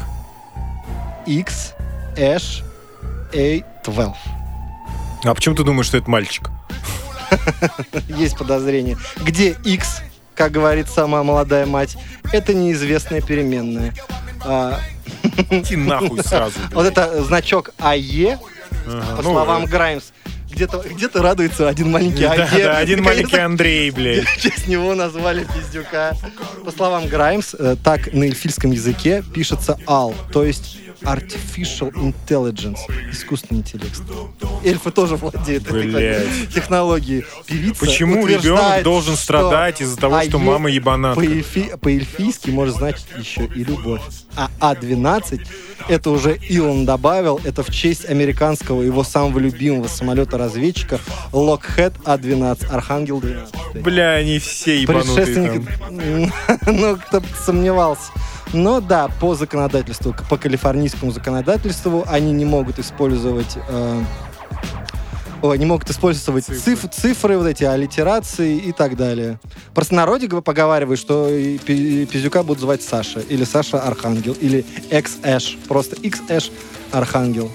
X, 1.26 1.74
Ash, 2.16 2.62
A12. 3.32 4.14
А 5.24 5.34
почему 5.34 5.54
ты 5.54 5.64
думаешь, 5.64 5.86
что 5.86 5.96
это 5.98 6.10
мальчик? 6.10 6.50
Есть 8.08 8.36
подозрение. 8.36 8.96
Где 9.22 9.56
X, 9.64 10.02
как 10.34 10.52
говорит 10.52 10.88
сама 10.88 11.22
молодая 11.22 11.66
мать, 11.66 11.96
это 12.32 12.52
неизвестная 12.54 13.20
переменная. 13.22 13.92
А, 15.50 15.56
Иди 15.56 15.76
нахуй 15.76 16.22
сразу. 16.22 16.58
вот 16.72 16.86
это 16.86 17.22
значок 17.24 17.70
АЕ, 17.78 18.38
по 18.86 19.22
ну, 19.22 19.32
словам 19.32 19.64
Граймс, 19.66 20.04
где-то 20.50 20.84
где 20.88 21.08
радуется 21.12 21.68
один 21.68 21.90
маленький 21.90 22.22
Да, 22.22 22.32
АЕ. 22.32 22.64
да, 22.64 22.78
один 22.78 23.02
маленький 23.04 23.38
Андрей, 23.38 23.90
блядь. 23.90 24.24
В 24.28 24.40
честь 24.40 24.68
него 24.68 24.94
назвали 24.94 25.44
пиздюка. 25.44 26.16
По 26.64 26.70
словам 26.70 27.08
Граймс, 27.08 27.54
э, 27.58 27.76
так 27.82 28.12
на 28.12 28.24
эльфийском 28.24 28.70
языке 28.70 29.22
пишется 29.34 29.78
AL, 29.86 30.14
то 30.32 30.44
есть 30.44 30.78
Artificial 31.04 31.92
Intelligence, 31.94 32.78
искусственный 33.10 33.60
интеллект. 33.60 34.00
эльфы 34.64 34.90
тоже 34.90 35.16
владеют 35.16 35.66
этой 35.66 36.26
технологией. 36.52 37.24
Певица 37.46 37.80
Почему 37.80 38.26
ребенок 38.26 38.82
должен 38.82 39.14
что 39.14 39.22
страдать 39.24 39.80
из-за 39.80 39.96
того, 39.96 40.20
что 40.22 40.38
АЕ 40.38 40.44
мама 40.44 40.70
ебанатка? 40.70 41.20
По-эльфи- 41.20 41.76
По-эльфийски 41.78 42.50
может 42.50 42.76
значить 42.76 43.06
еще 43.18 43.44
и 43.44 43.64
любовь. 43.64 44.00
А 44.36 44.50
А-12, 44.60 45.40
это 45.88 46.10
уже 46.10 46.36
Илон 46.48 46.84
добавил, 46.86 47.40
это 47.44 47.62
в 47.62 47.70
честь 47.70 48.04
американского 48.08 48.82
его 48.82 49.04
самого 49.04 49.38
любимого 49.38 49.88
самолета-разведчика 49.88 50.98
Lockheed 51.32 51.92
А-12, 52.04 52.66
Архангел 52.70 53.20
12. 53.20 53.54
Бля, 53.82 54.12
они 54.14 54.38
все 54.38 54.80
ебанутые 54.82 55.62
ну, 56.66 56.96
кто 56.96 57.20
бы 57.20 57.26
сомневался. 57.44 58.10
Но 58.52 58.80
да, 58.80 59.08
по 59.20 59.34
законодательству, 59.34 60.14
по 60.30 60.36
калифорнийскому 60.36 61.10
законодательству, 61.10 62.04
они 62.08 62.32
не 62.32 62.44
могут 62.44 62.78
использовать 62.78 63.56
э, 63.68 64.02
ой, 65.42 65.58
не 65.58 65.66
могут 65.66 65.90
использовать 65.90 66.44
Цифры. 66.44 66.60
цифры. 66.60 66.88
цифры, 66.90 67.38
вот 67.38 67.46
эти 67.46 67.64
аллитерации 67.64 68.56
и 68.56 68.72
так 68.72 68.96
далее. 68.96 69.38
В 69.70 69.74
простонародье 69.74 70.28
г- 70.28 70.40
поговаривают, 70.40 71.00
что 71.00 71.28
Пиздюка 71.66 72.42
будут 72.44 72.60
звать 72.60 72.82
Саша, 72.82 73.20
или 73.20 73.44
Саша 73.44 73.80
Архангел, 73.80 74.34
или 74.34 74.64
X-Эш, 74.90 75.58
просто 75.68 75.96
X-Эш 75.96 76.50
Архангел. 76.92 77.50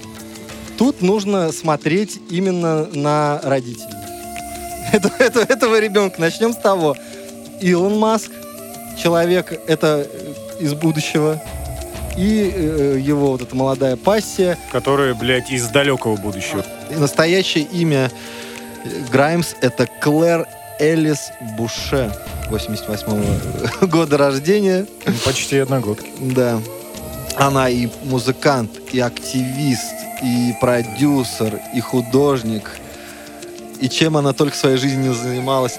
Тут 0.76 1.02
нужно 1.02 1.50
смотреть 1.52 2.20
именно 2.30 2.86
на 2.86 3.40
родителей. 3.42 3.99
Это- 4.92 5.10
это- 5.18 5.40
этого 5.52 5.78
ребенка. 5.80 6.20
Начнем 6.20 6.52
с 6.52 6.56
того. 6.56 6.96
Илон 7.60 7.98
Маск, 7.98 8.30
человек, 9.02 9.52
это 9.68 10.06
э, 10.10 10.32
из 10.64 10.74
будущего, 10.74 11.40
и 12.16 12.50
э, 12.54 12.98
его 13.00 13.32
вот 13.32 13.42
эта 13.42 13.54
молодая 13.54 13.96
пассия, 13.96 14.58
Которые, 14.72 15.14
блядь, 15.14 15.50
из 15.50 15.68
далекого 15.68 16.16
будущего. 16.16 16.64
Настоящее 16.90 17.64
имя 17.64 18.10
э, 18.84 18.88
Граймс— 19.12 19.54
это 19.60 19.86
Клэр 20.00 20.46
Элис 20.78 21.30
Буше, 21.58 22.10
88 22.48 23.86
года 23.88 24.16
рождения. 24.16 24.86
Почти 25.24 25.58
одногодки. 25.58 26.10
Да. 26.18 26.60
Она 27.36 27.68
и 27.68 27.88
музыкант, 28.04 28.70
и 28.92 29.00
активист, 29.00 29.92
и 30.22 30.54
продюсер, 30.60 31.60
и 31.74 31.80
художник. 31.80 32.70
И 33.80 33.88
чем 33.88 34.16
она 34.16 34.32
только 34.32 34.54
в 34.54 34.58
своей 34.58 34.76
жизни 34.76 35.08
не 35.08 35.14
занималась. 35.14 35.78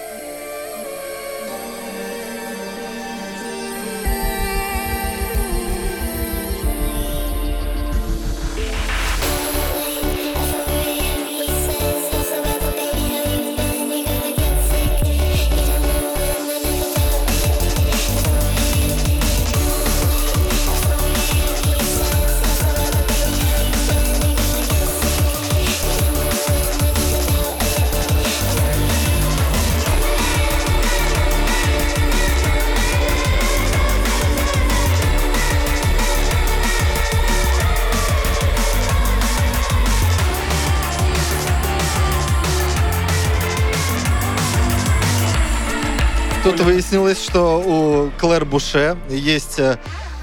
Выяснилось, 46.92 47.24
что 47.24 47.62
у 47.62 48.20
Клэр 48.20 48.44
Буше 48.44 48.98
есть 49.10 49.60
э, 49.60 49.78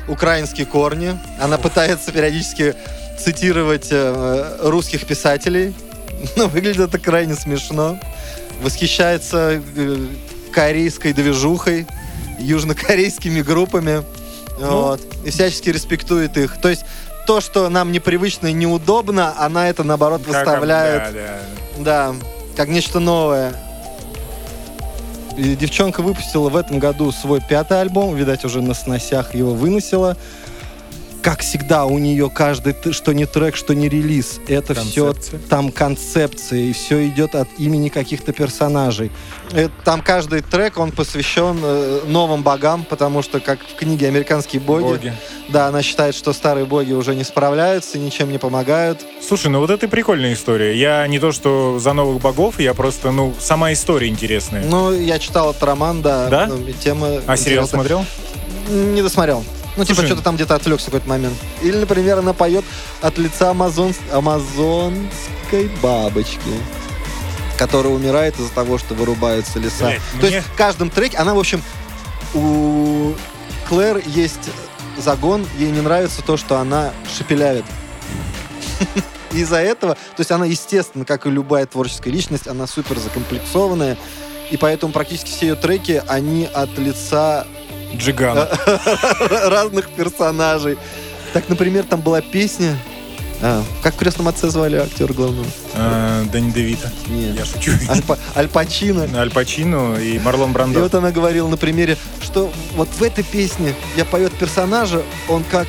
украинские 0.06 0.66
корни. 0.66 1.18
Она 1.40 1.56
пытается 1.56 2.12
периодически 2.12 2.74
цитировать 3.18 3.88
э, 3.90 4.58
русских 4.60 5.06
писателей. 5.06 5.74
Но 6.36 6.46
выглядит 6.48 6.80
это 6.80 6.98
крайне 6.98 7.34
смешно. 7.34 7.98
Восхищается 8.62 9.62
э, 9.76 10.06
корейской 10.52 11.14
движухой, 11.14 11.86
южнокорейскими 12.38 13.40
группами. 13.40 14.02
Вот. 14.58 15.00
И 15.24 15.30
всячески 15.30 15.70
респектует 15.70 16.36
их. 16.36 16.60
То 16.60 16.68
есть 16.68 16.84
то, 17.26 17.40
что 17.40 17.70
нам 17.70 17.92
непривычно 17.92 18.48
и 18.48 18.52
неудобно, 18.52 19.34
она 19.38 19.70
это, 19.70 19.84
наоборот, 19.84 20.22
Как- 20.26 20.34
выставляет 20.34 21.14
да, 21.14 21.38
да. 21.78 22.12
да, 22.12 22.14
как 22.56 22.68
нечто 22.68 23.00
новое. 23.00 23.54
Девчонка 25.38 26.02
выпустила 26.02 26.48
в 26.48 26.56
этом 26.56 26.80
году 26.80 27.12
свой 27.12 27.40
пятый 27.40 27.80
альбом, 27.80 28.16
видать, 28.16 28.44
уже 28.44 28.60
на 28.60 28.74
сносях 28.74 29.36
его 29.36 29.54
выносила. 29.54 30.16
Как 31.28 31.40
всегда, 31.40 31.84
у 31.84 31.98
нее 31.98 32.30
каждый, 32.30 32.74
что 32.90 33.12
не 33.12 33.26
трек, 33.26 33.54
что 33.54 33.74
не 33.74 33.90
релиз, 33.90 34.40
это 34.48 34.74
все 34.74 35.12
Концепция. 35.12 35.40
там 35.50 35.70
концепция, 35.70 36.60
и 36.60 36.72
все 36.72 37.06
идет 37.06 37.34
от 37.34 37.48
имени 37.58 37.90
каких-то 37.90 38.32
персонажей. 38.32 39.12
Э, 39.52 39.68
Там 39.84 40.00
каждый 40.00 40.40
трек, 40.40 40.78
он 40.78 40.90
посвящен 40.90 41.58
э, 41.62 42.00
новым 42.06 42.42
богам, 42.42 42.82
потому 42.82 43.20
что, 43.20 43.40
как 43.40 43.58
в 43.60 43.74
книге 43.74 44.08
«Американские 44.08 44.62
боги», 44.62 44.84
Боги. 44.84 45.12
да, 45.50 45.66
она 45.66 45.82
считает, 45.82 46.14
что 46.14 46.32
старые 46.32 46.64
боги 46.64 46.94
уже 46.94 47.14
не 47.14 47.24
справляются, 47.24 47.98
ничем 47.98 48.32
не 48.32 48.38
помогают. 48.38 49.02
Слушай, 49.20 49.48
ну 49.48 49.60
вот 49.60 49.68
это 49.68 49.86
прикольная 49.86 50.32
история. 50.32 50.74
Я 50.78 51.06
не 51.08 51.18
то, 51.18 51.32
что 51.32 51.78
за 51.78 51.92
новых 51.92 52.22
богов, 52.22 52.58
я 52.58 52.72
просто, 52.72 53.10
ну, 53.10 53.34
сама 53.38 53.74
история 53.74 54.08
интересная. 54.08 54.64
Ну, 54.64 54.98
я 54.98 55.18
читал 55.18 55.50
этот 55.50 55.62
роман, 55.62 56.00
да. 56.00 56.28
Да? 56.28 56.50
Тема 56.82 57.20
а 57.26 57.36
сериал 57.36 57.64
интересная. 57.64 57.66
смотрел? 57.66 58.04
Не 58.70 59.02
досмотрел. 59.02 59.44
Ну, 59.78 59.84
типа, 59.84 60.04
что-то 60.04 60.22
там 60.22 60.34
где-то 60.34 60.56
отвлекся 60.56 60.86
в 60.86 60.92
какой-то 60.92 61.08
момент. 61.08 61.34
Или, 61.62 61.76
например, 61.76 62.18
она 62.18 62.32
поет 62.32 62.64
от 63.00 63.16
лица 63.16 63.50
амазон... 63.50 63.94
амазонской 64.12 65.70
бабочки, 65.80 66.40
которая 67.56 67.92
умирает 67.92 68.36
из-за 68.40 68.50
того, 68.50 68.76
что 68.76 68.94
вырубаются 68.94 69.60
леса. 69.60 69.84
Блядь, 69.86 70.00
То 70.20 70.26
мне- 70.26 70.36
есть 70.36 70.48
в 70.48 70.56
каждом 70.56 70.90
треке 70.90 71.16
она, 71.16 71.34
в 71.34 71.38
общем, 71.38 71.62
у 72.34 73.12
Клэр 73.68 74.02
есть 74.04 74.50
загон, 74.96 75.46
ей 75.58 75.70
не 75.70 75.80
нравится 75.80 76.22
то, 76.22 76.36
что 76.36 76.58
она 76.58 76.92
шепелявит. 77.16 77.64
Из-за 79.32 79.58
этого, 79.58 79.94
то 79.94 80.20
есть 80.20 80.32
она, 80.32 80.44
естественно, 80.46 81.04
как 81.04 81.26
и 81.26 81.30
любая 81.30 81.66
творческая 81.66 82.10
личность, 82.10 82.48
она 82.48 82.66
супер 82.66 82.98
закомплексованная, 82.98 83.96
и 84.50 84.56
поэтому 84.56 84.92
практически 84.92 85.30
все 85.30 85.48
ее 85.48 85.54
треки, 85.54 86.02
они 86.08 86.46
от 86.52 86.76
лица 86.78 87.46
Джиган. 87.96 88.48
разных 89.46 89.88
персонажей. 89.90 90.76
Так, 91.32 91.48
например, 91.48 91.84
там 91.84 92.00
была 92.00 92.20
песня... 92.20 92.76
А, 93.40 93.62
как 93.84 93.94
в 93.94 93.98
«Крестном 93.98 94.26
отце» 94.26 94.48
звали 94.50 94.74
актера 94.76 95.12
главного? 95.12 95.46
А, 95.74 96.24
Дэнни 96.24 96.50
Девита. 96.50 96.90
Нет. 97.06 97.36
Я 97.36 97.44
шучу. 97.44 97.70
Аль, 97.88 98.02
Па- 98.02 98.18
Аль 98.34 98.48
Пачино. 98.48 99.06
Аль 99.16 99.30
Пачино 99.30 99.94
и 99.94 100.18
Марлон 100.18 100.50
И 100.50 100.52
Брандо. 100.54 100.80
вот 100.80 100.92
она 100.96 101.12
говорила 101.12 101.46
на 101.46 101.56
примере, 101.56 101.96
что 102.20 102.50
вот 102.74 102.88
в 102.98 103.00
этой 103.02 103.22
песне 103.22 103.74
я 103.96 104.04
поет 104.04 104.32
персонажа, 104.32 105.02
он 105.28 105.44
как 105.44 105.68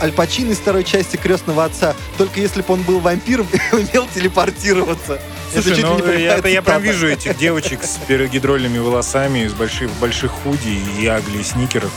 Аль 0.00 0.12
Пачино 0.12 0.52
из 0.52 0.58
второй 0.58 0.84
части 0.84 1.16
«Крестного 1.16 1.64
отца», 1.64 1.94
только 2.16 2.40
если 2.40 2.62
бы 2.62 2.74
он 2.74 2.82
был 2.82 3.00
вампиром 3.00 3.46
и 3.72 3.74
умел 3.74 4.06
телепортироваться. 4.14 5.20
Слушай, 5.52 5.74
ли 5.74 5.82
ну 5.82 5.98
прямая 5.98 6.36
это 6.36 6.48
я 6.48 6.62
прям 6.62 6.82
вижу 6.82 7.08
этих 7.08 7.36
девочек 7.36 7.82
с 7.82 7.98
пирогидрольными 8.06 8.78
волосами, 8.78 9.46
с 9.46 9.54
больших, 9.54 9.90
больших 10.00 10.30
худи 10.30 10.80
и 11.00 11.06
агли, 11.06 11.38
и 11.38 11.42
сникеров. 11.42 11.90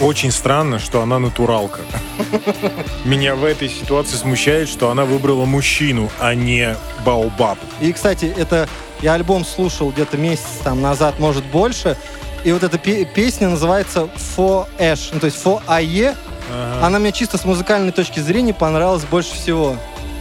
Очень 0.00 0.30
странно, 0.30 0.78
что 0.78 1.00
она 1.02 1.18
натуралка. 1.18 1.80
Меня 3.04 3.34
в 3.34 3.44
этой 3.44 3.68
ситуации 3.68 4.16
смущает, 4.16 4.68
что 4.68 4.90
она 4.90 5.04
выбрала 5.04 5.44
мужчину, 5.44 6.10
а 6.20 6.34
не 6.34 6.76
Баобаб. 7.04 7.58
И, 7.80 7.92
кстати, 7.92 8.32
это 8.36 8.68
я 9.00 9.14
альбом 9.14 9.44
слушал 9.44 9.90
где-то 9.90 10.16
месяц 10.16 10.60
там 10.62 10.80
назад, 10.82 11.18
может 11.18 11.44
больше. 11.46 11.96
И 12.44 12.52
вот 12.52 12.62
эта 12.62 12.78
пе- 12.78 13.04
песня 13.04 13.48
называется 13.48 14.08
For 14.36 14.68
Ash, 14.78 15.08
ну, 15.12 15.18
то 15.18 15.26
есть 15.26 15.44
For 15.44 15.60
AE. 15.66 16.14
Ага. 16.50 16.86
Она 16.86 16.98
мне 16.98 17.12
чисто 17.12 17.38
с 17.38 17.44
музыкальной 17.44 17.92
точки 17.92 18.20
зрения 18.20 18.54
понравилась 18.54 19.04
больше 19.04 19.34
всего. 19.34 19.76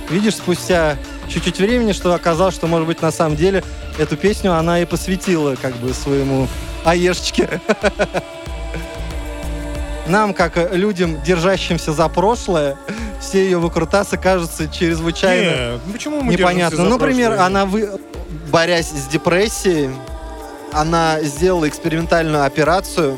Видишь, 0.10 0.36
спустя 0.36 0.96
чуть-чуть 1.30 1.60
времени, 1.60 1.92
что 1.92 2.14
оказалось, 2.14 2.56
что, 2.56 2.68
может 2.68 2.88
быть, 2.88 3.02
на 3.02 3.12
самом 3.12 3.36
деле 3.36 3.64
эту 3.98 4.16
песню 4.16 4.54
она 4.54 4.80
и 4.80 4.86
посвятила 4.86 5.56
как 5.56 5.76
бы 5.76 5.94
своему 5.94 6.48
аешечке. 6.86 7.60
Нам, 10.08 10.34
как 10.34 10.74
людям, 10.74 11.22
держащимся 11.22 11.92
за 11.92 12.08
прошлое, 12.08 12.78
все 13.20 13.44
ее 13.44 13.58
выкрутасы 13.58 14.18
кажутся 14.18 14.70
чрезвычайно 14.70 15.50
Нет, 15.50 15.82
ну 15.86 15.94
почему 15.94 16.22
мы 16.22 16.34
непонятно. 16.34 16.78
за 16.78 16.84
Например, 16.84 17.34
она, 17.34 17.66
вы, 17.66 17.90
борясь 18.50 18.90
с 18.90 19.08
депрессией, 19.08 19.90
она 20.72 21.22
сделала 21.24 21.68
экспериментальную 21.68 22.46
операцию 22.46 23.18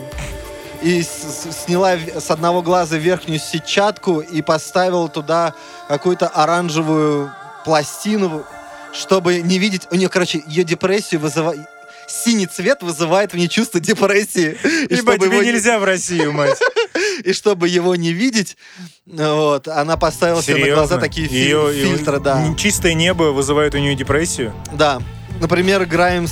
и 0.81 1.03
сняла 1.03 1.97
с 1.97 2.31
одного 2.31 2.61
глаза 2.61 2.97
верхнюю 2.97 3.39
сетчатку 3.39 4.19
и 4.21 4.41
поставила 4.41 5.09
туда 5.09 5.53
какую-то 5.87 6.27
оранжевую 6.27 7.31
пластину, 7.65 8.45
чтобы 8.93 9.41
не 9.41 9.59
видеть... 9.59 9.87
У 9.91 9.95
нее, 9.95 10.09
короче, 10.09 10.43
ее 10.47 10.63
депрессию 10.63 11.21
вызывает... 11.21 11.61
Синий 12.07 12.47
цвет 12.47 12.81
вызывает 12.81 13.33
в 13.33 13.37
ней 13.37 13.47
чувство 13.47 13.79
депрессии. 13.79 14.57
И 14.89 14.95
чтобы, 14.95 15.17
тебе 15.17 15.25
его, 15.27 15.43
не- 15.43 15.51
нельзя 15.51 15.77
в 15.77 15.83
Россию, 15.83 16.31
мать. 16.33 16.57
и 17.23 17.33
чтобы 17.33 17.67
его 17.67 17.95
не 17.95 18.13
видеть, 18.13 18.57
вот, 19.05 19.67
она 19.67 19.95
поставила 19.95 20.41
себе 20.41 20.65
на 20.65 20.75
глаза 20.75 20.97
такие 20.97 21.27
фильтры, 21.27 22.19
да. 22.19 22.43
Чистое 22.57 22.95
небо 22.95 23.25
вызывает 23.25 23.75
у 23.75 23.77
нее 23.77 23.93
депрессию. 23.93 24.55
Да. 24.73 24.99
Например, 25.39 25.85
Grimes 25.85 26.31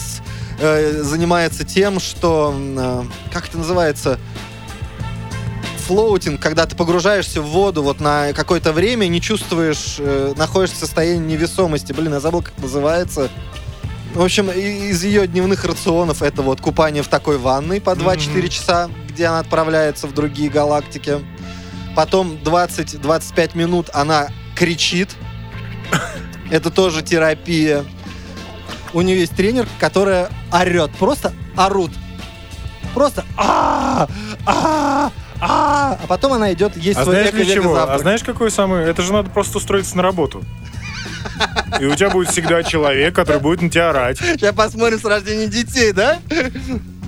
э, 0.60 1.01
занимается 1.03 1.64
тем, 1.64 1.99
что... 1.99 2.53
э, 2.55 3.03
как 3.32 3.47
это 3.47 3.58
называется? 3.58 4.20
Floating, 5.88 6.41
когда 6.41 6.66
ты 6.66 6.76
погружаешься 6.76 7.41
в 7.41 7.45
воду 7.45 7.82
вот 7.82 8.01
на 8.01 8.34
какое-то 8.34 8.74
время, 8.74 9.08
не 9.08 9.22
чувствуешь, 9.22 9.95
э, 9.99 10.34
находишься 10.36 10.76
в 10.76 10.80
состоянии 10.80 11.34
невесомости. 11.34 11.93
Блин, 11.93 12.14
я 12.14 12.20
забыл, 12.20 12.41
как 12.41 12.58
называется. 12.58 13.30
В 14.14 14.22
общем, 14.22 14.49
из 14.49 15.03
ее 15.03 15.28
дневных 15.28 15.64
рационов 15.64 16.22
это 16.22 16.41
вот 16.41 16.60
купание 16.60 17.03
в 17.03 17.08
такой 17.08 17.38
ванной 17.38 17.80
по 17.80 17.91
2-4 17.91 18.38
Мгм. 18.39 18.49
часа, 18.49 18.89
где 19.10 19.28
она 19.28 19.39
отправляется 19.39 20.08
в 20.08 20.14
другие 20.14 20.49
галактики. 20.49 21.20
Потом 21.95 22.38
20-25 22.43 23.55
минут 23.58 23.89
она 23.93 24.28
кричит. 24.55 25.10
Это 26.51 26.70
тоже 26.70 27.01
терапия. 27.01 27.86
У 28.94 29.02
нее 29.02 29.20
есть 29.20 29.36
тренер, 29.36 29.68
которая 29.80 30.30
орет. 30.52 30.92
Просто 30.92 31.34
орут. 31.56 31.92
Просто 32.94 33.24
а 33.36 34.08
а 34.46 35.12
а 35.40 35.98
А 36.02 36.08
потом 36.08 36.34
она 36.34 36.52
идет 36.54 36.76
есть 36.78 36.98
А 36.98 37.04
свой 37.04 37.16
знаешь 37.16 37.32
для 37.32 37.46
чего? 37.46 37.78
А 37.78 38.00
знаешь, 38.00 38.24
какой 38.24 38.50
самый... 38.50 38.84
Это 38.86 39.02
же 39.02 39.14
надо 39.14 39.30
просто 39.30 39.58
устроиться 39.58 39.96
на 39.98 40.04
работу. 40.04 40.44
И 41.80 41.86
у 41.86 41.96
тебя 41.96 42.10
будет 42.10 42.30
всегда 42.30 42.64
человек, 42.64 43.14
который 43.14 43.40
будет 43.40 43.62
на 43.62 43.70
тебя 43.70 43.90
орать. 43.92 44.18
Сейчас 44.18 44.56
посмотрим 44.56 45.00
с 45.00 45.06
рождения 45.06 45.48
детей, 45.48 45.92
да? 45.92 46.18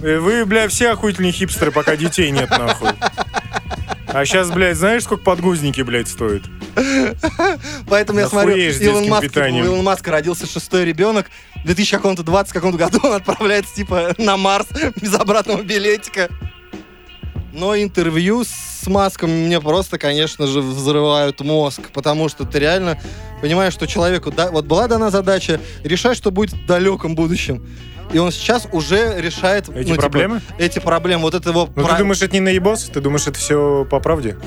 И 0.04 0.16
вы, 0.16 0.46
бля, 0.46 0.68
все 0.68 0.92
охуительные 0.92 1.32
хипстеры, 1.32 1.72
пока 1.72 1.96
детей 1.96 2.30
нет, 2.32 2.50
нахуй. 2.52 2.90
А 4.08 4.26
сейчас, 4.26 4.50
блядь, 4.50 4.78
знаешь, 4.78 5.04
сколько 5.04 5.24
подгузники, 5.24 5.82
блядь, 5.82 6.08
стоят? 6.08 6.44
Поэтому 7.88 8.20
я 8.20 8.28
смотрю, 8.28 8.56
Илон 8.56 9.08
Маск, 9.08 9.38
Илона 9.38 9.84
Маска 9.84 10.12
родился 10.12 10.48
шестой 10.48 10.86
ребенок. 10.86 11.28
В 11.64 11.66
2020 11.68 12.54
каком-то 12.54 12.78
году 12.78 13.00
он 13.04 13.14
отправляется 13.14 13.76
типа 13.76 14.14
на 14.18 14.38
Марс 14.38 14.68
без 15.02 15.14
обратного 15.14 15.62
билетика. 15.62 16.30
Но 17.52 17.76
интервью 17.76 18.44
с 18.46 18.88
Маском 18.88 19.30
мне 19.30 19.60
просто, 19.60 19.98
конечно 19.98 20.48
же, 20.48 20.62
взрывают 20.62 21.42
мозг, 21.42 21.82
потому 21.94 22.30
что 22.30 22.46
ты 22.46 22.60
реально 22.60 22.98
понимаешь, 23.42 23.74
что 23.74 23.88
человеку 23.88 24.32
да, 24.32 24.52
вот 24.52 24.66
была 24.66 24.88
дана 24.88 25.10
задача 25.10 25.60
решать, 25.84 26.16
что 26.16 26.32
будет 26.32 26.54
в 26.54 26.66
далеком 26.66 27.16
будущем. 27.16 27.66
И 28.14 28.18
он 28.18 28.32
сейчас 28.32 28.68
уже 28.72 29.22
решает 29.22 29.68
ну, 29.68 29.76
Эти 29.76 29.90
типа, 29.90 30.02
проблемы? 30.02 30.42
эти 30.58 30.80
проблемы. 30.80 31.24
Вот 31.24 31.36
это 31.36 31.50
его 31.50 31.70
Ну, 31.76 31.84
пра- 31.84 31.94
ты 31.94 31.98
думаешь, 32.00 32.22
это 32.22 32.34
не 32.34 32.40
наебос? 32.40 32.86
Ты 32.86 33.02
думаешь, 33.02 33.28
это 33.28 33.38
все 33.38 33.86
по 33.90 34.00
правде? 34.00 34.38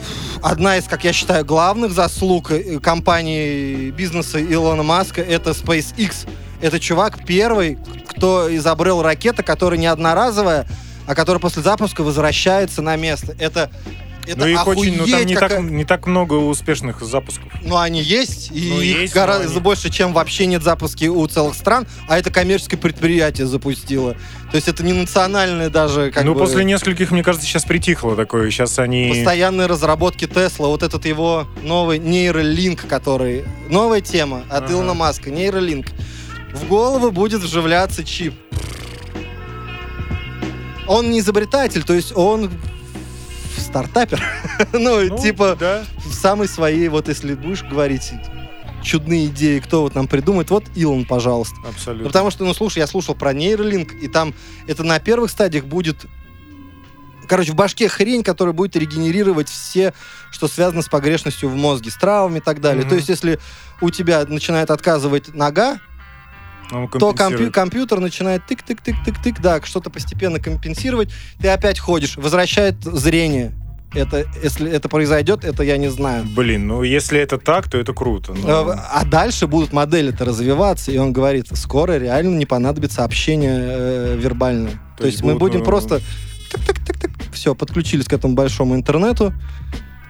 одна 0.42 0.78
из, 0.78 0.84
как 0.84 1.04
я 1.04 1.12
считаю, 1.12 1.44
главных 1.44 1.92
заслуг 1.92 2.50
э, 2.50 2.80
компании 2.80 3.90
бизнеса 3.90 4.42
Илона 4.42 4.82
Маска 4.82 5.22
это 5.22 5.50
SpaceX. 5.50 6.26
Это 6.62 6.78
чувак 6.80 7.24
первый, 7.26 7.76
кто 8.06 8.54
изобрел 8.54 9.02
ракета, 9.02 9.42
которая 9.42 9.78
не 9.78 9.86
одноразовая, 9.88 10.66
а 11.06 11.14
которая 11.14 11.40
после 11.40 11.60
запуска 11.62 12.02
возвращается 12.02 12.82
на 12.82 12.94
место. 12.94 13.34
Это, 13.40 13.68
это 14.28 14.38
ну, 14.38 14.46
их 14.46 14.64
очень, 14.68 14.96
ну, 14.96 15.06
там 15.08 15.24
не 15.26 15.34
какая- 15.34 15.58
так, 15.60 15.70
не 15.70 15.84
так 15.84 16.06
много 16.06 16.34
успешных 16.34 17.02
запусков. 17.02 17.52
Ну, 17.62 17.76
они 17.76 18.00
есть, 18.00 18.52
и 18.52 18.70
Ну, 18.72 18.80
их 18.80 19.00
есть, 19.00 19.12
гораздо 19.14 19.50
они- 19.50 19.60
больше, 19.60 19.90
чем 19.90 20.12
вообще 20.12 20.46
нет 20.46 20.62
запуски 20.62 21.06
у 21.06 21.26
целых 21.26 21.56
стран, 21.56 21.84
а 22.08 22.16
это 22.16 22.30
коммерческое 22.30 22.78
предприятие 22.78 23.48
запустило. 23.48 24.12
То 24.52 24.56
есть 24.56 24.68
это 24.68 24.84
не 24.84 24.92
национальное 24.92 25.68
даже, 25.68 26.12
как 26.12 26.24
ну, 26.24 26.34
бы... 26.34 26.40
после 26.40 26.62
нескольких, 26.64 27.10
мне 27.10 27.24
кажется, 27.24 27.44
сейчас 27.44 27.64
притихло 27.64 28.14
такое. 28.14 28.48
Сейчас 28.52 28.78
они... 28.78 29.08
постоянные 29.12 29.66
разработки 29.66 30.28
Тесла, 30.28 30.68
вот 30.68 30.84
этот 30.84 31.04
его 31.06 31.48
новый 31.64 31.98
нейролинк, 31.98 32.86
который... 32.86 33.44
Новая 33.68 34.00
тема 34.00 34.44
от 34.48 34.64
Ага. 34.64 34.74
Илона 34.74 34.94
Маска, 34.94 35.30
нейролинк. 35.30 35.86
В 36.52 36.66
голову 36.68 37.10
будет 37.10 37.40
вживляться 37.40 38.04
чип. 38.04 38.34
Он 40.86 41.10
не 41.10 41.20
изобретатель, 41.20 41.84
то 41.84 41.94
есть 41.94 42.12
он 42.14 42.50
стартапер. 43.56 44.22
ну, 44.72 45.08
Ну, 45.08 45.18
типа, 45.18 45.56
Да. 45.58 45.84
в 46.04 46.12
самой 46.12 46.48
своей, 46.48 46.88
вот 46.88 47.08
если 47.08 47.34
будешь 47.34 47.62
говорить 47.62 48.12
чудные 48.82 49.26
идеи, 49.26 49.60
кто 49.60 49.82
вот 49.82 49.94
нам 49.94 50.08
придумает, 50.08 50.50
вот 50.50 50.64
Илон, 50.74 51.04
пожалуйста. 51.04 51.54
Ну, 51.62 51.68
Абсолютно. 51.70 52.06
Потому 52.08 52.30
что, 52.30 52.44
ну, 52.44 52.52
слушай, 52.52 52.78
я 52.78 52.86
слушал 52.86 53.14
про 53.14 53.32
нейролинк, 53.32 53.94
и 53.94 54.08
там 54.08 54.34
это 54.66 54.82
на 54.82 54.98
первых 54.98 55.30
стадиях 55.30 55.64
будет... 55.64 56.04
Короче, 57.28 57.52
в 57.52 57.54
башке 57.54 57.88
хрень, 57.88 58.24
которая 58.24 58.52
будет 58.52 58.76
регенерировать 58.76 59.48
все, 59.48 59.94
что 60.32 60.48
связано 60.48 60.82
с 60.82 60.88
погрешностью 60.88 61.48
в 61.48 61.54
мозге, 61.56 61.90
с 61.90 61.94
травмами 61.94 62.38
и 62.38 62.42
так 62.42 62.60
далее. 62.60 62.82
Мгм. 62.82 62.90
То 62.90 62.96
есть, 62.96 63.08
если 63.08 63.38
у 63.80 63.90
тебя 63.90 64.24
начинает 64.26 64.70
отказывать 64.70 65.32
нога, 65.32 65.78
то 66.98 67.12
компью- 67.12 67.50
компьютер 67.50 68.00
начинает 68.00 68.42
тык-тык-тык-тык-тык, 68.50 69.40
да, 69.40 69.60
что-то 69.62 69.90
постепенно 69.90 70.38
компенсировать, 70.40 71.10
ты 71.40 71.48
опять 71.48 71.78
ходишь, 71.78 72.16
возвращает 72.16 72.82
зрение. 72.82 73.52
Это, 73.94 74.24
если 74.42 74.70
это 74.70 74.88
произойдет, 74.88 75.44
это 75.44 75.62
я 75.62 75.76
не 75.76 75.88
знаю. 75.90 76.24
Блин, 76.34 76.66
ну 76.66 76.82
если 76.82 77.20
это 77.20 77.36
так, 77.36 77.68
то 77.70 77.76
это 77.76 77.92
круто. 77.92 78.32
Ну, 78.32 78.48
Э, 78.48 78.74
А 78.90 79.04
дальше 79.04 79.46
будут 79.46 79.72
модели-то 79.74 80.24
развиваться, 80.24 80.90
и 80.90 80.96
он 80.96 81.12
говорит, 81.12 81.48
скоро 81.52 81.98
реально 81.98 82.36
не 82.38 82.46
понадобится 82.46 83.04
общение 83.04 83.54
э, 83.60 84.16
вербальное. 84.18 84.80
То, 84.96 85.06
есть, 85.06 85.20
мы 85.20 85.34
будут, 85.34 85.40
будем 85.40 85.58
ну, 85.60 85.64
просто 85.66 86.00
все, 87.32 87.54
подключились 87.54 88.06
к 88.06 88.12
этому 88.14 88.34
большому 88.34 88.74
интернету. 88.74 89.34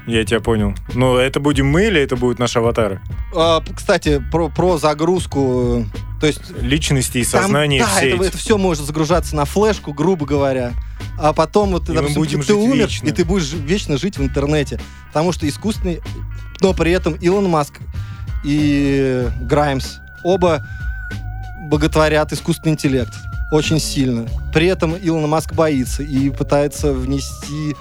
Я 0.06 0.24
тебя 0.24 0.40
понял. 0.40 0.74
Но 0.94 1.16
это 1.18 1.38
будем 1.38 1.68
мы 1.68 1.86
или 1.86 2.00
это 2.00 2.16
будут 2.16 2.38
наши 2.38 2.58
аватары? 2.58 3.00
А, 3.34 3.62
кстати, 3.74 4.22
про, 4.32 4.48
про 4.48 4.76
загрузку, 4.78 5.86
э, 5.86 6.20
то 6.20 6.26
есть 6.26 6.40
Личности 6.60 7.18
и 7.18 7.24
там, 7.24 7.42
сознание 7.42 7.82
да, 7.82 7.88
в 7.88 8.00
сеть. 8.00 8.20
это, 8.20 8.36
все 8.36 8.58
может 8.58 8.84
загружаться 8.84 9.36
на 9.36 9.44
флешку, 9.44 9.92
грубо 9.92 10.26
говоря. 10.26 10.72
А 11.18 11.32
потом 11.32 11.70
вот 11.70 11.86
ты, 11.86 11.92
И 11.92 11.94
допустим, 11.94 12.20
будем 12.20 12.40
ты 12.40 12.46
жить 12.46 12.56
умер, 12.56 12.86
вечно. 12.86 13.06
и 13.06 13.10
ты 13.12 13.24
будешь 13.24 13.52
вечно 13.52 13.96
жить 13.96 14.18
в 14.18 14.22
интернете. 14.22 14.80
Потому 15.08 15.32
что 15.32 15.48
искусственный... 15.48 16.00
Но 16.60 16.74
при 16.74 16.90
этом 16.92 17.14
Илон 17.14 17.48
Маск 17.48 17.74
и 18.44 19.28
Граймс 19.42 19.98
оба 20.24 20.66
боготворят 21.70 22.32
искусственный 22.32 22.72
интеллект 22.72 23.12
очень 23.52 23.78
сильно. 23.78 24.26
При 24.52 24.66
этом 24.66 24.94
Илон 24.96 25.28
Маск 25.28 25.52
боится 25.52 26.02
и 26.02 26.30
пытается 26.30 26.92
внести 26.92 27.76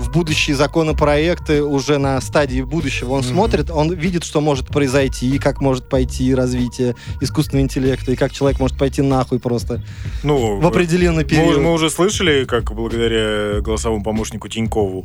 в 0.00 0.10
будущие 0.10 0.56
законопроекты 0.56 1.62
уже 1.62 1.98
на 1.98 2.20
стадии 2.20 2.62
будущего. 2.62 3.12
Он 3.12 3.20
Мгм. 3.20 3.28
смотрит, 3.28 3.70
он 3.70 3.92
видит, 3.92 4.24
что 4.24 4.40
может 4.40 4.66
произойти, 4.68 5.30
и 5.34 5.38
как 5.38 5.60
может 5.60 5.88
пойти 5.88 6.34
развитие 6.34 6.94
искусственного 7.20 7.64
интеллекта, 7.64 8.12
и 8.12 8.16
как 8.16 8.32
человек 8.32 8.58
может 8.58 8.76
пойти 8.78 9.02
нахуй 9.02 9.38
просто 9.38 9.82
Ну, 10.22 10.58
в 10.58 10.66
определенный 10.66 11.24
мы, 11.24 11.28
период. 11.28 11.58
мы 11.58 11.72
уже 11.72 11.90
слышали, 11.90 12.44
как 12.44 12.72
благодаря 12.72 13.60
голосовому 13.60 14.02
помощнику 14.02 14.48
Тинькову 14.48 15.04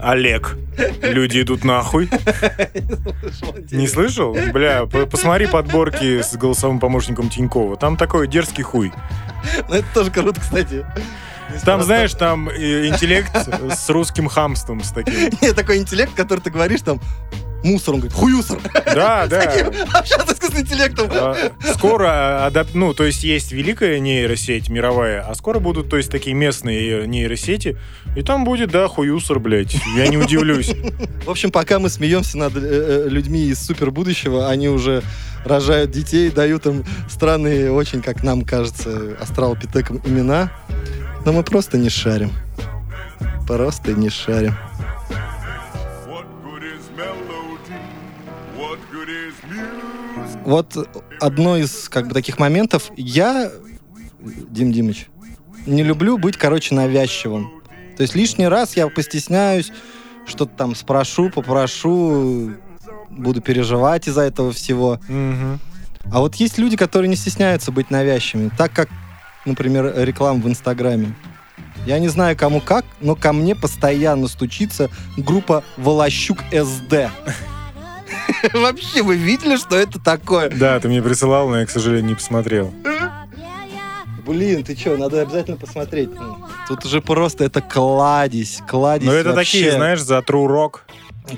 Олег, 0.00 0.56
люди 1.02 1.42
идут 1.42 1.64
нахуй. 1.64 2.08
Не 3.70 3.86
слышал? 3.88 4.36
Бля, 4.52 4.86
по- 4.86 5.06
посмотри 5.06 5.46
подборки 5.46 6.22
с 6.22 6.34
голосовым 6.36 6.78
помощником 6.80 7.28
Тинькова. 7.28 7.76
Там 7.76 7.96
такой 7.96 8.28
дерзкий 8.28 8.62
хуй. 8.62 8.92
Ну, 9.68 9.74
это 9.74 9.86
тоже 9.92 10.10
круто, 10.10 10.40
кстати. 10.40 10.86
Там, 11.48 11.78
Просто- 11.78 11.84
знаешь, 11.84 12.12
там 12.14 12.48
э, 12.48 12.86
интеллект 12.88 13.30
с 13.70 13.88
русским 13.90 14.28
хамством, 14.28 14.82
с 14.82 14.90
таким. 14.90 15.14
Нет, 15.42 15.54
такой 15.54 15.78
интеллект, 15.78 16.14
который 16.14 16.40
ты 16.40 16.50
говоришь, 16.50 16.80
там, 16.80 17.00
мусор, 17.62 17.94
он 17.94 18.00
говорит, 18.00 18.16
хуюсор. 18.16 18.58
Да, 18.94 19.26
да. 19.30 19.42
Общаться 19.92 20.34
с 20.34 20.38
искусственным 20.38 20.62
интеллектом. 20.66 21.08
А, 21.12 21.36
Скоро, 21.74 22.48
адап- 22.50 22.70
ну, 22.74 22.94
то 22.94 23.04
есть 23.04 23.22
есть 23.22 23.52
великая 23.52 24.00
нейросеть 24.00 24.68
мировая, 24.68 25.20
а 25.28 25.34
скоро 25.34 25.58
будут, 25.60 25.88
то 25.90 25.96
есть, 25.96 26.10
такие 26.10 26.34
местные 26.34 27.02
э, 27.02 27.06
нейросети, 27.06 27.76
и 28.16 28.22
там 28.22 28.44
будет, 28.44 28.70
да, 28.70 28.88
хуюсор, 28.88 29.38
блядь, 29.38 29.76
я 29.96 30.08
не 30.08 30.16
удивлюсь. 30.16 30.72
В 31.24 31.30
общем, 31.30 31.50
пока 31.52 31.78
мы 31.78 31.88
смеемся 31.90 32.38
над 32.38 32.54
э, 32.56 33.06
людьми 33.08 33.44
из 33.44 33.64
супер 33.64 33.90
будущего, 33.90 34.48
они 34.48 34.68
уже 34.68 35.02
рожают 35.44 35.90
детей, 35.90 36.30
дают 36.30 36.66
им 36.66 36.84
странные, 37.10 37.70
очень, 37.72 38.00
как 38.02 38.22
нам 38.22 38.42
кажется, 38.42 39.16
астралопитекам 39.20 40.00
имена. 40.04 40.50
Но 41.24 41.32
мы 41.32 41.42
просто 41.42 41.78
не 41.78 41.88
шарим. 41.88 42.32
Просто 43.46 43.92
не 43.92 44.10
шарим. 44.10 44.54
Вот 50.44 50.76
одно 51.20 51.56
из 51.56 51.88
как 51.88 52.08
бы 52.08 52.14
таких 52.14 52.38
моментов. 52.38 52.90
Я, 52.96 53.50
Дим 54.20 54.72
Димыч, 54.72 55.06
не 55.66 55.82
люблю 55.82 56.18
быть, 56.18 56.36
короче, 56.36 56.74
навязчивым. 56.74 57.62
То 57.96 58.02
есть 58.02 58.14
лишний 58.14 58.48
раз 58.48 58.76
я 58.76 58.88
постесняюсь, 58.88 59.72
что-то 60.26 60.52
там 60.56 60.74
спрошу, 60.74 61.30
попрошу, 61.30 62.52
буду 63.10 63.40
переживать 63.40 64.08
из-за 64.08 64.22
этого 64.22 64.52
всего. 64.52 64.98
Мгм. 65.08 65.60
А 66.12 66.20
вот 66.20 66.34
есть 66.36 66.58
люди, 66.58 66.76
которые 66.76 67.08
не 67.08 67.16
стесняются 67.16 67.70
быть 67.70 67.90
навязчивыми, 67.90 68.50
так 68.56 68.72
как, 68.72 68.88
например, 69.44 69.92
реклама 69.96 70.40
в 70.40 70.48
Инстаграме. 70.48 71.14
Я 71.86 71.98
не 71.98 72.08
знаю, 72.08 72.36
кому 72.36 72.60
как, 72.60 72.84
но 73.00 73.16
ко 73.16 73.32
мне 73.32 73.54
постоянно 73.56 74.28
стучится 74.28 74.88
группа 75.16 75.64
Волощук 75.76 76.38
СД. 76.52 77.10
Вообще, 78.52 79.02
вы 79.02 79.16
видели, 79.16 79.56
что 79.56 79.76
это 79.76 79.98
такое? 79.98 80.48
Да, 80.50 80.78
ты 80.78 80.88
мне 80.88 81.02
присылал, 81.02 81.48
но 81.48 81.60
я, 81.60 81.66
к 81.66 81.70
сожалению, 81.70 82.10
не 82.10 82.14
посмотрел. 82.14 82.72
Блин, 84.24 84.62
ты 84.62 84.76
что, 84.76 84.96
надо 84.96 85.22
обязательно 85.22 85.56
посмотреть. 85.56 86.10
Ну, 86.14 86.36
Тут 86.68 86.84
уже 86.84 87.00
просто 87.00 87.44
это 87.44 87.60
кладезь, 87.60 88.60
кладезь 88.68 89.06
Но 89.06 89.12
это 89.12 89.32
вообще. 89.32 89.58
такие, 89.58 89.72
знаешь, 89.72 90.00
за 90.00 90.18
true 90.18 90.46
rock. 90.46 90.80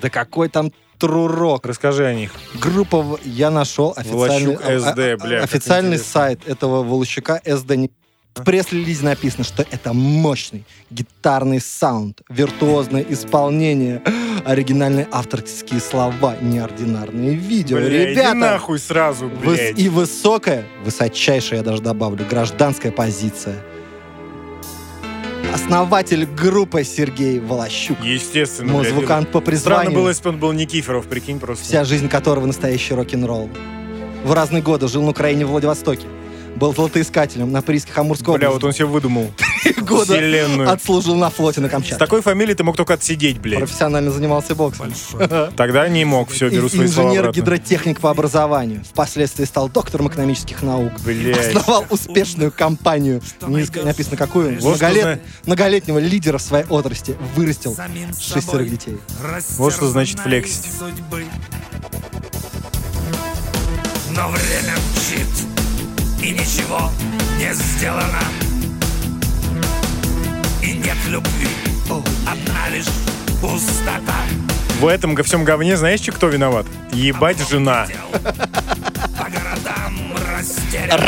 Да 0.03 0.11
какой 0.11 0.49
там 0.51 0.71
трурок. 0.99 1.67
Расскажи 1.67 2.05
о 2.07 2.15
них. 2.15 2.33
Группа 2.61 3.19
я 3.25 3.51
нашел 3.51 3.93
официальный, 3.97 4.55
SD, 4.57 5.17
бля, 5.23 5.41
как 5.41 5.45
официальный 5.45 5.89
интересно. 5.97 6.13
сайт 6.13 6.41
этого 6.49 6.83
Волощука 6.83 7.41
SD. 7.45 7.91
В 8.35 8.43
пресс-релизе 8.43 9.05
написано, 9.05 9.45
что 9.45 9.65
это 9.71 9.93
мощный 9.93 10.65
гитарный 10.91 11.61
саунд, 11.61 12.21
виртуозное 12.29 13.07
исполнение, 13.09 14.03
оригинальные 14.45 15.07
авторские 15.13 15.81
слова, 15.81 16.37
неординарные 16.41 17.35
видео. 17.37 17.77
Бля, 17.77 17.87
иди 17.87 18.11
Ребята, 18.11 18.35
нахуй 18.35 18.81
сразу, 18.81 19.27
выс- 19.27 19.55
блядь. 19.55 19.79
и 19.79 19.89
высокая, 19.89 20.65
высочайшая, 20.85 21.61
я 21.61 21.65
даже 21.65 21.81
добавлю, 21.81 22.27
гражданская 22.29 22.91
позиция. 22.91 23.55
Основатель 25.55 26.27
группы 26.27 26.83
Сергей 26.83 27.39
Волощук. 27.39 27.97
Естественно. 28.03 28.73
Музыкант 28.73 29.31
по 29.31 29.39
Странно 29.39 29.45
призванию. 29.45 29.95
было, 29.95 30.09
если 30.09 30.25
бы 30.25 30.31
он 30.31 30.39
был 30.41 30.53
Никифоров, 30.53 31.07
прикинь, 31.07 31.39
просто. 31.39 31.65
вся 31.65 31.85
жизнь 31.85 32.09
которого 32.09 32.45
настоящий 32.45 32.93
рок-н-ролл. 32.93 33.49
В 34.25 34.33
разные 34.33 34.63
годы 34.63 34.89
жил 34.89 35.05
на 35.05 35.11
Украине 35.11 35.47
в 35.47 35.51
Владивостоке. 35.51 36.09
Был 36.57 36.73
золотоискателем 36.75 37.51
на 37.51 37.63
приисках 37.63 37.99
Амурской 37.99 38.39
Бля, 38.39 38.51
вот 38.51 38.63
он 38.63 38.73
себе 38.73 38.87
выдумал 38.87 39.33
Три 39.65 39.73
года 39.83 40.15
вселенную. 40.15 40.71
отслужил 40.71 41.17
на 41.17 41.29
флоте 41.31 41.61
на 41.61 41.69
С 41.69 41.71
Камчатке. 41.71 41.97
такой 41.99 42.23
фамилией 42.23 42.55
ты 42.55 42.63
мог 42.63 42.77
только 42.77 42.95
отсидеть, 42.95 43.39
блядь. 43.41 43.59
Профессионально 43.61 44.11
занимался 44.11 44.55
боксом. 44.55 44.93
Тогда 45.57 45.89
не 45.89 46.05
мог, 46.05 46.31
все, 46.31 46.49
беру 46.51 46.69
свои 46.69 46.87
слова. 46.87 47.09
Инженер-гидротехник 47.11 48.01
по 48.01 48.11
образованию. 48.11 48.83
Впоследствии 48.89 49.45
стал 49.45 49.69
доктором 49.69 50.09
экономических 50.09 50.63
наук. 50.63 50.93
Блядь. 51.05 51.55
Основал 51.57 51.87
успешную 51.91 52.53
компанию. 52.53 53.21
Не 53.47 53.67
написано 53.85 54.17
какую. 54.17 54.59
Многолет- 54.61 55.21
Многолетнего 55.47 55.99
лидера 55.99 56.39
в 56.39 56.43
своей 56.43 56.67
отрасли. 56.67 57.17
Вырастил 57.35 57.77
шестерых 58.21 58.71
детей. 58.71 58.99
Вот 59.59 59.73
что 59.75 59.89
значит 59.89 60.21
флексить. 60.21 60.67
Но 64.11 64.29
время 64.31 64.75
мчит, 64.95 65.27
и 66.25 66.31
ничего 66.31 66.91
не 67.39 67.53
сделано. 67.53 68.21
И 70.63 70.73
нет 70.73 70.97
любви, 71.07 71.49
одна 72.27 72.71
лишь 72.71 72.87
пустота. 73.43 74.15
В 74.81 74.87
этом 74.87 75.15
во 75.15 75.23
всем 75.23 75.45
говне 75.45 75.77
знаешь, 75.77 76.01
че 76.01 76.13
кто 76.13 76.29
виноват? 76.29 76.65
Ебать 76.93 77.47
жена. 77.47 77.87
По 78.23 79.25
городам 79.25 80.15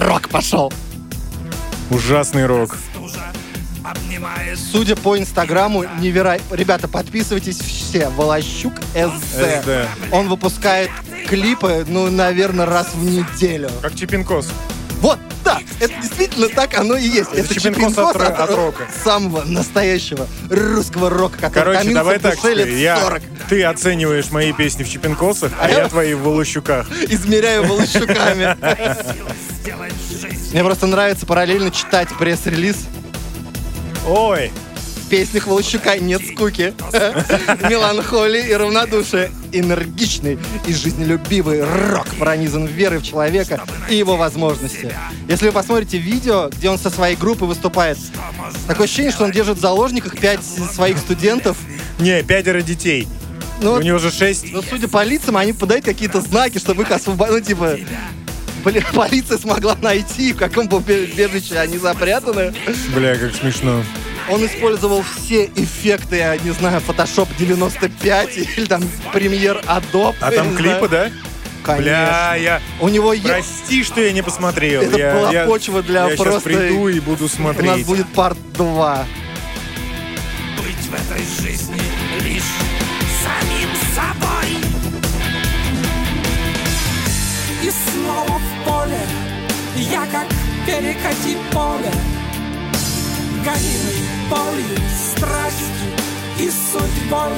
Рок 0.06 0.28
пошел. 0.28 0.70
Ужасный 1.88 2.44
рок. 2.44 2.76
Судя 4.70 4.96
по 4.96 5.18
инстаграму, 5.18 5.84
невероятно. 5.98 6.54
Ребята, 6.56 6.88
подписывайтесь 6.88 7.58
все. 7.58 8.08
Волощук 8.10 8.74
СД. 8.92 9.62
СД. 9.62 9.88
Он 10.12 10.28
выпускает 10.28 10.90
клипы, 11.26 11.86
ну, 11.88 12.10
наверное, 12.10 12.66
раз 12.66 12.88
в 12.94 13.02
неделю. 13.02 13.70
Как 13.80 13.94
Чипинкос. 13.94 14.48
Вот, 15.00 15.18
да, 15.44 15.60
это 15.78 15.92
действительно 16.00 16.48
так 16.48 16.76
оно 16.78 16.96
и 16.96 17.06
есть. 17.06 17.30
Это, 17.32 17.52
Чипинкос 17.54 17.90
Чипинкос 17.94 17.98
от 17.98 18.16
ро- 18.16 18.32
от 18.34 18.50
рока. 18.50 18.86
Самого 19.04 19.44
настоящего 19.44 20.26
русского 20.50 21.10
рока, 21.10 21.36
который 21.38 21.74
Короче, 21.76 21.92
давай 21.94 22.18
так, 22.18 22.38
я, 22.44 22.98
40. 23.00 23.22
ты 23.48 23.62
оцениваешь 23.64 24.30
мои 24.30 24.52
песни 24.52 24.84
в 24.84 24.90
Чипинкосах, 24.90 25.52
а 25.60 25.66
А 25.66 25.68
я- 25.70 25.78
я 25.82 25.88
твои 25.88 26.14
в 26.14 26.22
Волощуках. 26.22 26.90
Измеряю 27.08 27.66
волощуками. 27.66 28.56
Мне 30.52 30.64
просто 30.64 30.86
нравится 30.86 31.26
параллельно 31.26 31.70
читать 31.70 32.08
пресс-релиз. 32.18 32.76
Ой, 34.08 34.50
В 35.04 35.08
песнях 35.08 35.46
Волощука 35.46 35.98
нет 35.98 36.22
скуки, 36.24 36.72
меланхолии 37.68 38.48
и 38.48 38.54
равнодушия. 38.54 39.30
Энергичный 39.58 40.38
и 40.66 40.72
жизнелюбивый 40.72 41.62
рок 41.64 42.06
пронизан 42.18 42.66
верой 42.66 42.98
в 42.98 43.02
человека 43.04 43.62
и 43.88 43.96
его 43.96 44.16
возможности. 44.16 44.92
Если 45.28 45.46
вы 45.46 45.52
посмотрите 45.52 45.98
видео, 45.98 46.48
где 46.50 46.68
он 46.70 46.78
со 46.78 46.90
своей 46.90 47.16
группой 47.16 47.48
выступает, 47.48 47.98
такое 48.66 48.84
ощущение, 48.86 49.12
что 49.12 49.24
он 49.24 49.30
держит 49.32 49.58
в 49.58 49.60
заложниках 49.60 50.18
пять 50.18 50.40
своих 50.44 50.98
студентов. 50.98 51.56
не, 51.98 52.22
пятеро 52.22 52.60
детей. 52.62 53.08
Ну, 53.62 53.74
У 53.74 53.80
него 53.80 53.98
же 53.98 54.10
шесть. 54.10 54.52
но 54.52 54.60
судя 54.60 54.86
по 54.88 55.02
лицам, 55.02 55.36
они 55.38 55.54
подают 55.54 55.84
какие-то 55.84 56.20
знаки, 56.20 56.58
чтобы 56.58 56.82
их 56.82 56.90
освободить. 56.90 57.32
Ну, 57.32 57.40
типа, 57.40 57.78
блин, 58.64 58.84
полиция 58.94 59.38
смогла 59.38 59.76
найти, 59.80 60.34
в 60.34 60.36
каком 60.36 60.70
убежище 60.70 61.58
они 61.58 61.78
запрятаны. 61.78 62.52
Бля, 62.94 63.16
как 63.16 63.34
смешно. 63.34 63.82
Он 64.28 64.44
использовал 64.44 65.02
все 65.02 65.46
эффекты, 65.54 66.16
я 66.16 66.36
не 66.36 66.50
знаю, 66.50 66.80
Photoshop 66.86 67.28
95 67.38 68.36
или 68.36 68.64
там 68.66 68.82
премьер 69.12 69.62
Adobe. 69.66 70.16
А 70.20 70.30
я 70.32 70.36
там 70.38 70.56
клипы, 70.56 70.88
да? 70.88 71.10
Конечно. 71.62 71.82
Бля, 71.82 72.34
я... 72.36 72.62
У 72.80 72.88
него 72.88 73.12
есть... 73.12 73.26
Прости, 73.26 73.82
что 73.84 74.00
я 74.00 74.12
не 74.12 74.22
посмотрел. 74.22 74.82
Это 74.82 74.98
я, 74.98 75.14
была 75.14 75.32
я- 75.32 75.46
почва 75.46 75.82
для 75.82 76.08
я 76.08 76.16
просто- 76.16 76.48
сейчас 76.50 76.60
приду 76.68 76.88
и 76.88 77.00
буду 77.00 77.24
У 77.24 77.26
нас 77.26 77.32
смотреть. 77.32 77.86
будет 77.86 78.06
парт 78.08 78.38
2. 78.52 79.06
Быть 80.58 80.76
в 80.76 80.94
этой 80.94 81.24
жизни 81.42 81.80
лишь 82.22 82.42
самим 83.22 83.68
собой. 83.94 84.50
И 87.62 87.70
снова 87.90 88.38
в 88.38 88.64
поле, 88.64 89.00
я 89.76 90.06
как 90.06 90.28
перекати 90.66 91.36
поле, 91.52 91.90
гонимый 93.46 94.02
болью, 94.28 94.76
страстью 95.14 95.94
и 96.40 96.50
судьбой. 96.50 97.30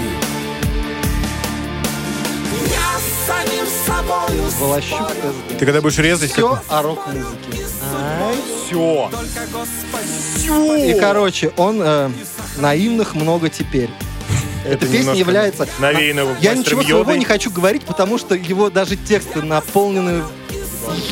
Я 2.71 2.99
самим 3.27 3.67
собою 3.87 4.45
Волощук 4.59 5.11
спорю. 5.11 5.35
Ты 5.59 5.67
когда 5.67 5.83
будешь 5.83 5.99
резать, 5.99 6.33
Все 6.33 6.59
о 6.67 6.83
рок-музыке. 6.83 7.67
все. 8.67 9.11
только 9.13 9.47
Господи. 9.53 10.91
И, 10.91 10.99
короче, 10.99 11.53
он 11.59 11.83
э, 11.83 12.11
наивных 12.57 13.15
много 13.15 13.51
теперь. 13.51 13.91
Эта 14.65 14.87
песня 14.87 14.99
немножко 14.99 15.19
является... 15.19 15.69
навеяно 15.79 16.21
Я 16.21 16.25
мастером 16.25 16.59
ничего 16.59 16.83
своего 16.83 16.99
Йодой. 17.01 17.19
не 17.19 17.25
хочу 17.27 17.51
говорить, 17.51 17.83
потому 17.83 18.17
что 18.17 18.35
его 18.35 18.71
даже 18.71 18.97
тексты 18.97 19.43
наполнены 19.43 20.23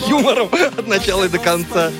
юмором 0.08 0.48
от 0.78 0.86
начала 0.86 1.24
и 1.24 1.28
до 1.28 1.38
конца. 1.38 1.92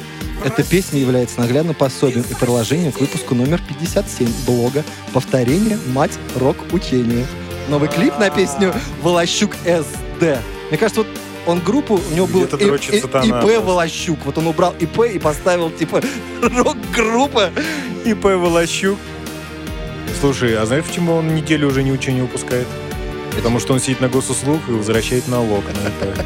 Эта 0.45 0.63
песня 0.63 1.01
является 1.01 1.41
наглядным 1.41 1.75
пособием 1.75 2.25
и 2.29 2.35
приложением 2.35 2.93
к 2.93 3.01
выпуску 3.01 3.35
номер 3.35 3.61
57 3.67 4.29
блога 4.47 4.85
«Повторение. 5.13 5.79
Мать 5.93 6.13
рок-учению». 6.37 7.27
Новый 7.69 7.89
клип 7.89 8.17
на 8.19 8.31
песню 8.31 8.73
«Волощук 9.03 9.55
СД». 9.65 10.39
Мне 10.69 10.79
кажется, 10.79 11.01
вот 11.03 11.09
он 11.47 11.61
группу, 11.61 11.95
у 11.95 12.15
него 12.15 12.27
был 12.27 12.45
И- 12.45 12.97
И- 12.97 13.01
сатана 13.01 13.25
ИП. 13.43 13.65
Волощук. 13.65 14.19
Вот 14.25 14.39
он 14.39 14.47
убрал 14.47 14.75
ИП 14.79 15.01
и 15.13 15.19
поставил, 15.19 15.71
типа, 15.71 16.01
рок-группа. 16.43 17.51
ИП 18.05 18.25
Волощук. 18.25 18.99
Слушай, 20.21 20.57
а 20.57 20.65
знаешь, 20.67 20.85
почему 20.85 21.15
он 21.15 21.35
неделю 21.35 21.69
уже 21.69 21.83
ни 21.83 21.91
учения 21.91 22.17
не 22.17 22.23
выпускает? 22.23 22.67
Потому 23.35 23.59
что 23.61 23.75
он 23.75 23.81
сидит 23.81 24.01
на 24.01 24.09
госуслуг 24.09 24.61
и 24.69 24.73
возвращает 24.73 25.29
налог 25.29 25.65
на 25.67 25.89
это. 25.89 26.25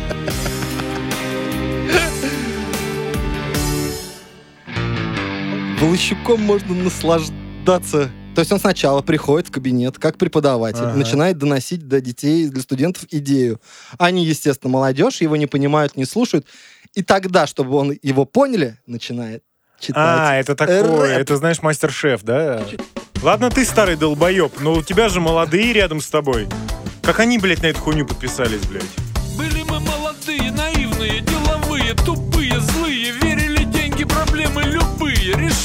Волощуком 5.80 6.42
можно 6.42 6.74
наслаждаться. 6.74 8.10
То 8.34 8.40
есть 8.40 8.52
он 8.52 8.60
сначала 8.60 9.02
приходит 9.02 9.48
в 9.48 9.50
кабинет 9.50 9.98
как 9.98 10.16
преподаватель, 10.18 10.84
Ага. 10.84 10.94
начинает 10.96 11.38
доносить 11.38 11.88
до 11.88 12.00
детей, 12.00 12.48
для 12.48 12.62
студентов 12.62 13.04
идею. 13.10 13.60
Они, 13.98 14.24
естественно, 14.24 14.70
молодежь, 14.70 15.20
его 15.20 15.36
не 15.36 15.46
понимают, 15.46 15.96
не 15.96 16.04
слушают. 16.04 16.46
И 16.94 17.02
тогда, 17.02 17.46
чтобы 17.46 17.76
он 17.76 17.96
его 18.02 18.24
поняли, 18.24 18.76
начинает 18.86 19.42
читать. 19.80 19.96
А, 19.96 20.36
это 20.36 20.54
такое, 20.54 21.16
рэп. 21.16 21.22
это 21.22 21.36
знаешь, 21.36 21.62
мастер-шеф, 21.62 22.22
да? 22.22 22.62
Ладно, 23.22 23.50
ты 23.50 23.64
старый 23.64 23.96
долбоеб, 23.96 24.60
но 24.60 24.74
у 24.74 24.82
тебя 24.82 25.08
же 25.08 25.20
молодые 25.20 25.72
рядом 25.72 26.00
с 26.00 26.06
тобой. 26.08 26.46
Как 27.02 27.18
они, 27.20 27.38
блядь, 27.38 27.62
на 27.62 27.66
эту 27.66 27.80
хуйню 27.80 28.06
подписались, 28.06 28.64
блядь? 28.66 28.84
Были 29.36 29.62
мы 29.62 29.80
молодые, 29.80 30.52
наивные, 30.52 31.20
деловые, 31.20 31.94
тупые, 31.94 32.49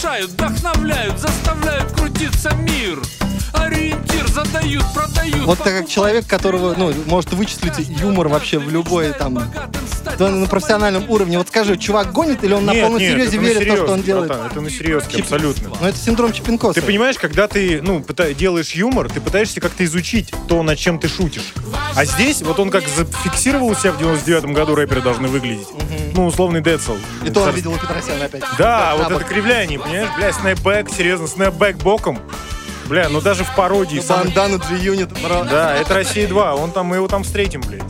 Решают, 0.06 0.32
вдохновляют, 0.32 1.20
заставляют 1.20 1.92
крутиться 1.94 2.54
мир 2.58 3.02
Ориентир, 3.54 4.28
задают 4.28 4.84
Продают. 4.94 5.46
Вот 5.46 5.58
так 5.58 5.80
как 5.80 5.90
человек, 5.90 6.28
которого, 6.28 6.76
ну, 6.78 6.94
может 7.08 7.34
вычислить 7.34 7.90
юмор 8.00 8.28
вообще 8.28 8.60
в 8.60 8.70
любой 8.70 9.14
там 9.14 9.34
на 10.20 10.46
профессиональном 10.46 11.10
уровне. 11.10 11.40
Вот 11.40 11.48
скажи, 11.48 11.76
чувак 11.78 12.12
гонит 12.12 12.44
или 12.44 12.54
он 12.54 12.66
на 12.66 12.74
Нет, 12.74 12.84
полном 12.84 13.00
нет, 13.00 13.14
серьезе 13.14 13.38
на 13.38 13.42
верит 13.42 13.64
в 13.64 13.68
то, 13.68 13.76
что 13.78 13.94
он 13.94 14.04
делает? 14.04 14.28
братан, 14.28 14.46
это 14.46 14.62
на 14.62 14.70
серьезке, 14.70 15.18
Чип- 15.18 15.22
абсолютно. 15.24 15.70
Ну, 15.82 15.88
это 15.88 15.98
синдром 15.98 16.34
Чипенкоса. 16.34 16.80
Ты 16.80 16.86
понимаешь, 16.86 17.18
когда 17.18 17.48
ты, 17.48 17.82
ну, 17.82 18.00
пыта- 18.02 18.32
делаешь 18.36 18.74
юмор, 18.74 19.10
ты 19.10 19.20
пытаешься 19.22 19.60
как-то 19.60 19.84
изучить 19.86 20.32
то, 20.48 20.62
над 20.62 20.78
чем 20.78 21.00
ты 21.00 21.08
шутишь. 21.08 21.52
А 21.96 22.06
здесь, 22.06 22.44
вот 22.44 22.60
он 22.60 22.70
как 22.70 22.84
зафиксировал 22.88 23.76
себя 23.76 23.94
в 23.94 24.00
99-м 24.00 24.54
году 24.54 24.76
рэперы 24.76 25.02
должны 25.02 25.30
выглядеть. 25.30 25.68
Ну, 26.16 26.28
условный 26.28 26.62
Децл. 26.62 26.96
И 27.26 27.30
то 27.30 27.42
он 27.42 27.52
видел 27.52 27.74
у 27.74 27.78
Петросяна 27.78 28.26
опять. 28.26 28.42
Да, 28.58 28.96
вот 28.96 29.12
это 29.12 29.24
кривляние, 29.26 29.80
понимаешь? 29.80 30.08
Бля, 30.16 30.32
снэпбэк, 30.32 30.90
серьезно, 30.90 31.28
снэпбэк 31.28 31.78
боком. 31.78 32.20
Бля, 32.86 33.10
ну 33.10 33.20
даже 33.20 33.44
в 33.44 33.54
пародии. 33.56 34.00
сам- 34.00 34.24
Бандану 34.24 34.60
G-Unit, 34.60 35.22
бро. 35.22 35.44
Да, 35.44 35.76
это 35.76 35.94
Россия 35.96 36.28
2. 36.28 36.56
Он 36.56 36.72
там, 36.72 36.86
мы 36.86 36.98
его 36.98 37.08
там 37.08 37.24
встретим, 37.24 37.62
блядь. 37.62 37.82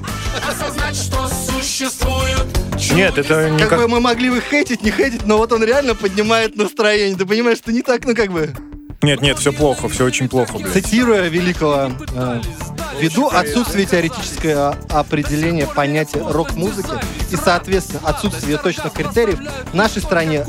Осознать, 0.50 0.96
что 0.96 1.28
существует 1.28 2.46
Нет, 2.94 3.18
это 3.18 3.50
не 3.50 3.60
Как 3.60 3.70
как... 3.70 3.80
бы 3.80 3.88
мы 3.88 4.00
могли 4.00 4.30
бы 4.30 4.42
хейтить, 4.42 4.82
не 4.84 4.92
хейтить, 4.92 5.26
но 5.26 5.38
вот 5.38 5.52
он 5.52 5.64
реально 5.64 5.96
поднимает 5.96 6.56
настроение. 6.56 7.16
Ты 7.18 7.26
понимаешь, 7.26 7.60
что 7.60 7.72
не 7.72 7.82
так, 7.82 8.06
ну 8.06 8.16
как 8.16 8.32
бы... 8.32 8.54
Нет, 9.02 9.22
нет, 9.22 9.38
все 9.38 9.52
плохо, 9.54 9.88
все 9.88 10.06
очень 10.06 10.28
плохо, 10.30 10.58
блядь. 10.58 10.74
Цитируя 10.74 11.28
великого, 11.28 11.92
э, 12.16 12.42
ввиду 13.00 13.28
отсутствия 13.28 13.86
теоретического 13.86 14.78
определения 14.90 15.68
понятия 15.68 16.24
рок-музыки 16.28 16.94
и, 17.32 17.36
соответственно, 17.36 18.02
отсутствия 18.04 18.58
точных 18.58 18.94
критериев, 18.94 19.40
в 19.72 19.76
нашей 19.76 20.02
стране 20.02 20.46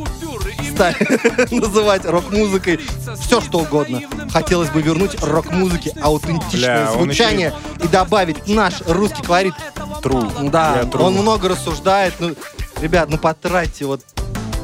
стали 0.75 1.51
называть 1.55 2.05
рок-музыкой 2.05 2.81
все, 3.21 3.41
что 3.41 3.61
угодно. 3.61 4.03
Хотелось 4.31 4.71
бы 4.71 4.83
вернуть 4.83 5.21
рок-музыке 5.23 5.93
аутентичное 6.01 6.87
Бля, 6.87 6.93
звучание 6.93 7.55
и 7.83 7.89
добавить 7.89 8.47
наш 8.47 8.83
русский 8.87 9.23
колорит. 9.23 9.55
Тру. 10.03 10.31
Да, 10.43 10.85
тру. 10.85 11.05
он 11.05 11.15
много 11.15 11.49
рассуждает. 11.49 12.15
Ну, 12.19 12.35
ребят, 12.81 13.09
ну 13.09 13.19
потратьте 13.19 13.87
вот, 13.87 14.03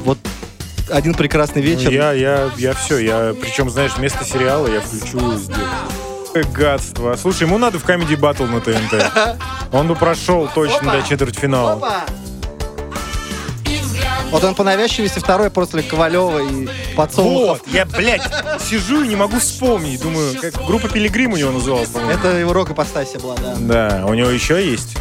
вот 0.05 0.19
один 0.89 1.13
прекрасный 1.13 1.61
вечер. 1.61 1.91
Я, 1.91 2.13
я, 2.13 2.51
я 2.57 2.73
все, 2.73 2.99
я, 2.99 3.35
причем, 3.39 3.69
знаешь, 3.69 3.93
вместо 3.97 4.23
сериала 4.23 4.67
я 4.67 4.81
включу 4.81 5.33
сделаю. 5.37 6.12
Гадство. 6.41 7.15
Слушай, 7.15 7.43
ему 7.43 7.57
надо 7.57 7.79
в 7.79 7.85
Comedy 7.85 8.17
Battle 8.17 8.47
на 8.47 8.61
ТНТ. 8.61 9.37
Он 9.71 9.87
бы 9.87 9.95
прошел 9.95 10.49
точно 10.53 10.91
до 10.91 11.01
четвертьфинала. 11.03 12.05
Вот 14.31 14.43
он 14.43 14.55
по 14.55 14.63
навязчивости 14.63 15.19
второй 15.19 15.51
после 15.51 15.83
Ковалева 15.83 16.39
и 16.39 16.67
подсолнухов. 16.95 17.59
Вот, 17.59 17.67
я, 17.71 17.85
блядь, 17.85 18.23
сижу 18.59 19.03
и 19.03 19.07
не 19.07 19.15
могу 19.15 19.37
вспомнить. 19.37 20.01
Думаю, 20.01 20.35
как 20.41 20.55
группа 20.65 20.89
Пилигрим 20.89 21.33
у 21.33 21.37
него 21.37 21.51
называлась, 21.51 21.89
по-моему. 21.89 22.19
Это 22.19 22.29
его 22.37 22.51
рок-ипостасия 22.51 23.19
была, 23.19 23.35
да. 23.35 23.55
Да, 23.59 24.05
у 24.07 24.15
него 24.15 24.31
еще 24.31 24.67
есть. 24.67 24.97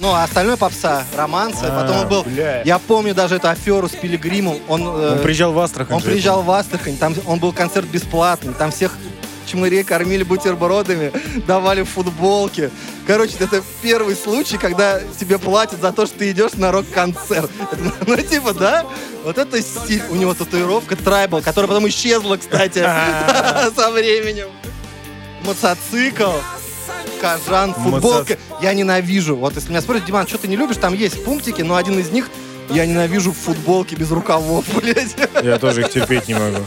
Ну, 0.00 0.12
а 0.12 0.24
остальное 0.24 0.56
попса, 0.56 1.04
романсы. 1.16 1.62
А, 1.62 1.82
Потом 1.82 2.00
он 2.00 2.08
был... 2.08 2.22
бля. 2.24 2.62
Я 2.62 2.80
помню 2.80 3.14
даже 3.14 3.36
эту 3.36 3.48
аферу 3.48 3.88
с 3.88 3.92
Пилигримом. 3.92 4.56
Он, 4.66 4.82
э, 4.82 5.12
Он 5.12 5.18
приезжал 5.20 5.52
в 5.52 5.60
Астрахань. 5.60 5.94
он 5.98 6.02
приезжал 6.02 6.42
в 6.42 6.50
Астрахань, 6.50 6.96
там 6.96 7.14
он 7.26 7.38
был 7.38 7.52
концерт 7.52 7.86
бесплатный, 7.86 8.52
там 8.54 8.72
всех 8.72 8.96
чмырей 9.52 9.84
кормили 9.84 10.22
бутербродами, 10.22 11.12
давали 11.46 11.82
футболки. 11.82 12.70
Короче, 13.06 13.34
это 13.38 13.62
первый 13.82 14.16
случай, 14.16 14.56
когда 14.56 15.00
тебе 15.18 15.38
платят 15.38 15.80
за 15.80 15.92
то, 15.92 16.06
что 16.06 16.18
ты 16.18 16.30
идешь 16.30 16.54
на 16.54 16.72
рок-концерт. 16.72 17.50
Ну, 18.06 18.16
типа, 18.16 18.52
да? 18.52 18.84
Вот 19.24 19.38
это 19.38 19.60
стиль. 19.62 20.02
У 20.10 20.16
него 20.16 20.34
татуировка 20.34 20.96
трайбл, 20.96 21.40
которая 21.40 21.68
потом 21.68 21.88
исчезла, 21.88 22.36
кстати, 22.36 22.78
со 23.76 23.90
временем. 23.90 24.48
Мотоцикл, 25.44 26.32
кожан, 27.20 27.74
футболка. 27.74 28.38
Я 28.60 28.74
ненавижу. 28.74 29.36
Вот 29.36 29.54
если 29.54 29.70
меня 29.70 29.80
спросят, 29.80 30.04
Диман, 30.04 30.26
что 30.26 30.38
ты 30.38 30.48
не 30.48 30.56
любишь, 30.56 30.76
там 30.76 30.94
есть 30.94 31.24
пунктики, 31.24 31.62
но 31.62 31.76
один 31.76 31.98
из 31.98 32.10
них 32.10 32.30
я 32.70 32.86
ненавижу 32.86 33.32
футболки 33.32 33.94
без 33.94 34.10
рукавов, 34.10 34.64
блядь. 34.74 35.16
Я 35.42 35.58
тоже 35.58 35.82
их 35.82 35.90
терпеть 35.90 36.28
не 36.28 36.34
могу. 36.34 36.58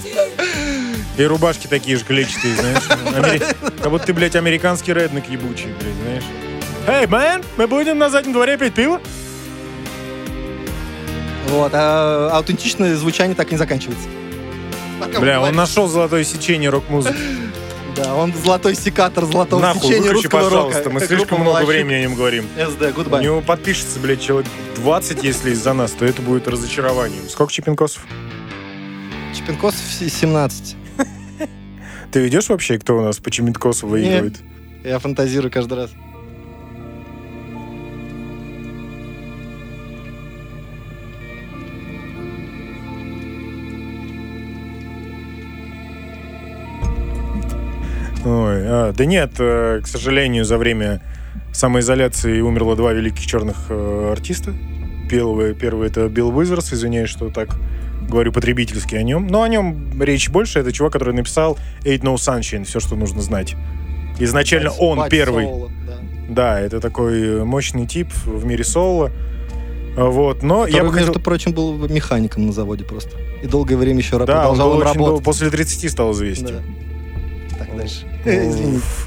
И 1.18 1.24
рубашки 1.24 1.68
такие 1.68 1.97
же 1.97 2.03
клетчатые, 2.03 2.55
знаешь. 2.55 2.84
Амери- 2.89 3.55
Как 3.82 3.89
будто 3.89 4.07
ты, 4.07 4.13
блядь, 4.13 4.36
американский 4.36 4.93
реднек 4.93 5.30
ебучий, 5.30 5.68
блядь, 5.80 5.95
знаешь. 6.03 6.24
Эй, 6.88 7.07
мэн, 7.07 7.41
мы 7.57 7.68
будем 7.68 7.97
на 7.97 8.09
заднем 8.09 8.34
дворе 8.34 8.57
пить 8.57 8.74
пиво? 8.74 8.99
Вот, 11.49 11.72
а 11.74 12.30
аутентичное 12.34 12.95
звучание 12.95 13.36
так 13.36 13.47
и 13.49 13.51
не 13.51 13.57
заканчивается. 13.57 14.07
Пока 14.99 15.20
Бля, 15.20 15.41
он 15.41 15.55
нашел 15.55 15.88
золотое 15.88 16.24
сечение 16.24 16.70
рок-музыки. 16.70 17.16
Да, 17.95 18.13
он 18.13 18.34
золотой 18.34 18.76
секатор 18.76 19.24
золотого 19.24 19.61
Нахуй, 19.61 19.84
сечения 19.84 20.01
выключи, 20.09 20.24
русского 20.26 20.43
пожалуйста. 20.43 20.80
рока. 20.80 20.89
Мы 20.89 20.99
Как 20.99 21.07
слишком 21.07 21.38
много 21.39 21.59
«Молодчик». 21.59 21.70
времени 21.70 21.93
о 21.93 22.01
нем 22.01 22.16
говорим. 22.16 22.45
SD, 22.57 22.91
У 22.91 23.01
goodbye. 23.01 23.24
него 23.24 23.39
подпишется, 23.39 23.99
блядь, 24.01 24.22
человек 24.22 24.51
20, 24.76 25.24
если 25.24 25.51
из-за 25.51 25.72
нас, 25.72 25.91
то 25.91 26.03
это 26.03 26.22
будет 26.22 26.45
разочарованием. 26.49 27.30
Сколько 27.30 27.53
чипинкосов? 27.53 28.05
Чепенкос 29.34 29.76
17. 30.09 30.76
Ты 32.12 32.22
ведешь 32.22 32.49
вообще, 32.49 32.80
кто 32.80 32.97
у 32.97 33.01
нас 33.01 33.18
по 33.18 33.30
чипинкосу 33.30 33.88
выигрывает? 33.88 34.36
Я 34.84 34.99
фантазирую 34.99 35.51
каждый 35.51 35.78
раз. 35.78 35.91
Ой, 48.26 48.64
а, 48.66 48.91
да 48.91 49.06
нет, 49.06 49.34
э, 49.38 49.82
к 49.84 49.88
сожалению, 49.88 50.45
за 50.45 50.58
время 50.58 51.01
самоизоляции 51.53 52.41
умерло 52.41 52.76
два 52.76 52.91
великих 52.91 53.24
черных 53.24 53.68
э, 53.70 54.10
артиста. 54.12 54.51
Первый, 55.10 55.53
первый 55.53 55.88
это 55.89 56.10
Билл 56.10 56.36
Уизерс, 56.36 56.74
извиняюсь, 56.74 57.10
что 57.10 57.30
так 57.30 57.49
говорю 58.10 58.32
потребительски 58.32 58.95
о 58.95 59.03
нем. 59.03 59.28
Но 59.28 59.41
о 59.43 59.47
нем 59.47 60.01
речь 60.01 60.30
больше. 60.30 60.60
Это 60.60 60.72
чувак, 60.72 60.93
который 60.93 61.14
написал 61.14 61.58
Ain't 61.84 62.01
No 62.01 62.16
Sunshine, 62.16 62.64
все, 62.66 62.80
что 62.80 62.95
нужно 62.95 63.22
знать. 63.22 63.56
Изначально 64.20 64.70
Бать- 64.70 64.80
он 64.80 65.10
первый. 65.10 65.45
соло, 65.45 65.72
да. 65.88 65.93
Да, 66.30 66.60
это 66.60 66.80
такой 66.80 67.43
мощный 67.43 67.86
тип 67.86 68.12
в 68.26 68.45
мире 68.45 68.64
соло. 68.64 69.12
Вот, 69.97 70.43
но 70.43 70.66
я 70.68 70.74
Который, 70.74 70.84
бы 70.88 70.91
хотел... 70.91 71.08
между 71.08 71.20
прочим, 71.22 71.53
был 71.53 71.74
механиком 71.88 72.45
на 72.47 72.51
заводе 72.51 72.84
просто. 72.84 73.12
И 73.41 73.47
долгое 73.47 73.78
время 73.78 73.99
еще 73.99 74.12
Да, 74.12 74.18
он 74.20 74.26
продолжал 74.26 74.70
был 74.74 74.82
им 74.82 74.88
очень 74.88 74.97
дол- 74.99 75.06
работать. 75.08 75.26
после 75.26 75.49
30 75.49 75.89
стал 75.91 76.12
известен. 76.14 76.47
Да. 76.47 76.62
Дальше. 77.78 78.05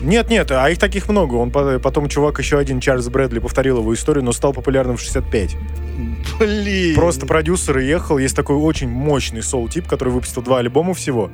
Нет, 0.01 0.31
нет, 0.31 0.51
а 0.51 0.69
их 0.71 0.79
таких 0.79 1.09
много. 1.09 1.35
Он 1.35 1.51
по- 1.51 1.79
потом 1.79 2.09
чувак 2.09 2.39
еще 2.39 2.59
один 2.59 2.81
Чарльз 2.81 3.09
Брэдли 3.09 3.39
повторил 3.39 3.79
его 3.79 3.93
историю, 3.95 4.25
но 4.25 4.33
стал 4.33 4.53
популярным 4.53 4.97
в 4.97 5.01
65. 5.01 5.57
Блин. 6.39 6.95
Просто 6.95 7.27
продюсер 7.27 7.79
ехал, 7.79 8.19
есть 8.19 8.37
такой 8.37 8.57
очень 8.57 8.89
мощный 8.89 9.43
соул-тип, 9.43 9.87
который 9.87 10.11
выпустил 10.11 10.43
два 10.43 10.59
альбома 10.59 10.95
всего. 10.95 11.31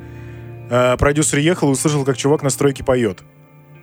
А, 0.70 0.96
продюсер 0.96 1.38
ехал 1.38 1.68
и 1.68 1.72
услышал, 1.72 2.04
как 2.04 2.16
чувак 2.16 2.42
на 2.42 2.50
стройке 2.50 2.82
поет. 2.84 3.22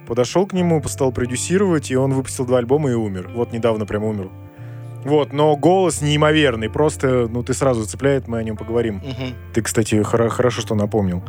Подошел 0.08 0.46
к 0.48 0.54
нему, 0.54 0.82
стал 0.88 1.12
продюсировать, 1.12 1.92
и 1.92 1.96
он 1.96 2.14
выпустил 2.14 2.46
два 2.46 2.58
альбома 2.58 2.90
и 2.92 2.94
умер. 2.96 3.30
Вот 3.36 3.54
недавно 3.54 3.86
прям 3.86 4.04
умер. 4.04 4.30
Вот, 5.06 5.34
но 5.34 5.56
голос 5.56 6.02
неимоверный, 6.02 6.70
просто, 6.70 7.28
ну, 7.28 7.44
ты 7.44 7.54
сразу 7.56 7.86
цепляет, 7.86 8.28
мы 8.28 8.38
о 8.38 8.44
нем 8.44 8.56
поговорим. 8.58 8.96
Мгм. 8.98 9.34
Ты, 9.54 9.62
кстати, 9.64 9.96
хоро- 9.96 10.30
хорошо, 10.30 10.62
что 10.62 10.76
напомнил. 10.76 11.24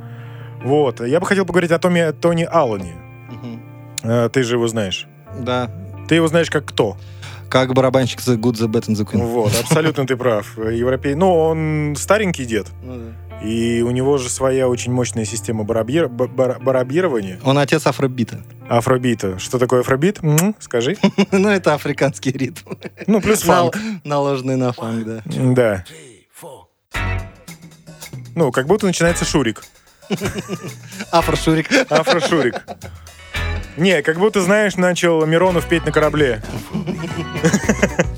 Вот, 0.65 1.01
я 1.01 1.21
бы 1.21 1.27
хотел 1.27 1.45
поговорить 1.45 1.71
о 1.73 1.79
Томе, 1.79 2.13
Тони 2.13 2.45
Аллане. 2.45 2.95
Мгм. 3.31 3.63
А, 4.05 4.29
ты 4.29 4.43
же 4.43 4.57
его 4.57 4.69
знаешь. 4.69 5.07
Да. 5.39 5.71
Ты 6.09 6.17
его 6.17 6.29
знаешь 6.29 6.51
как 6.51 6.65
кто? 6.67 6.97
Как 7.49 7.75
барабанщик 7.75 8.21
The 8.21 8.37
Good, 8.37 8.55
The 8.55 8.67
Bad 8.69 8.87
and 8.89 8.95
The 8.97 9.05
Queen. 9.07 9.25
Вот, 9.27 9.53
абсолютно 9.61 10.07
ты 10.07 10.17
прав. 10.17 10.57
Европей... 10.59 11.15
Ну, 11.15 11.35
он 11.37 11.95
старенький 11.99 12.45
дед. 12.47 12.67
Ну 12.83 12.97
да. 12.97 13.47
И 13.47 13.83
у 13.83 13.91
него 13.91 14.19
же 14.19 14.29
своя 14.31 14.69
очень 14.69 14.93
мощная 14.93 15.25
система 15.25 15.65
барабир... 15.65 16.09
ба- 16.09 16.29
бар- 16.29 16.61
барабирования. 16.61 17.41
Он 17.45 17.59
отец 17.59 17.87
афробита. 17.87 18.41
Афробита. 18.69 19.39
Что 19.39 19.59
такое 19.59 19.81
афробит? 19.81 20.21
М, 20.23 20.55
Скажи. 20.61 20.97
ну, 21.33 21.49
это 21.49 21.75
африканский 21.75 22.31
ритм. 22.31 22.71
Ну, 23.07 23.21
плюс 23.21 23.43
фанк. 23.43 23.77
Наложенный 24.05 24.57
на 24.57 24.73
фанк, 24.73 25.05
да. 25.05 25.23
Да. 25.27 25.85
Ну, 28.35 28.51
как 28.51 28.67
будто 28.67 28.87
начинается 28.87 29.25
шурик. 29.25 29.63
Афрошурик. 31.11 31.69
Афрошурик. 31.91 32.55
Не, 33.77 34.03
как 34.03 34.19
будто, 34.19 34.43
знаешь, 34.43 34.77
начал 34.77 35.25
Миронов 35.27 35.67
петь 35.67 35.85
на 35.87 35.93
корабле. 35.93 36.43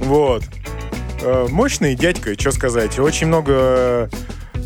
Вот. 0.00 0.42
Э, 1.20 1.46
Мощный 1.50 1.94
дядька, 1.94 2.32
что 2.38 2.50
сказать. 2.50 2.98
Очень 2.98 3.26
много 3.26 4.08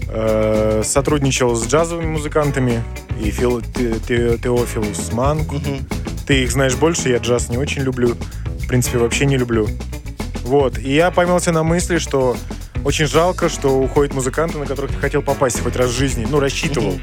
э, 0.08 0.82
сотрудничал 0.84 1.56
с 1.56 1.66
джазовыми 1.66 2.06
музыкантами. 2.06 2.84
И 3.20 3.30
Фил, 3.32 3.60
Те- 3.60 3.94
Те- 4.06 4.38
Теофилус 4.38 5.10
Манг. 5.12 5.50
Ты 6.28 6.44
их 6.44 6.52
знаешь 6.52 6.76
больше, 6.76 7.08
я 7.08 7.18
джаз 7.18 7.48
не 7.48 7.56
очень 7.58 7.82
люблю. 7.82 8.14
В 8.60 8.68
принципе, 8.68 8.98
вообще 8.98 9.26
не 9.26 9.36
люблю. 9.36 9.68
Вот. 10.44 10.78
И 10.78 10.94
я 10.94 11.10
поймался 11.10 11.50
на 11.50 11.64
мысли, 11.64 11.98
что 11.98 12.36
очень 12.84 13.06
жалко, 13.06 13.48
что 13.48 13.78
уходят 13.78 14.14
музыканты, 14.14 14.58
на 14.58 14.66
которых 14.66 14.92
ты 14.92 14.98
хотел 14.98 15.22
попасть 15.22 15.60
хоть 15.60 15.76
раз 15.76 15.90
в 15.90 15.96
жизни. 15.96 16.26
Ну, 16.28 16.40
рассчитывал. 16.40 16.98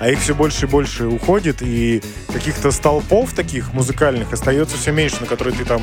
а 0.00 0.08
их 0.08 0.20
все 0.20 0.34
больше 0.34 0.66
и 0.66 0.68
больше 0.68 1.06
уходит, 1.06 1.60
и 1.60 2.02
каких-то 2.32 2.70
столпов 2.70 3.32
таких 3.34 3.72
музыкальных 3.72 4.32
остается 4.32 4.76
все 4.76 4.92
меньше, 4.92 5.16
на 5.20 5.26
которые 5.26 5.54
ты 5.56 5.64
там 5.64 5.82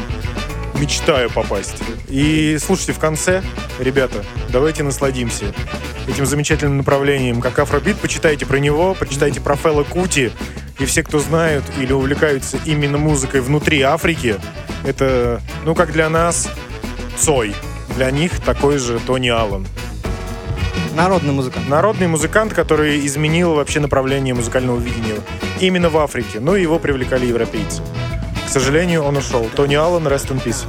мечтаю 0.75 1.29
попасть. 1.29 1.75
И 2.07 2.57
слушайте, 2.59 2.93
в 2.93 2.99
конце, 2.99 3.43
ребята, 3.79 4.23
давайте 4.49 4.83
насладимся 4.83 5.53
этим 6.07 6.25
замечательным 6.25 6.77
направлением, 6.77 7.41
как 7.41 7.59
афробит. 7.59 7.97
Почитайте 7.97 8.45
про 8.45 8.57
него, 8.57 8.95
почитайте 8.95 9.41
про 9.41 9.55
Фэлла 9.55 9.83
Кути. 9.83 10.31
И 10.79 10.85
все, 10.85 11.03
кто 11.03 11.19
знают 11.19 11.63
или 11.79 11.93
увлекаются 11.93 12.57
именно 12.65 12.97
музыкой 12.97 13.41
внутри 13.41 13.81
Африки, 13.81 14.35
это, 14.85 15.41
ну, 15.63 15.73
как 15.73 15.91
для 15.91 16.09
нас, 16.09 16.49
Цой. 17.17 17.55
Для 17.95 18.11
них 18.11 18.41
такой 18.41 18.77
же 18.77 18.99
Тони 18.99 19.29
Аллен. 19.29 19.65
Народный 20.95 21.31
музыкант. 21.31 21.69
Народный 21.69 22.07
музыкант, 22.07 22.53
который 22.53 23.05
изменил 23.05 23.53
вообще 23.53 23.79
направление 23.79 24.33
музыкального 24.33 24.77
видения 24.77 25.15
именно 25.61 25.89
в 25.89 25.97
Африке. 25.97 26.41
Ну, 26.41 26.57
и 26.57 26.61
его 26.61 26.77
привлекали 26.77 27.25
европейцы. 27.25 27.81
К 28.45 28.49
сожалению, 28.49 29.03
он 29.03 29.15
ушел. 29.15 29.49
Тони 29.55 29.75
Аллен, 29.75 30.05
rest 30.07 30.29
in 30.29 30.43
peace. 30.43 30.65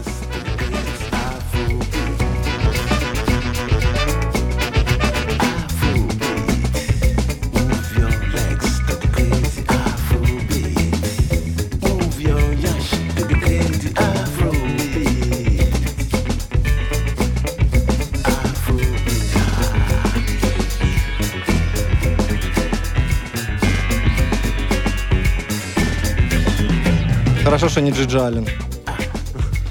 Что 27.77 27.83
не 27.83 27.91
Джиджи 27.91 28.19
Аллен. 28.19 28.49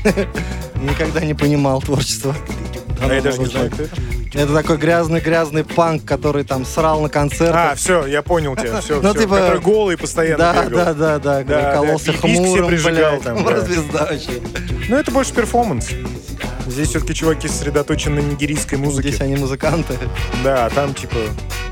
Никогда 0.76 1.22
не 1.22 1.34
понимал 1.34 1.82
творчество. 1.82 2.36
А 3.02 3.12
я 3.12 3.20
даже 3.20 3.40
не 3.40 3.48
знаю, 3.48 3.72
кто 3.72 3.82
это. 3.82 3.96
Это 4.36 4.54
такой 4.54 4.78
грязный-грязный 4.78 5.64
панк, 5.64 6.06
который 6.06 6.44
там 6.44 6.66
срал 6.68 7.02
на 7.02 7.10
концертах. 7.10 7.72
А, 7.72 7.74
все, 7.74 8.06
я 8.06 8.22
понял 8.22 8.56
тебя. 8.56 8.80
Все, 8.80 9.02
Ну, 9.02 9.10
все. 9.12 9.22
типа- 9.24 9.38
Который 9.40 9.60
голый 9.60 9.98
постоянно 9.98 10.38
да, 10.38 10.66
бегал. 10.66 10.86
да, 10.86 10.94
да, 10.94 11.20
да, 11.20 11.44
Да, 11.44 11.74
кололся 11.74 12.12
да, 12.12 12.18
хмурым, 12.20 12.68
прижигал 12.68 12.94
блядь. 13.14 13.22
там, 13.24 13.44
да. 13.44 13.62
Звезда 13.62 14.00
вообще. 14.12 14.42
Ну, 14.88 14.98
это 14.98 15.10
больше 15.10 15.34
перформанс. 15.34 15.90
Здесь 16.68 16.90
все-таки 16.90 17.16
чуваки 17.16 17.48
сосредоточены 17.48 18.22
на 18.22 18.26
нигерийской 18.28 18.78
музыке. 18.78 19.08
Здесь 19.10 19.22
они 19.22 19.36
музыканты. 19.36 19.96
Да, 20.44 20.68
а 20.68 20.70
там 20.70 20.94
типа 20.94 21.16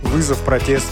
вызов, 0.02 0.40
протест. 0.40 0.88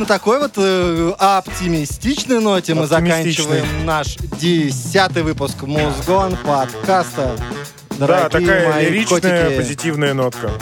На 0.00 0.06
такой 0.06 0.38
вот 0.38 0.52
э, 0.56 1.12
оптимистичной 1.18 2.40
ноте 2.40 2.72
мы 2.72 2.86
заканчиваем 2.86 3.84
наш 3.84 4.16
десятый 4.16 5.22
выпуск 5.22 5.60
Музгон 5.64 6.38
подкаста. 6.38 7.36
Да, 7.98 8.06
Дорогие 8.30 8.30
такая 8.30 8.72
мои 8.72 8.86
лиричная, 8.86 9.44
котики. 9.44 9.56
позитивная 9.58 10.14
нотка. 10.14 10.52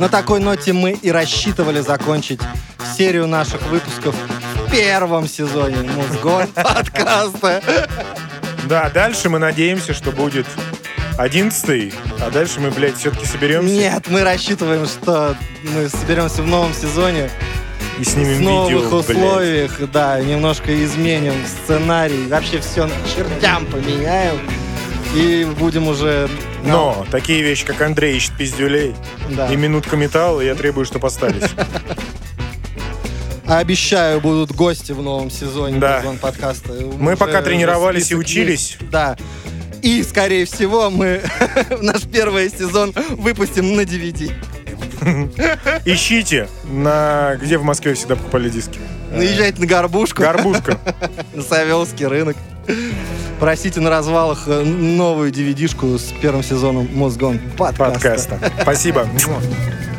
На 0.00 0.08
такой 0.08 0.40
ноте 0.40 0.72
мы 0.72 0.90
и 0.90 1.12
рассчитывали 1.12 1.80
закончить 1.82 2.40
серию 2.98 3.28
наших 3.28 3.62
выпусков 3.68 4.16
в 4.66 4.70
первом 4.72 5.28
сезоне 5.28 5.88
Музгон 5.92 6.48
подкаста. 6.54 7.62
Да, 8.64 8.90
дальше 8.90 9.28
мы 9.28 9.38
надеемся, 9.38 9.94
что 9.94 10.10
будет 10.10 10.46
одиннадцатый, 11.16 11.94
а 12.20 12.28
дальше 12.28 12.58
мы, 12.58 12.72
блядь, 12.72 12.96
все-таки 12.96 13.24
соберемся 13.24 13.72
Нет, 13.72 14.08
мы 14.08 14.24
рассчитываем, 14.24 14.84
что 14.86 15.36
мы 15.62 15.88
соберемся 15.88 16.42
в 16.42 16.48
новом 16.48 16.74
сезоне 16.74 17.30
и 17.98 18.04
снимем 18.04 18.38
в 18.38 18.40
новых 18.40 18.70
видео, 18.72 19.02
блядь. 19.02 19.16
условиях, 19.16 19.90
да, 19.92 20.20
немножко 20.20 20.84
изменим 20.84 21.34
сценарий, 21.46 22.26
вообще 22.28 22.60
все 22.60 22.88
чертям 23.16 23.66
поменяем 23.66 24.38
и 25.14 25.46
будем 25.58 25.88
уже... 25.88 26.28
Но 26.64 27.06
такие 27.10 27.42
вещи, 27.42 27.64
как 27.64 27.80
Андрей 27.82 28.16
ищет 28.16 28.32
пиздюлей 28.36 28.94
Да. 29.30 29.52
и 29.52 29.56
минутка 29.56 29.96
металла, 29.96 30.40
я 30.40 30.54
требую, 30.54 30.86
чтобы 30.86 31.06
остались. 31.06 31.44
Обещаю, 33.46 34.20
будут 34.20 34.52
гости 34.52 34.92
в 34.92 35.02
новом 35.02 35.30
сезоне 35.30 35.78
Да. 35.78 36.02
Подкаста. 36.20 36.72
Мы 36.72 37.08
Уже 37.12 37.16
пока 37.18 37.42
тренировались 37.42 38.10
и 38.10 38.14
учились. 38.16 38.76
есть. 38.80 38.90
Да. 38.90 39.16
И, 39.82 40.02
скорее 40.02 40.46
всего, 40.46 40.88
мы 40.88 41.20
наш 41.82 42.02
первый 42.04 42.48
сезон 42.50 42.94
выпустим 43.10 43.76
на 43.76 43.82
DVD. 43.82 44.32
Ищите 45.84 46.48
на... 46.64 47.36
Где 47.40 47.58
в 47.58 47.64
Москве 47.64 47.94
всегда 47.94 48.16
покупали 48.16 48.48
диски? 48.48 48.78
Наезжайте 49.10 49.60
на 49.60 49.66
горбушку, 49.66 50.22
Горбушка. 50.22 50.78
на 51.34 51.42
Савеловский 51.42 52.06
рынок. 52.06 52.36
Просите 53.38 53.80
на 53.80 53.90
развалах 53.90 54.44
э, 54.46 54.62
новую 54.62 55.30
DVD-шку 55.32 55.98
с 55.98 56.12
первым 56.20 56.42
сезоном 56.42 56.88
Мозгон 56.94 57.38
подкаста. 57.56 57.92
подкаста. 57.92 58.52
Спасибо. 58.62 59.06